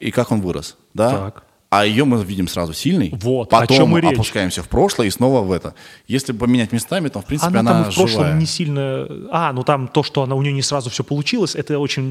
[0.00, 1.10] и как он вырос, да.
[1.10, 1.44] Так.
[1.74, 4.12] А ее мы видим сразу сильной, Вот, о потом чем и речь.
[4.12, 5.74] опускаемся в прошлое и снова в это.
[6.06, 8.34] Если поменять местами, то, в принципе, Она, она, там в прошлом живая.
[8.38, 9.06] не сильно...
[9.30, 12.02] А, ну там то, что она, у нее не сразу все получилось, это очень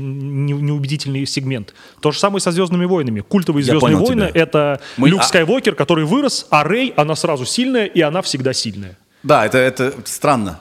[0.48, 1.76] не- неубедительный сегмент.
[2.00, 3.20] То же самое со «Звездными войнами».
[3.20, 4.42] Культовые «Звездные войны»— тебя.
[4.42, 8.54] это Мы- Люк а- Скайуокер, который вырос, а Рэй, она сразу сильная, и она всегда
[8.54, 8.98] сильная.
[9.22, 10.60] Да, это, это странно.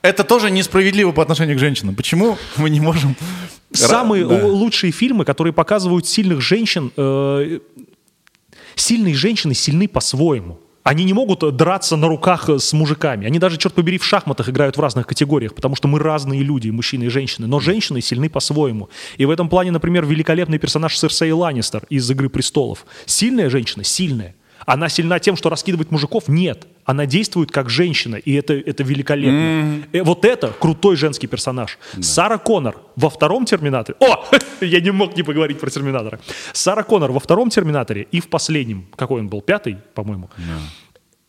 [0.00, 1.94] Это тоже несправедливо по отношению к женщинам.
[1.94, 3.14] Почему мы не можем...
[3.72, 4.46] Самые Да.
[4.46, 7.58] лучшие фильмы, которые показывают сильных женщин, э,
[8.80, 10.58] сильные женщины сильны по-своему.
[10.88, 13.26] Они не могут э, драться на руках э, с мужиками.
[13.26, 16.70] Они даже, черт побери, в шахматах играют в разных категориях, потому что мы разные люди,
[16.70, 17.46] мужчины и женщины.
[17.46, 18.88] Но женщины сильны по-своему.
[19.18, 22.86] И в этом плане, например, великолепный персонаж Серсей Ланнистер из «Игры престолов».
[23.04, 23.84] Сильная женщина?
[23.84, 24.34] Сильная.
[24.68, 26.28] Она сильна тем, что раскидывает мужиков?
[26.28, 26.66] Нет.
[26.84, 29.86] Она действует как женщина, и это, это великолепно.
[29.94, 31.78] Э, Вот это крутой женский персонаж.
[32.02, 33.96] Сара Коннор во втором «Терминаторе».
[33.98, 34.26] О!
[34.60, 36.20] Я не мог не поговорить про «Терминатора».
[36.52, 40.28] Сара Коннор во втором «Терминаторе» и в последнем, какой он был, пятый, по-моему,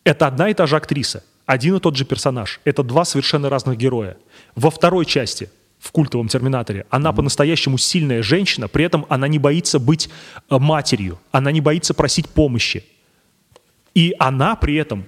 [0.04, 2.60] это одна и та же актриса, один и тот же персонаж.
[2.66, 4.18] Это два совершенно разных героя.
[4.56, 5.50] Во второй части,
[5.80, 10.10] в культовом «Терминаторе», она по-настоящему сильная женщина, при этом она не боится быть
[10.50, 12.84] э, матерью, она не боится просить помощи.
[13.96, 15.06] И она при этом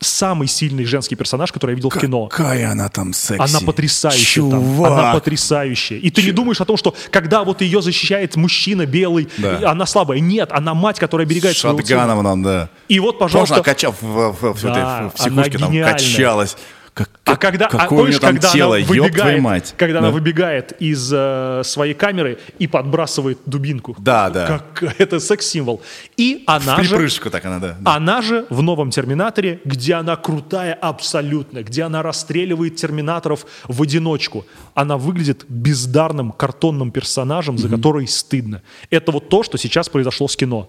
[0.00, 2.26] самый сильный женский персонаж, который я видел в кино.
[2.26, 3.40] Какая она там секси.
[3.40, 4.60] Она потрясающая там.
[4.60, 4.92] Чувак.
[4.92, 5.98] Она потрясающая.
[5.98, 9.70] И ты не думаешь о том, что когда вот ее защищает мужчина белый, Да.
[9.70, 10.18] она слабая.
[10.20, 12.22] Нет, она мать, которая оберегает своего сына.
[12.22, 12.68] Нам, да.
[12.88, 15.92] И вот, Тоже пожалуйста, качав в, в, в, в Да, в психушке, она там гениальная.
[15.92, 16.56] качалась.
[16.94, 19.40] Как, А когда, а какое у помнишь, нее там когда тело, она ёб твою выбегает,
[19.42, 19.74] мать.
[19.78, 20.06] когда Да.
[20.08, 23.96] она выбегает из э, своей камеры и подбрасывает дубинку.
[23.98, 24.62] Да, да.
[24.76, 25.80] Как это секс-символ.
[26.18, 27.76] И В она же, припрыжку так она, да.
[27.80, 27.94] да.
[27.96, 34.44] она же в новом Терминаторе, где она крутая абсолютно, где она расстреливает терминаторов в одиночку,
[34.74, 38.60] она выглядит бездарным картонным персонажем, за который стыдно.
[38.90, 40.68] Это вот то, что сейчас произошло с кино.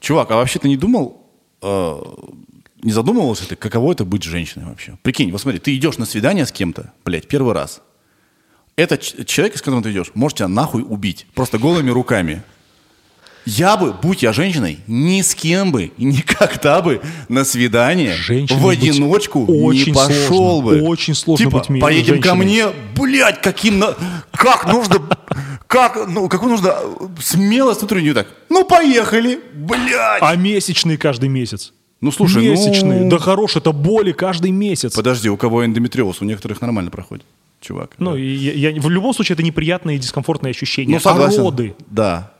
[0.00, 1.26] Чувак, а вообще ты не думал,
[1.60, 1.96] э,
[2.82, 4.98] не задумывался ты, каково это быть женщиной вообще?
[5.02, 7.80] Прикинь, вот смотри, ты идешь на свидание с кем-то, блядь, первый раз.
[8.76, 11.26] Этот человек, с которым ты идешь, может тебя нахуй убить.
[11.34, 12.42] Просто голыми руками.
[13.44, 18.68] Я бы, будь я женщиной, ни с кем бы никогда бы на свидание Женщиной в
[18.68, 20.82] одиночку не пошел сложно, бы.
[20.82, 22.44] очень сложно типа, быть поедем ко женщиной.
[22.44, 23.96] мне, блядь, каким, на-
[24.32, 24.96] как нужно,
[25.66, 26.76] как, ну, какую нужно
[27.22, 28.28] смелость внутреннюю так.
[28.50, 30.20] Ну, поехали, блядь.
[30.20, 31.72] А месячные каждый месяц.
[32.00, 33.08] Ну, слушай, ну- месячные.
[33.08, 34.94] Да хорош, это боли каждый месяц.
[34.94, 36.20] Подожди, у кого эндометриоз?
[36.22, 37.24] У некоторых нормально проходит,
[37.60, 37.94] чувак.
[37.98, 40.94] Ну, и я, я- в любом случае это неприятные и дискомфортные ощущения.
[40.94, 41.40] ну согласен.
[41.40, 42.32] А роды, Да.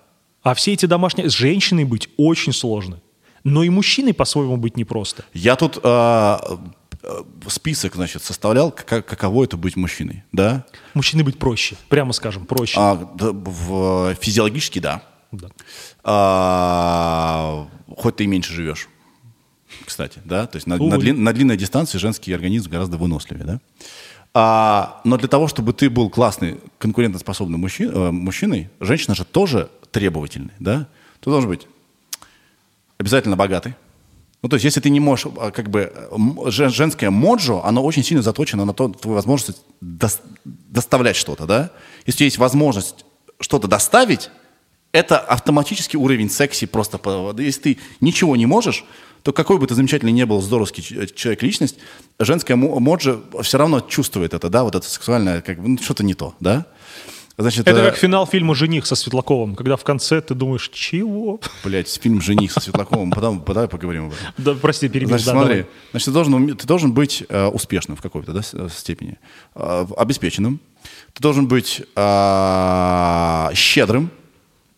[0.43, 1.28] а все эти домашние...
[1.28, 3.01] С женщиной быть очень сложно.
[3.44, 5.24] Но и мужчиной по-своему быть непросто.
[5.32, 6.59] Я тут а,
[7.02, 10.64] а, список, значит, составлял, как- каково это быть мужчиной, да?
[10.94, 12.74] Мужчиной быть проще, прямо скажем, проще.
[12.78, 15.02] А, да, в, физиологически, да.
[15.32, 15.48] Да.
[16.05, 17.66] А,
[17.97, 18.89] хоть ты и меньше живешь,
[19.85, 20.47] кстати, да?
[20.47, 23.61] То есть на, на длин- на длинной дистанции женский организм гораздо выносливее, да?
[24.35, 29.70] А, но для того, чтобы ты был классный, конкурентоспособный мужчи- э, мужчиной, женщина же тоже
[29.90, 30.86] требовательный, да?
[31.20, 31.66] Ты должен быть
[32.99, 33.74] обязательно богатый.
[34.43, 35.93] Ну, то есть, если ты не можешь, а, как бы,
[36.47, 41.70] женское моджо, оно очень сильно заточено на то, твою возможность дос- доставлять что-то, да?
[42.07, 43.05] Если есть возможность
[43.40, 44.31] что-то доставить,
[44.93, 47.01] это автоматический уровень секси просто.
[47.39, 48.85] Если ты ничего не можешь,
[49.28, 51.76] то какой бы ты замечательный не был здоровский человек, личность,
[52.18, 56.14] женская мо- моджо все равно чувствует это, да, вот это сексуальное, как ну, что-то не
[56.14, 56.64] то, да?
[57.36, 61.40] Значит, Это э, как финал фильма «Жених» со Светлаковым, когда в конце ты думаешь, чего?
[61.62, 64.26] блядь, фильм «Жених» со Светлаковым, потом, давай поговорим об этом.
[64.38, 65.10] Да, прости, перебил.
[65.10, 65.66] Значит, да, смотри, давай.
[65.90, 69.18] значит, ты должен, ты должен быть э, успешным в какой-то да, э, степени,
[69.55, 70.59] э, обеспеченным.
[71.12, 74.10] Ты должен быть э, щедрым,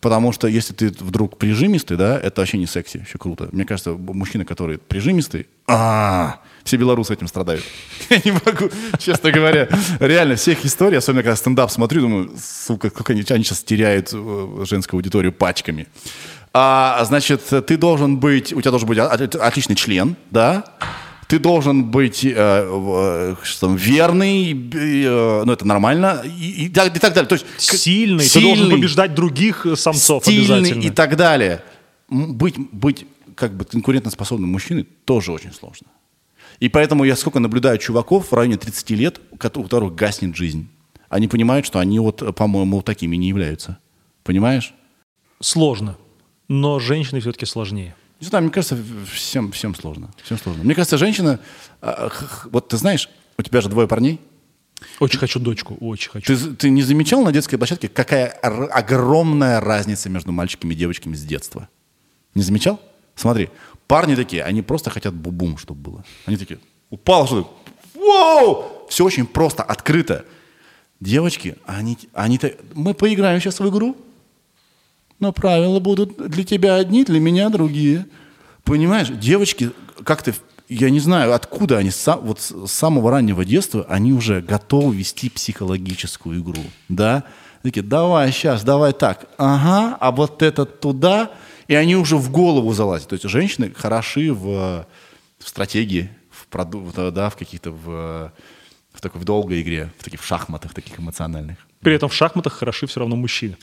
[0.01, 3.48] потому что если ты вдруг прижимистый, да, это вообще не секси, еще круто.
[3.52, 7.64] Мне кажется, мужчина, который прижимистый, а все белорусы этим страдают.
[8.10, 9.68] Я не могу, честно говоря.
[9.98, 14.64] Реально, всех историй, особенно когда стендап смотрю, думаю, сука, как они, они сейчас теряют э,
[14.68, 15.86] женскую аудиторию пачками.
[16.52, 20.64] А, значит, ты должен быть, у тебя должен быть отличный член, да?
[21.31, 26.94] Ты должен быть э, э, что там, верный, э, ну это нормально, и, и так,
[26.97, 27.28] и так далее.
[27.28, 30.82] То есть, к- Сильный, ты должен сильный, побеждать других э, самцов стильный обязательно.
[30.82, 31.62] и так далее.
[32.09, 35.86] Быть, быть как бы конкурентоспособным мужчиной тоже очень сложно.
[36.59, 40.69] И поэтому я сколько наблюдаю чуваков в районе 30 лет, у которых гаснет жизнь.
[41.09, 43.78] Они понимают, что они вот, э, по-моему, такими не являются.
[44.24, 44.74] Понимаешь?
[45.40, 45.97] Сложно.
[46.48, 47.94] Но женщины все-таки сложнее.
[48.20, 48.76] Не знаю, мне кажется,
[49.10, 50.10] всем, всем сложно.
[50.22, 50.62] Всем сложно.
[50.62, 51.40] Мне кажется, женщина...
[51.80, 52.10] а,
[52.52, 54.20] Вот ты знаешь, у тебя же двое парней.
[54.98, 56.36] Очень хочу дочку, очень хочу.
[56.36, 61.22] Ты, ты не замечал на детской площадке, какая огромная разница между мальчиками и девочками с
[61.22, 61.68] детства?
[62.34, 62.80] Не замечал?
[63.14, 63.51] Смотри,
[63.86, 66.05] парни такие, они просто хотят бубум, чтобы было.
[66.26, 67.51] Они такие, упало что-то,
[67.94, 68.86] вау!
[68.88, 70.24] Все очень просто, открыто.
[71.01, 72.38] Девочки, они, они
[72.74, 73.97] мы поиграем сейчас в игру,
[75.20, 78.06] но правила будут для тебя одни, для меня другие.
[78.64, 79.70] Понимаешь, девочки
[80.05, 80.34] как-то,
[80.68, 81.90] я не знаю, откуда они,
[82.22, 87.24] вот с с самого раннего детства, они уже готовы вести психологическую игру, да?
[87.62, 91.30] Такие, давай сейчас, давай так, ага, а вот это туда,
[91.68, 93.09] и они уже в голову залазят.
[93.09, 94.86] То есть женщины хороши в,
[95.38, 98.32] в стратегии, в, проду- да, в каких-то, в,
[98.94, 101.59] в такой в долгой игре, в таких в шахматах таких эмоциональных.
[101.80, 103.56] При этом в шахматах хороши все равно мужчины.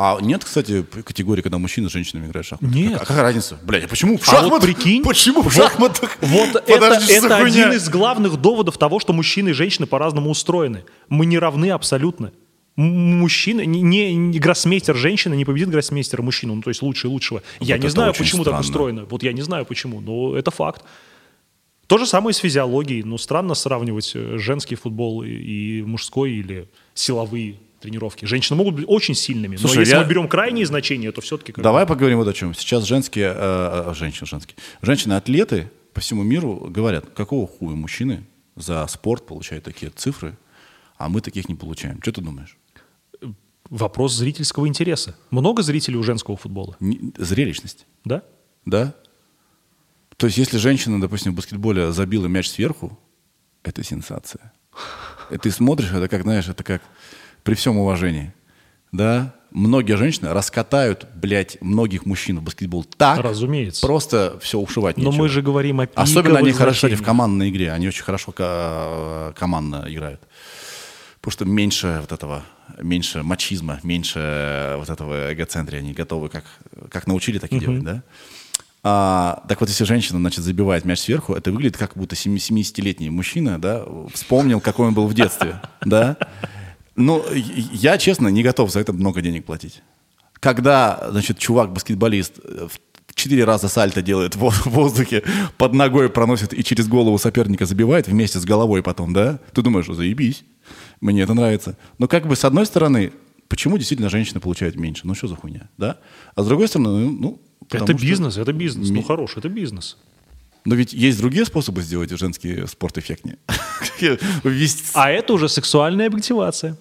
[0.00, 2.72] А нет, кстати, категории, когда мужчина с женщинами играет в шахматы?
[2.72, 3.00] Нет.
[3.00, 3.58] Какая разница?
[3.64, 4.62] Блядь, а почему в А вот шахматах?
[4.62, 6.16] прикинь, Почему в вот- шахматах?
[6.20, 7.44] Вот это, Подожди, это хуйня?
[7.66, 10.84] один из главных доводов того, что мужчины и женщины по-разному устроены.
[11.08, 12.30] Мы не равны абсолютно.
[12.76, 17.42] Мужчина, не, не- не гроссмейстер женщины не победит гроссмейстера мужчину, ну то есть лучший лучшего.
[17.58, 18.60] я Вот не это знаю, почему так странно.
[18.60, 19.04] устроено.
[19.10, 20.84] Вот я не знаю почему, но это факт.
[21.88, 23.02] То же самое с физиологией.
[23.02, 28.24] Ну, странно сравнивать э, женский футбол и мужской или силовые тренировки.
[28.24, 31.52] Женщины могут быть очень сильными, Слушай, но если я- мы берем крайние значения, то все-таки...
[31.56, 32.54] Давай поговорим вот о чем.
[32.54, 38.24] Сейчас женские, э, э, женщины, женские, женщины-атлеты по всему миру говорят, какого хуя мужчины
[38.56, 40.36] за спорт получают такие цифры,
[40.96, 42.00] а мы таких не получаем.
[42.02, 42.56] Что ты думаешь?
[43.70, 45.14] Вопрос зрительского интереса.
[45.30, 48.22] Много зрителей у женского футбола, Не- зрелищность, да?
[48.64, 48.94] да?
[50.16, 52.98] То есть, если женщина, допустим, в баскетболе забила мяч сверху,
[53.62, 54.52] это сенсация.
[55.30, 56.82] И ты смотришь, это как, знаешь, это как
[57.48, 58.32] при всем уважении.
[58.92, 63.86] Да, многие женщины раскатают, блядь, многих мужчин в баскетбол так, Разумеется.
[63.86, 65.22] просто все ушивать Но нечего.
[65.22, 69.32] мы же говорим о Особенно они пиковых хорошо в командной игре, они очень хорошо ко-
[69.38, 70.20] командно играют.
[71.20, 72.42] Потому что меньше вот этого,
[72.80, 76.44] меньше мачизма, меньше вот этого эгоцентрия, они готовы, как,
[76.90, 78.02] как научили, так и делать, да?
[78.84, 83.58] А, так вот, если женщина, значит, забивает мяч сверху, это выглядит как будто 70-летний мужчина,
[83.60, 83.84] да,
[84.14, 86.16] вспомнил, какой он был в детстве, да?
[86.98, 89.82] Ну, я, честно, не готов за это много денег платить.
[90.40, 95.22] Когда, значит, чувак-баскетболист э, в четыре раза сальто делает в воздухе,
[95.56, 99.38] под ногой проносит и через голову соперника забивает вместе с головой потом, да?
[99.52, 100.44] Ты думаешь, заебись,
[101.00, 101.76] мне это нравится.
[101.98, 103.12] Но как бы с одной стороны,
[103.48, 105.06] почему действительно женщины получают меньше?
[105.06, 105.98] Ну что за хуйня, да?
[106.34, 107.10] А с другой стороны, ну...
[107.10, 108.90] ну, Это потому что- бизнес, это бизнес.
[108.90, 109.96] Ну хорош, это бизнес.
[110.64, 113.38] Но ведь есть другие способы сделать женский спорт эффектнее.
[114.94, 116.76] А это уже сексуальная объективация.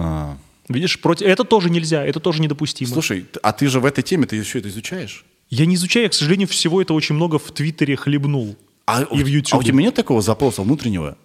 [0.00, 0.38] А.
[0.68, 1.26] Видишь, против...
[1.26, 2.90] это тоже нельзя, это тоже недопустимо.
[2.90, 5.24] Слушай, а ты же в этой теме, ты еще это изучаешь?
[5.48, 8.56] Я не изучаю, я, к сожалению, всего это очень много в Твиттере хлебнул.
[8.86, 11.18] А, И в А у тебя нет такого запроса внутреннего?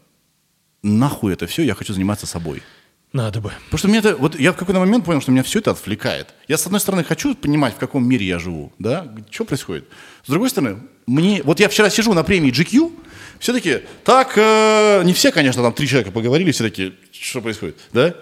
[0.81, 2.61] Нахуй это все, я хочу заниматься собой.
[3.15, 3.51] Надо бы.
[3.65, 6.33] Потому что мне это, вот я в какой-то момент понял, что меня все это отвлекает.
[6.49, 9.87] Я, с одной стороны, хочу понимать, в каком мире я живу, да, что происходит.
[10.25, 12.91] С другой стороны, мне, вот я вчера сижу на премии GQ,
[13.39, 17.77] все таки так, э, не все, конечно, там три человека поговорили, все таки что происходит,
[17.93, 18.15] да?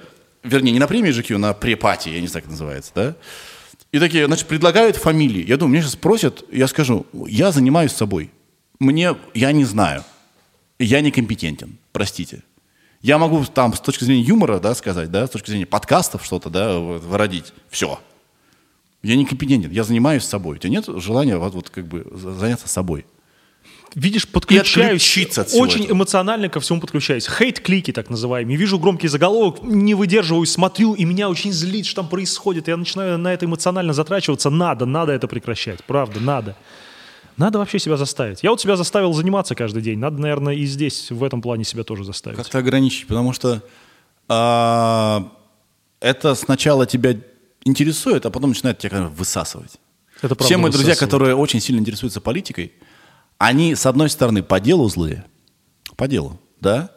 [0.44, 3.16] Вернее, не на премии GQ, на препате, я не знаю, как называется, да?
[3.92, 5.46] И такие, значит, предлагают фамилии.
[5.48, 8.32] Я думаю, меня сейчас спросят, я скажу, я занимаюсь собой.
[8.80, 10.04] Мне, я не знаю.
[10.80, 12.42] Я некомпетентен, простите.
[13.02, 16.50] Я могу там с точки зрения юмора, да, сказать, да, с точки зрения подкастов что-то,
[16.50, 17.54] да, выродить.
[17.70, 18.00] Все.
[19.04, 20.56] Я некомпетентен, я занимаюсь собой.
[20.56, 23.06] У тебя нет желания вот, вот как бы за- заняться собой?
[23.96, 25.98] Видишь, подключаюсь, отключиться от всего очень этого.
[25.98, 27.28] эмоционально ко всему подключаюсь.
[27.28, 28.58] Хейт-клики, так называемые.
[28.58, 32.68] Вижу громкий заголовок, не выдерживаю, смотрю, и меня очень злит, что там происходит.
[32.68, 34.50] Я начинаю на это эмоционально затрачиваться.
[34.50, 35.84] Надо, надо это прекращать.
[35.84, 36.56] Правда, надо.
[37.38, 38.44] Надо вообще себя заставить.
[38.44, 40.00] Я вот себя заставил заниматься каждый день.
[40.00, 42.38] Надо, наверное, и здесь, в этом плане себя тоже заставить.
[42.38, 43.64] Как-то ограничить, потому что
[44.28, 45.32] а,
[46.00, 47.16] это сначала тебя
[47.64, 49.80] интересует, а потом начинает тебя высасывать.
[50.18, 52.74] Это правда Все мои друзья, которые очень сильно интересуются политикой,
[53.38, 55.26] они, с одной стороны, по делу злые,
[55.96, 56.92] по делу, да?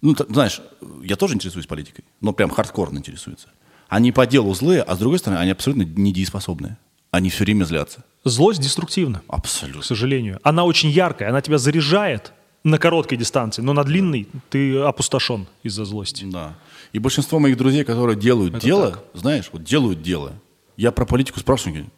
[0.00, 0.60] Ну, ты знаешь,
[1.02, 3.48] я тоже интересуюсь политикой, но прям хардкорно интересуются.
[3.88, 6.78] Они по делу злые, а с другой стороны, они абсолютно недееспособные.
[7.10, 8.04] Они все время злятся.
[8.24, 9.82] Злость деструктивна, к Абсолютно.
[9.82, 10.38] сожалению.
[10.42, 15.84] Она очень яркая, она тебя заряжает на короткой дистанции, но на длинной ты опустошен из-за
[15.84, 16.24] злости.
[16.24, 16.56] Да.
[16.92, 20.34] И большинство моих друзей, которые делают дело, знаешь, вот делают дело.
[20.76, 21.90] Я про политику спрашиваю,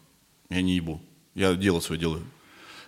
[0.49, 1.01] я не ебу,
[1.35, 2.23] я дело свое делаю.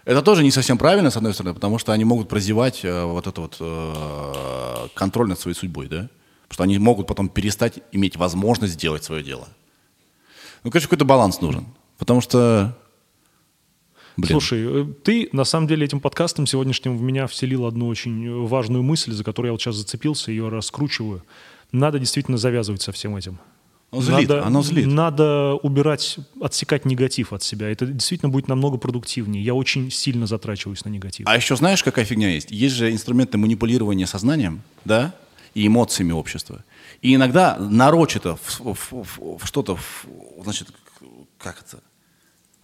[0.06, 3.26] Это тоже не совсем правильно, с одной стороны, потому что они могут прозевать э, вот
[3.26, 6.10] это вот э, контроль над своей судьбой, да?
[6.44, 9.48] Потому что они могут потом перестать иметь возможность сделать свое дело.
[10.64, 11.66] Ну, конечно, какой-то баланс нужен.
[11.98, 12.78] Потому что...
[14.16, 18.28] Блин, Слушай, э, ты на самом деле этим подкастом сегодняшним в меня вселил одну очень
[18.28, 21.24] э, важную мысль, за которую я вот сейчас зацепился, ее раскручиваю.
[21.72, 23.40] Надо действительно завязывать со всем этим.
[23.92, 24.88] Оно злит, надо, оно злит.
[24.88, 27.70] Надо убирать, отсекать негатив от себя.
[27.70, 29.44] Это действительно будет намного продуктивнее.
[29.44, 31.28] Я очень сильно затрачиваюсь на негатив.
[31.28, 32.52] А еще знаешь, какая фигня есть?
[32.52, 35.14] Есть же инструменты манипулирования сознанием, да,
[35.54, 36.64] и эмоциями общества.
[37.02, 39.78] И иногда нарочито в, в- в- в что-то,
[40.44, 40.68] значит,
[41.38, 41.82] как это?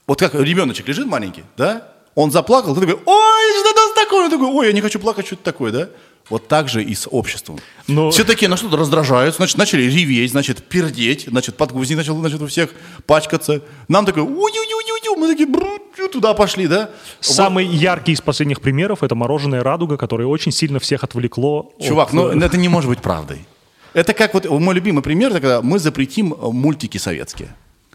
[0.08, 1.88] Вот как ребеночек лежит маленький, да?
[2.16, 4.26] Он заплакал, ты такой, ой, что это такое?
[4.26, 5.90] Он такой, ой, я не хочу плакать, что это такое, да?
[6.30, 7.60] Вот так же и с обществом.
[7.88, 12.42] Но- Все такие на что-то раздражаются, значит, начали реветь, значит, пердеть, значит, подгузник начал, значит,
[12.42, 12.70] у всех
[13.06, 13.62] пачкаться.
[13.90, 15.78] Нам такой, ой-ой-ой-ой, мы такие, бру,
[16.12, 16.90] туда пошли, да?
[17.20, 21.74] Самый яркий из последних примеров– это мороженое «Радуга», которое очень сильно всех отвлекло.
[21.82, 23.46] Чувак, от, ну э, это не может быть правдой.
[23.94, 27.50] Это как вот мой любимый пример, это когда мы запретим э, мультики советские.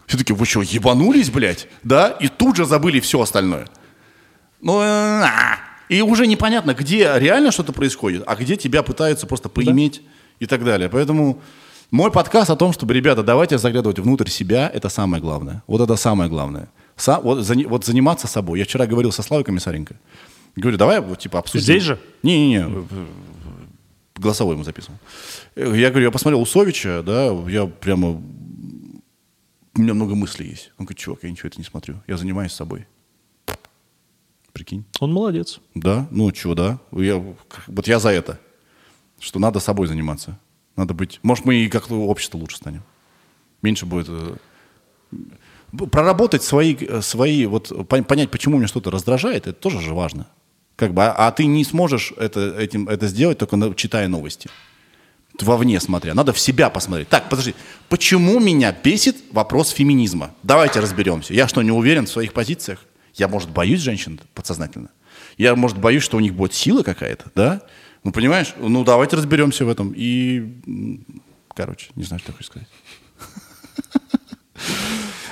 [0.05, 1.67] Все таки вы что, ебанулись, блядь?
[1.83, 2.09] Да?
[2.09, 3.67] И тут же забыли все остальное.
[4.61, 5.57] Ну, э, а.
[5.89, 10.01] И уже непонятно, где реально что-то происходит, а где тебя пытаются просто поиметь
[10.39, 10.89] и так далее.
[10.89, 11.41] Поэтому
[11.91, 15.63] мой подкаст о том, чтобы, ребята, давайте заглядывать внутрь себя, это самое главное.
[15.67, 16.67] Вот это самое главное.
[16.97, 18.59] Са- вот, зани- вот заниматься собой.
[18.59, 19.95] Я вчера говорил со Славой Комиссаренко.
[20.55, 21.63] Говорю, давай вот, типа обсудим.
[21.63, 21.99] Здесь же?
[22.23, 22.85] Не-не-не,
[24.15, 24.97] голосовой ему записывал.
[25.55, 28.21] Я говорю, я посмотрел Усовича, да, я прямо...
[29.75, 30.71] У меня много мыслей есть.
[30.79, 32.01] Он говорит, чувак, я ничего это не смотрю.
[32.07, 32.87] Я занимаюсь собой.
[34.57, 34.85] Прикинь.
[34.99, 35.59] Он молодец.
[35.75, 36.79] Да, ну чего, да.
[36.91, 37.23] Я,
[37.67, 38.39] вот я за это.
[39.19, 40.39] Что надо собой заниматься.
[40.75, 41.19] Надо быть...
[41.21, 42.81] Может, мы и как общество лучше станем.
[43.61, 44.07] Меньше будет...
[44.09, 44.35] э,
[45.91, 50.25] Проработать свои, э, свои вот пон- понять, почему меня что-то раздражает, это тоже же важно.
[50.75, 54.49] Как бы, а, а ты не сможешь это, этим, это сделать, только на- читая новости.
[55.39, 56.15] Вовне смотря.
[56.15, 57.09] Надо в себя посмотреть.
[57.09, 57.53] Так, подожди.
[57.89, 60.31] Почему меня бесит вопрос феминизма?
[60.41, 61.35] Давайте разберемся.
[61.35, 62.83] Я что, не уверен в своих позициях?
[63.17, 64.89] Я, может, боюсь женщин подсознательно?
[65.37, 67.61] Я, может, боюсь, что у них будет сила какая-то, да?
[68.03, 68.53] Ну, понимаешь?
[68.59, 69.93] Ну, давайте разберемся в этом.
[69.95, 70.43] И,
[71.53, 72.67] короче, не знаю, что я хочу сказать.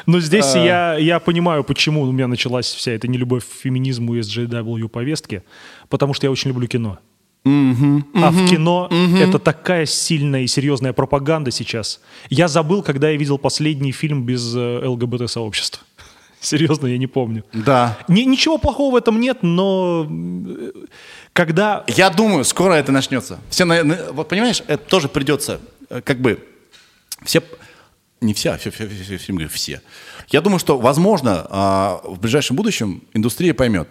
[0.05, 4.27] Но здесь я, я понимаю, почему у меня началась вся эта нелюбовь к феминизму из
[4.35, 5.43] JW повестки,
[5.89, 6.99] потому что я очень люблю кино.
[7.43, 8.89] а в кино
[9.19, 12.01] это такая сильная и серьезная пропаганда сейчас.
[12.29, 15.83] Я забыл, когда я видел последний фильм без э, ЛГБТ-сообщества.
[16.45, 17.43] Серьезно, я не помню.
[17.53, 17.97] Да.
[18.07, 20.71] Ни- ничего плохого в этом нет, но э,
[21.33, 21.83] когда...
[21.87, 23.39] Я думаю, скоро это начнется.
[23.49, 25.59] Все, на- на- вот понимаешь, это тоже придется,
[25.89, 26.45] э, как бы,
[27.23, 27.41] все,
[28.21, 29.81] не все, все, все, все, все, все.
[30.29, 33.89] Я думаю, что, возможно, а, в ближайшем будущем индустрия поймет,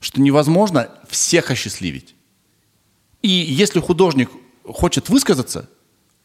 [0.00, 2.16] что невозможно всех осчастливить.
[3.22, 4.30] И если художник
[4.64, 5.68] хочет высказаться,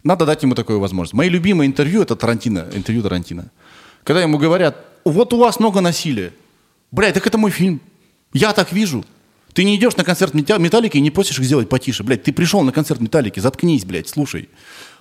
[0.03, 1.13] надо дать ему такую возможность.
[1.13, 3.51] Мои любимые интервью это Тарантино, интервью Тарантино.
[4.03, 6.33] Когда ему говорят, вот у вас много насилия.
[6.91, 7.81] Блядь, так это мой фильм.
[8.33, 9.03] Я так вижу.
[9.53, 12.03] Ты не идешь на концерт Металлики и не просишь их сделать потише.
[12.03, 14.49] Блядь, ты пришел на концерт Металлики, заткнись, блядь, слушай.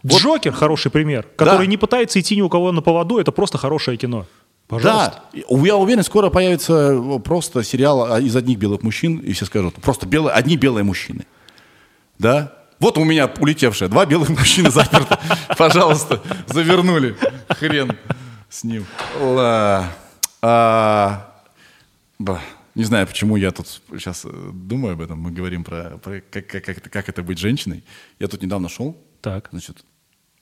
[0.05, 3.99] Джокер хороший пример, который не пытается идти ни у кого на поводу, это просто хорошее
[3.99, 4.27] кино.
[4.67, 5.23] Пожалуйста.
[5.33, 9.45] Да, я уверен, скоро появится э, просто сериал а, из одних белых мужчин, и все
[9.45, 11.27] скажут, просто белые, одни белые мужчины.
[12.19, 12.53] Да?
[12.81, 15.19] Вот у меня улетевшие, два белых мужчины заперты.
[15.59, 17.15] Пожалуйста, завернули.
[17.49, 17.97] Хрен
[18.49, 18.85] с ним.
[19.21, 19.93] Ла.
[20.43, 21.43] А,
[22.19, 22.41] ба.
[22.75, 25.19] Не знаю, почему я тут сейчас э, думаю об этом.
[25.19, 27.83] Мы говорим про, про как, как, как это, как это быть женщиной.
[28.19, 29.49] Я тут недавно шел, Так.
[29.51, 29.83] значит,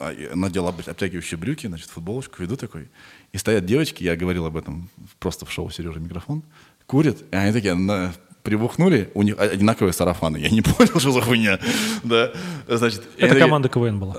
[0.01, 2.89] а, надел об- обтягивающие брюки, значит, футболочку, веду такой.
[3.33, 4.91] И стоят девочки, я говорил об этом
[5.21, 6.43] просто в шоу Сережа Микрофон,
[6.87, 8.13] курят, и они такие на,
[8.43, 10.39] прибухнули, у них одинаковые сарафаны.
[10.39, 11.61] Я не понял, что за хуйня.
[12.03, 12.33] Да,
[12.67, 14.17] значит, Это команда КВН была.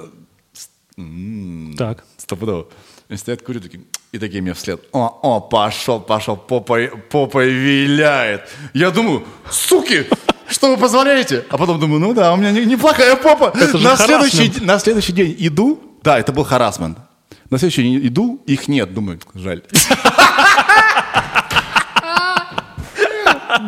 [1.77, 2.05] Так.
[2.15, 2.69] Стопудово.
[3.07, 4.81] Они стоят, курят, такие, и такие мне вслед.
[4.91, 8.49] О, о, пошел, пошел, попой, попой виляет.
[8.73, 10.07] Я думаю, суки,
[10.49, 11.45] что вы позволяете?
[11.49, 13.51] А потом думаю, ну да, у меня не- неплохая попа.
[13.55, 16.97] Это на, следующий, на следующий день иду, да, это был харасмент.
[17.51, 19.61] На следующий день иду, их нет, думаю, жаль.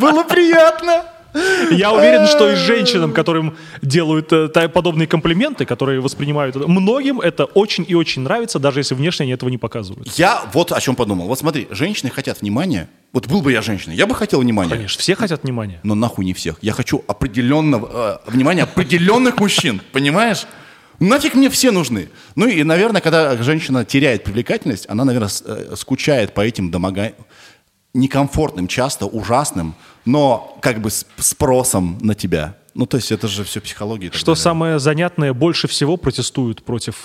[0.02, 1.04] Было приятно.
[1.72, 7.46] Я уверен, что и женщинам, которым делают э, подобные комплименты, которые воспринимают, это- многим это
[7.46, 10.10] очень и очень нравится, даже если внешне они этого не показывают.
[10.18, 11.28] Я вот о чем подумал.
[11.28, 12.90] Вот смотри, женщины хотят внимания.
[13.14, 14.72] Вот был бы я женщиной, я бы хотел внимания.
[14.72, 15.80] Конечно, все хотят внимания.
[15.84, 16.58] Но нахуй не всех.
[16.62, 20.46] Я хочу определенного, э, внимания определенных мужчин, понимаешь?
[21.00, 22.10] Нафиг мне все нужны.
[22.36, 27.14] Ну и, наверное, когда женщина теряет привлекательность, она, наверное, э, скучает по этим домога...
[27.98, 29.76] некомфортным, часто ужасным,
[30.06, 32.56] но как бы с спросом на тебя.
[32.74, 34.12] Ну, то есть это же все психология.
[34.12, 34.42] Что далее.
[34.44, 36.96] самое занятное, больше всего протестуют против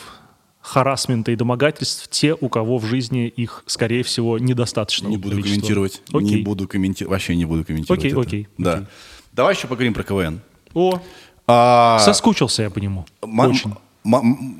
[0.60, 5.08] харасмента и домогательств те, у кого в жизни их, скорее всего, недостаточно.
[5.08, 5.54] Не буду количества.
[5.56, 6.02] комментировать.
[6.12, 6.22] Окей.
[6.36, 7.10] Не буду комментировать.
[7.10, 7.98] Вообще не буду комментировать.
[8.00, 8.20] Окей, это.
[8.20, 8.72] окей, Да.
[8.74, 8.86] окей.
[9.32, 10.40] Давай еще поговорим про КВН.
[10.74, 11.00] О,
[11.48, 13.04] А, соскучился я по нему.
[13.22, 13.70] М- Очень.
[13.70, 13.76] м-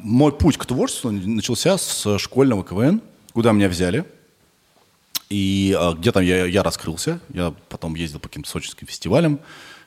[0.02, 3.00] мой путь к творчеству начался с школьного КВН,
[3.32, 4.04] куда меня взяли.
[5.32, 7.18] И а, где там я, я раскрылся.
[7.30, 9.40] Я потом ездил по каким-то сочинским фестивалям.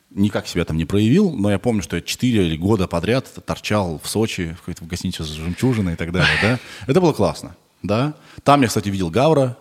[0.10, 4.08] Никак себя там не проявил, но я помню, что я 4 года подряд торчал в
[4.08, 6.36] Сочи, в какой-то гостинице с жемчужиной и так далее.
[6.42, 6.60] Да?
[6.88, 7.56] Это было классно.
[7.84, 8.16] Да?
[8.44, 9.56] Там я, кстати, видел Гавра,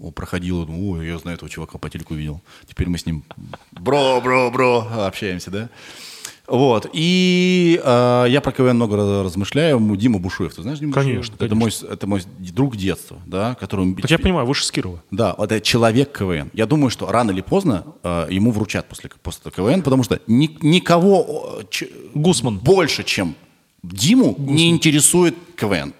[0.00, 2.40] О, проходил, ну, я знаю этого чувака по телеку видел.
[2.66, 3.22] Теперь мы с ним
[3.70, 5.68] бро, бро, бро общаемся, да?
[6.48, 6.88] Вот.
[6.94, 9.78] И э, я про КВН много раз- размышляю.
[9.96, 11.44] Дима Бушуев, ты знаешь Дима Конечно, Бушуева?
[11.46, 13.94] Это мой, это мой друг детства, да, которому...
[13.96, 15.02] Так я понимаю, выше Скирова.
[15.10, 16.50] Да, вот это человек КВН.
[16.54, 20.56] Я думаю, что рано или поздно э, ему вручат после, после КВН, потому что ни-
[20.62, 22.58] никого ч- Гусман.
[22.58, 23.34] больше, чем
[23.82, 25.92] Диму, не интересует КВН.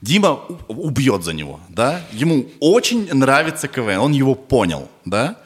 [0.00, 2.00] Дима убьет за него, да?
[2.12, 5.36] Ему очень нравится КВН, он его понял, да?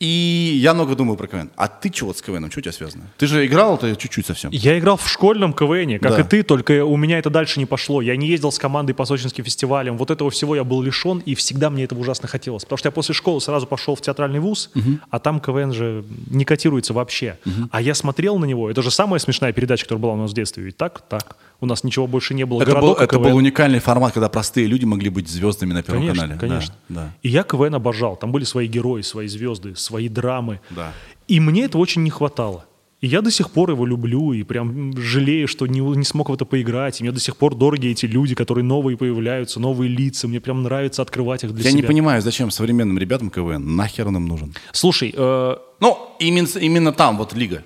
[0.00, 1.50] И я много думаю про КВН.
[1.56, 2.50] А ты чего с КВНом?
[2.50, 3.04] Что у тебя связано?
[3.18, 4.50] Ты же играл это чуть-чуть совсем.
[4.50, 6.20] Я играл в школьном КВНе, как Да.
[6.22, 8.00] и ты, только у меня это дальше не пошло.
[8.00, 9.98] Я не ездил с командой по сочинским фестивалям.
[9.98, 12.64] Вот этого всего я был лишен, и всегда мне этого ужасно хотелось.
[12.64, 14.70] Потому что я после школы сразу пошел в театральный вуз,
[15.10, 17.38] а там КВН же не котируется вообще.
[17.70, 18.70] А я смотрел на него.
[18.70, 20.64] Это же самая смешная передача, которая была у нас в детстве.
[20.64, 21.02] Ведь так?
[21.10, 21.36] Так.
[21.60, 22.62] У нас ничего больше не было.
[22.62, 23.30] Это, был, Городок и это КВН.
[23.30, 26.40] был уникальный формат, когда простые люди могли быть звездами на Первом Конечно, канале.
[26.40, 26.74] конечно.
[26.88, 27.12] Да, да.
[27.22, 28.16] И я КВН обожал.
[28.16, 30.60] Там были свои герои, свои звезды, свои драмы.
[30.70, 30.92] Да.
[31.28, 32.64] И мне этого очень не хватало.
[33.02, 36.34] И я до сих пор его люблю, и прям жалею, что не, не смог в
[36.34, 37.00] это поиграть.
[37.00, 40.28] И мне до сих пор дороги эти люди, которые новые появляются, новые лица.
[40.28, 41.80] Мне прям нравится открывать их для Я себя.
[41.80, 43.74] не понимаю, зачем современным ребятам КВН?
[43.74, 44.54] Нахер он им нужен?
[44.72, 47.62] Слушай, э, Ну, именно, именно там, вот лига.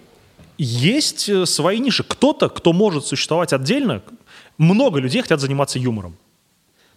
[0.58, 2.04] Есть э, свои ниши.
[2.04, 4.02] Кто-то, кто может существовать отдельно,
[4.58, 6.16] много людей хотят заниматься юмором.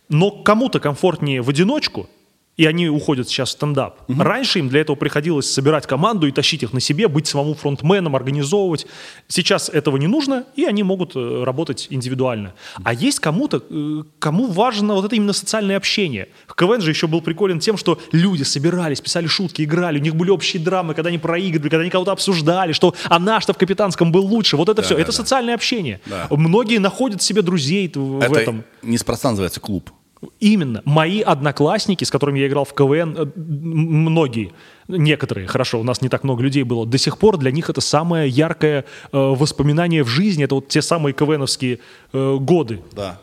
[0.09, 2.09] Но кому-то комфортнее в одиночку,
[2.57, 4.01] и они уходят сейчас в стендап.
[4.07, 8.15] Раньше им для этого приходилось собирать команду и тащить их на себе, быть самому фронтменом,
[8.15, 8.87] организовывать.
[9.27, 12.53] Сейчас этого не нужно, и они могут э, работать индивидуально.
[12.83, 16.29] А есть кому-то, э, кому важно вот это именно социальное общение.
[16.55, 20.31] КВН же еще был приколен тем, что люди собирались, писали шутки, играли, у них были
[20.31, 24.25] общие драмы, когда они проигрывали, когда они кого-то обсуждали, что а наш-то в капитанском был
[24.25, 24.57] лучше.
[24.57, 25.17] Вот это все, да, это да.
[25.17, 26.01] социальное общение.
[26.07, 26.27] Да.
[26.31, 28.63] Многие находят себе друзей в это этом.
[28.81, 29.91] неспроста называется клуб.
[30.39, 30.81] Именно.
[30.85, 34.51] Мои одноклассники, с которыми я играл в КВН, э, многие,
[34.87, 37.81] некоторые, хорошо, у нас не так много людей было, до сих пор для них это
[37.81, 41.79] самое яркое э, воспоминание в жизни, это вот те самые КВНовские
[42.13, 42.81] э, годы.
[42.93, 43.19] Да.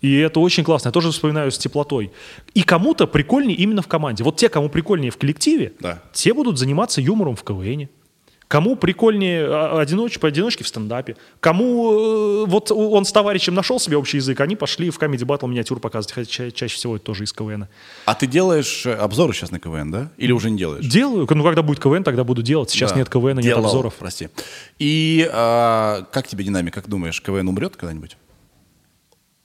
[0.00, 2.12] И это очень классно, я тоже вспоминаю с теплотой.
[2.54, 4.22] И кому-то прикольнее именно в команде.
[4.22, 6.02] Вот те, кому прикольнее в коллективе, Да.
[6.12, 7.88] те будут заниматься юмором в КВНе.
[8.48, 11.16] Кому прикольнее а, одиноч, поодиночке в стендапе.
[11.40, 15.48] Кому э, вот он с товарищем нашел себе общий язык, они пошли в Comedy Battle
[15.48, 17.66] миниатюр показывать, хотя ча- чаще всего это тоже из КВН.
[18.06, 20.10] А ты делаешь э, обзоры сейчас на КВН, да?
[20.16, 20.86] Или уже не делаешь?
[20.86, 22.70] Делаю, ну когда будет КВН, тогда буду делать.
[22.70, 22.98] Сейчас Да.
[22.98, 23.94] нет КВН, нет Делал, обзоров.
[23.98, 24.28] Прости.
[24.78, 26.80] И а, как тебе динамика?
[26.80, 28.16] Как думаешь, КВН умрет когда-нибудь?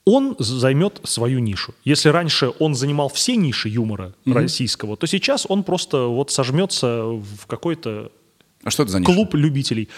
[0.06, 1.74] он займет свою нишу.
[1.84, 7.46] Если раньше он занимал все ниши юмора российского, то сейчас он просто вот сожмется в
[7.46, 8.12] какой-то
[8.64, 9.12] А что это за ниша?
[9.12, 9.88] клуб любителей.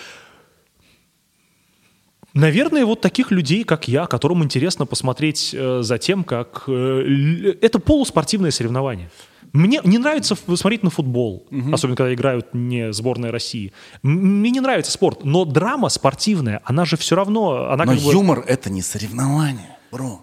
[2.34, 6.64] Наверное, вот таких людей, как я, которым интересно посмотреть э, за тем, как...
[6.66, 9.10] э, это полуспортивное соревнование.
[9.55, 13.72] Мне не нравится смотреть на футбол, особенно когда играют не сборная России.
[14.02, 17.70] Мне не нравится спорт, но драма спортивная, она же все равно...
[17.70, 20.22] Она Но как бы- юмор это не соревнование, бро.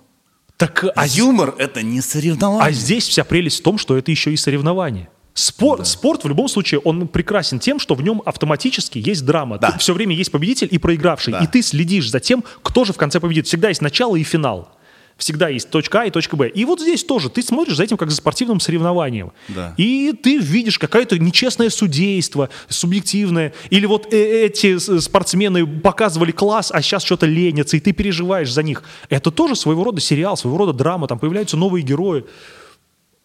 [0.57, 2.68] Так, А а юмор это не соревнование.
[2.68, 5.10] А здесь вся прелесть в том, что это еще и соревнование.
[5.34, 9.57] Спорт, спорт в любом случае, он прекрасен тем, что в нем автоматически есть драма.
[9.57, 9.76] Да.
[9.80, 11.34] все время есть победитель и проигравший.
[11.34, 11.39] Да.
[11.39, 13.47] И ты следишь за тем, кто же в конце победит.
[13.47, 14.69] Всегда есть начало и финал.
[15.18, 16.49] Всегда есть точка А и точка Б.
[16.49, 19.31] И вот здесь тоже ты смотришь за этим как за спортивным соревнованием.
[19.47, 19.73] Да.
[19.77, 23.53] И ты видишь какое-то нечестное судейство, субъективное.
[23.69, 28.64] Или вот э- эти спортсмены показывали класс, а сейчас что-то ленятся, и ты переживаешь за
[28.64, 28.84] них.
[29.10, 31.07] Это тоже своего рода сериал, своего рода драма.
[31.07, 32.26] Там появляются новые герои.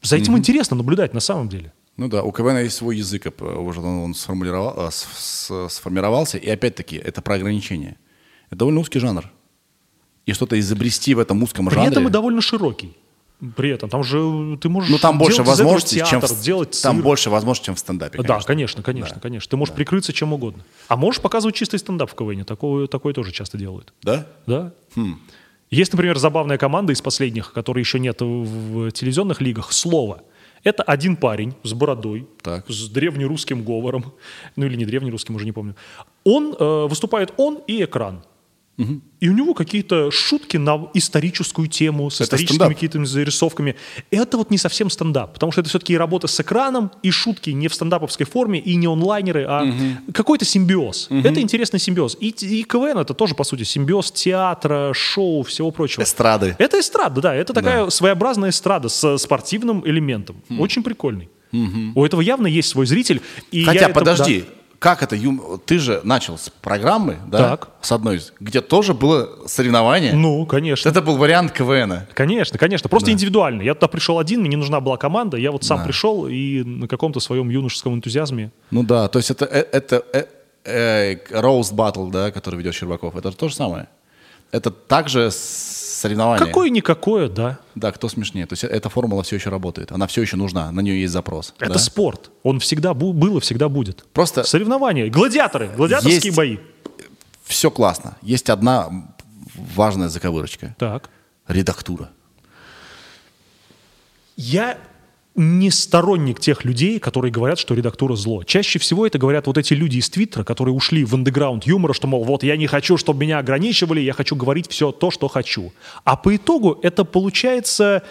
[0.02, 1.72] За этим интересно наблюдать на самом деле.
[1.98, 6.96] Ну да, у КВН есть свой язык, э, уже он, сформулировал, с- сформировался, и опять-таки
[6.96, 7.96] это про ограничения.
[8.46, 9.28] Это довольно узкий жанр.
[10.24, 11.90] И что-то изобрести в этом узком При жанре...
[11.90, 12.96] этом и довольно широкий.
[13.56, 17.02] При этом там же ты можешь ну там больше возможностей, чем театр, в, делать там
[17.02, 18.22] больше возможностей, чем в стендапе.
[18.22, 19.50] Да, конечно, конечно, конечно.
[19.50, 20.64] Ты можешь прикрыться чем угодно.
[20.88, 22.44] А можешь показывать чистый стендап в КВН.
[22.44, 23.92] Такое, такое тоже часто делают.
[24.02, 24.26] Да?
[24.46, 24.72] Да.
[24.96, 25.20] Хм.
[25.70, 30.22] Есть, например, забавная команда из последних, которой еще нет в телевизионных лигах, «Слово».
[30.64, 32.68] Это один парень с бородой, Так.
[32.68, 34.12] с древнерусским говором,
[34.56, 35.74] ну или не древнерусским, уже не помню.
[36.24, 38.22] Он э, выступает он и экран.
[39.20, 43.74] И у него какие-то шутки на историческую тему, с Это историческими какими-то зарисовками.
[44.12, 47.50] Это вот не совсем стендап, потому что это все-таки и работа с экраном, и шутки
[47.50, 49.66] не в стендаповской форме, и не онлайнеры, а
[50.14, 51.08] какой-то симбиоз.
[51.10, 52.16] Это интересный симбиоз.
[52.20, 56.04] И, и КВН это тоже, по сути, симбиоз театра, шоу, всего прочего.
[56.04, 56.54] Эстрады.
[56.58, 57.34] Это эстрада, да.
[57.34, 60.36] Это такая своеобразная эстрада с спортивным элементом.
[60.48, 60.60] Хм.
[60.60, 61.28] Очень прикольный.
[61.52, 63.20] У этого явно есть свой зритель.
[63.50, 64.44] И Хотя, это- подожди,
[64.78, 65.16] как это.
[65.66, 67.38] Ты же начал с программы, да?
[67.38, 67.68] Так.
[67.80, 70.12] С одной, из- где тоже было соревнование.
[70.12, 70.18] да.
[70.18, 70.88] Ну, конечно.
[70.88, 72.06] Это был вариант КВН.
[72.14, 72.88] Конечно, конечно.
[72.88, 73.62] Просто индивидуально.
[73.62, 75.36] Я туда пришел один, мне не нужна была команда.
[75.36, 78.50] Я вот сам пришел и на каком-то своем юношеском энтузиазме.
[78.70, 80.24] Ну да, то есть это, э- это э,
[80.64, 83.88] э, Roast Battle, да, который ведет Щербаков, это то же самое.
[84.52, 85.30] Это также
[85.98, 86.46] соревнование.
[86.46, 87.58] Какое-никакое, да.
[87.74, 88.46] Да, кто смешнее.
[88.46, 89.92] То есть э- эта формула все еще работает.
[89.92, 91.54] Она все еще нужна, на нее есть запрос.
[91.58, 91.78] Это да?
[91.78, 92.30] спорт.
[92.42, 94.04] Он всегда бу- был и всегда будет.
[94.12, 95.10] Просто Соревнования.
[95.10, 95.68] Гладиаторы.
[95.76, 96.58] Гладиаторские Есть- бои.
[97.44, 98.16] все классно.
[98.22, 98.88] Есть одна
[99.74, 100.74] важная заковырочка.
[100.78, 101.10] Так.
[101.48, 102.10] Редактура.
[104.36, 104.78] Я
[105.38, 108.42] не сторонник тех людей, которые говорят, что редактура зло.
[108.42, 112.08] Чаще всего это говорят вот эти люди из Твиттера, которые ушли в андеграунд юмора, что,
[112.08, 115.72] мол, вот я не хочу, чтобы меня ограничивали, я хочу говорить все то, что хочу.
[116.02, 118.02] А по итогу это получается,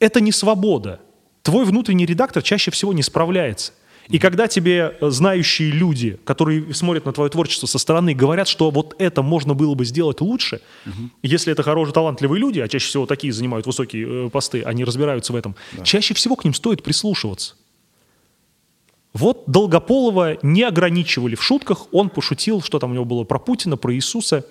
[0.00, 1.00] это не свобода.
[1.42, 3.72] Твой внутренний редактор чаще всего не справляется.
[4.08, 8.70] И когда тебе э, знающие люди, которые смотрят на твое творчество со стороны, говорят, что
[8.70, 11.10] вот это можно было бы сделать лучше, угу.
[11.22, 15.32] если это хорошие, талантливые люди, а чаще всего такие занимают высокие э, посты, они разбираются
[15.32, 15.84] в этом, да.
[15.84, 17.54] чаще всего к ним стоит прислушиваться.
[19.12, 23.78] Вот Долгополова не ограничивали в шутках, он пошутил, что там у него было про Путина,
[23.78, 24.44] про Иисуса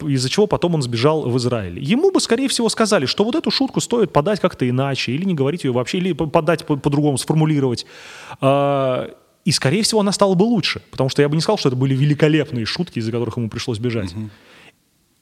[0.00, 1.78] из-за чего потом он сбежал в Израиль.
[1.78, 5.34] Ему бы, скорее всего, сказали, что вот эту шутку стоит подать как-то иначе, или не
[5.34, 7.86] говорить ее вообще, или подать по-другому, сформулировать.
[8.40, 9.10] А,
[9.44, 11.76] и, скорее всего, она стала бы лучше, потому что я бы не сказал, что это
[11.76, 14.12] были великолепные шутки, из-за которых ему пришлось бежать.
[14.12, 14.30] Угу.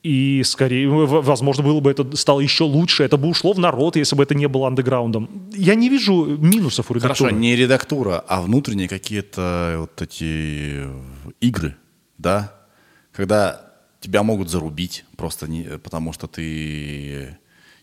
[0.03, 4.17] И скорее, возможно, было бы это стало еще лучше, это бы ушло в народ, если
[4.17, 5.51] бы это не было андеграундом.
[5.53, 7.31] Я не вижу минусов у редактуры.
[7.31, 10.87] Хорошо, не редактура, а внутренние какие-то вот эти
[11.41, 11.77] игры,
[12.17, 12.55] да?
[13.13, 13.70] Когда
[14.01, 17.37] тебя могут зарубить просто не, потому что ты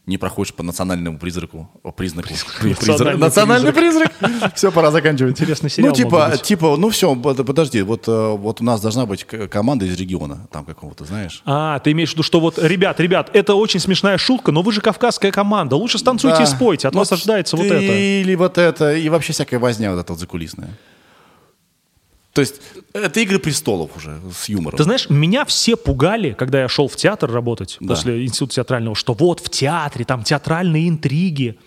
[0.08, 2.30] не проходишь по национальному призраку, признаку.
[2.64, 4.14] Национальный, национальный призрак.
[4.56, 5.34] Все, пора заканчивать.
[5.34, 5.90] Интересный сериал.
[5.90, 10.00] Ну, типа, типа, ну все, подожди, вот, э, вот у нас должна быть команда из
[10.00, 11.42] региона, там какого-то, знаешь.
[11.46, 14.72] А, ты имеешь в виду, что вот, ребят, ребят, это очень смешная шутка, но вы
[14.72, 16.44] же кавказская команда, лучше станцуйте да.
[16.44, 17.84] и спойте, от вот вас ожидается вот это.
[17.84, 20.70] Или вот это, и вообще всякая возня вот эта вот закулисная.
[22.38, 22.62] То есть
[22.94, 24.78] это «Игры престолов» уже с юмором.
[24.78, 27.96] Ты знаешь, меня все пугали, когда я шел в театр работать да.
[27.96, 31.58] после института театрального, что вот в театре там театральные интриги.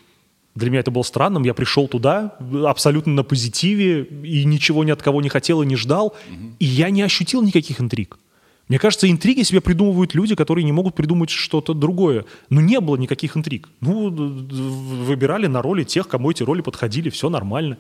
[0.55, 1.43] Для меня это было странным.
[1.43, 5.75] Я пришел туда абсолютно на позитиве и ничего ни от кого не хотел и не
[5.75, 6.15] ждал.
[6.29, 6.55] Угу.
[6.61, 8.21] И я не ощутил никаких интриг.
[8.69, 12.27] Мне кажется, интриги себе придумывают люди, которые не могут придумать что-то другое.
[12.49, 13.69] Но не было никаких интриг.
[13.81, 17.77] Ну, выбирали на роли тех, кому эти роли подходили, все нормально.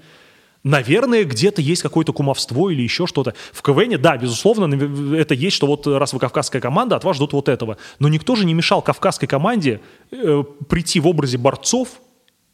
[0.62, 3.34] Наверное, где-то есть какое-то кумовство или еще что-то.
[3.52, 4.74] В КВН, да, безусловно,
[5.14, 7.78] это есть, что вот раз вы кавказская команда, от вас ждут вот этого.
[7.98, 9.80] Но никто же не мешал кавказской команде
[10.10, 12.02] э, прийти в образе борцов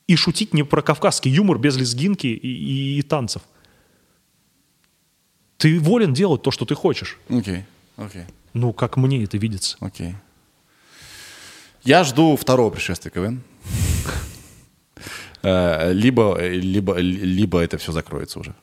[0.07, 3.43] и шутить не про кавказский юмор без лезгинки и, и, и танцев.
[5.57, 7.19] Ты волен делать то, что ты хочешь.
[7.29, 7.63] Окей, okay.
[7.97, 8.23] окей.
[8.23, 8.25] Okay.
[8.53, 9.77] Ну, как мне это видится.
[9.81, 10.11] Окей.
[10.11, 10.15] Okay.
[11.83, 13.43] Я жду второго пришествия КВН.
[15.47, 18.55] Э, либо, либо, либо это все закроется уже.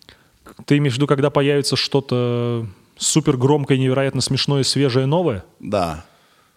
[0.66, 5.46] Ты имеешь в виду, когда появится что-то супер громкое, невероятно смешное, свежее, новое?
[5.62, 6.04] Да.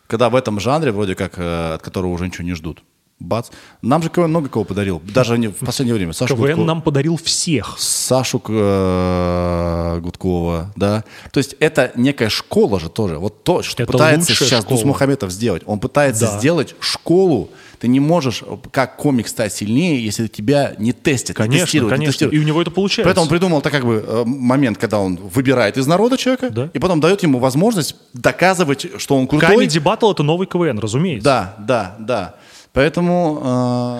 [0.09, 2.83] Когда в этом жанре, вроде как, э, от которого уже ничего не ждут.
[3.19, 3.49] Бац.
[3.81, 5.01] Нам же КВН много кого подарил.
[5.15, 6.13] Даже не в последнее время.
[6.13, 7.77] Сашу КВН Гудкова, нам подарил всех.
[7.79, 11.03] Сашу э, Гудкова, да.
[11.33, 13.19] То есть это некая школа же тоже.
[13.19, 14.79] Вот то, что это пытается сейчас школа.
[14.79, 15.63] Дусмухаметов сделать.
[15.65, 16.39] Он пытается да.
[16.39, 21.65] сделать школу, ты не можешь как комик стать сильнее, если тебя не тестят, конечно, не
[21.65, 21.91] тестируют.
[21.91, 22.35] Конечно, не тестируют.
[22.35, 23.05] и у него это получается.
[23.05, 26.71] Поэтому он придумал так как бы э, момент, когда он выбирает из народа человека, да.
[26.73, 29.67] и потом дает ему возможность доказывать, что он крутой.
[29.67, 31.25] Comedy Battle— это новый КВН, разумеется.
[31.25, 32.35] Да, да, да.
[32.77, 33.41] Поэтому...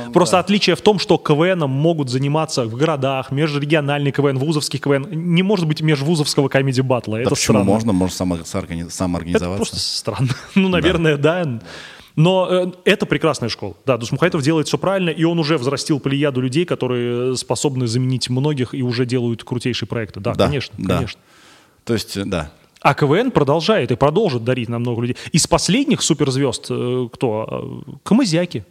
[0.07, 0.41] Э, Просто да.
[0.41, 5.07] отличие в том, что КВНом могут заниматься в городах, межрегиональный КВН, вузовский КВН.
[5.11, 7.15] Не может быть межвузовского комедий батла.
[7.17, 7.65] Да это почему странно.
[7.65, 7.93] можно?
[7.95, 8.45] Можно сам,
[8.91, 9.47] сам организоваться.
[9.47, 10.29] Это просто странно.
[10.55, 11.45] ну, наверное, да.
[11.45, 11.61] да.
[12.17, 13.77] Но э, это прекрасная школа.
[13.87, 18.75] Да, Дусмухайтов делает все правильно, и он уже взрастил плеяду людей, которые способны заменить многих
[18.75, 20.21] и уже делают крутейшие проекты.
[20.21, 20.97] Да, да конечно, да.
[20.97, 21.21] конечно.
[21.85, 22.51] То есть, да.
[22.87, 25.17] А КВН продолжает и продолжит дарить нам много людей.
[25.33, 27.85] Из последних суперзвезд э, кто?
[27.89, 28.65] Э, Камызяки.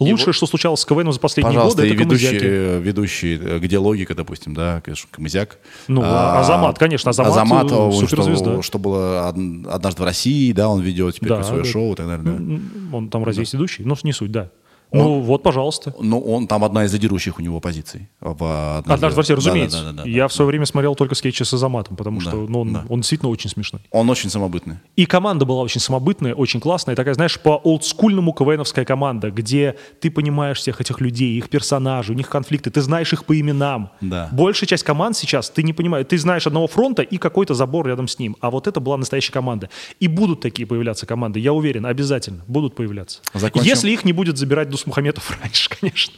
[0.00, 3.58] Лучшее, вот, что случалось с КВН за последние пожалуйста, годы, это ведущий, э, ведущий, э,
[3.60, 5.58] где логика, допустим, да, конечно, Камызяк.
[5.86, 8.54] Ну, а, Азамат, конечно, Азамат, Азамат суперзвезда.
[8.54, 11.68] Что, что было однажды в России, да, он ведет теперь да, свое да.
[11.68, 12.24] шоу и так далее.
[12.24, 12.96] Да.
[12.96, 13.50] Он там разве да.
[13.52, 13.84] ведущий?
[13.84, 14.50] Ну, не суть, да.
[14.90, 15.94] Он, ну вот, пожалуйста.
[16.00, 18.08] Ну, он там одна из лидирующих у него позиций.
[18.20, 19.78] В однажды, однажды в России, разумеется.
[19.78, 22.20] Да, да, да, да, Я да, в свое время смотрел только скетчи с Азаматом, потому
[22.20, 22.84] да, что ну, он, да.
[22.88, 23.82] он действительно очень смешной.
[23.90, 24.76] Он очень самобытный.
[24.96, 26.96] И команда была очень самобытная, очень классная.
[26.96, 32.18] Такая, знаешь, по олдскульному КВНовская команда, где ты понимаешь всех этих людей, их персонажей, у
[32.18, 33.90] них конфликты, ты знаешь их по именам.
[34.00, 34.28] Да.
[34.32, 38.08] Большая часть команд сейчас, ты не понимаешь, ты знаешь одного фронта и какой-то забор рядом
[38.08, 38.36] с ним.
[38.40, 39.70] А вот это была настоящая команда.
[40.00, 43.20] И будут такие появляться команды, я уверен, обязательно будут появляться.
[43.34, 43.68] Закончим.
[43.68, 46.14] Если их не будет забирать Дусмухаметов раньше хочешь, конечно.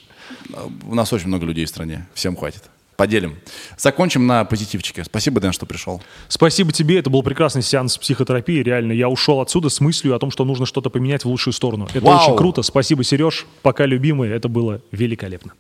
[0.87, 2.07] У нас очень много людей в стране.
[2.15, 2.65] Всем хватит.
[2.97, 3.37] Поделим.
[3.77, 5.03] Закончим на позитивчике.
[5.05, 6.03] Спасибо, Дэн, что пришел.
[6.29, 6.99] Спасибо тебе.
[6.99, 8.63] Это был прекрасный сеанс психотерапии.
[8.63, 11.89] Реально, я ушел отсюда с мыслью о том, что нужно что-то поменять в лучшую сторону.
[11.93, 12.23] Это Вау!
[12.23, 12.63] очень круто.
[12.63, 13.47] Спасибо, Сереж.
[13.63, 14.31] Пока, любимый.
[14.31, 15.53] Это было великолепно.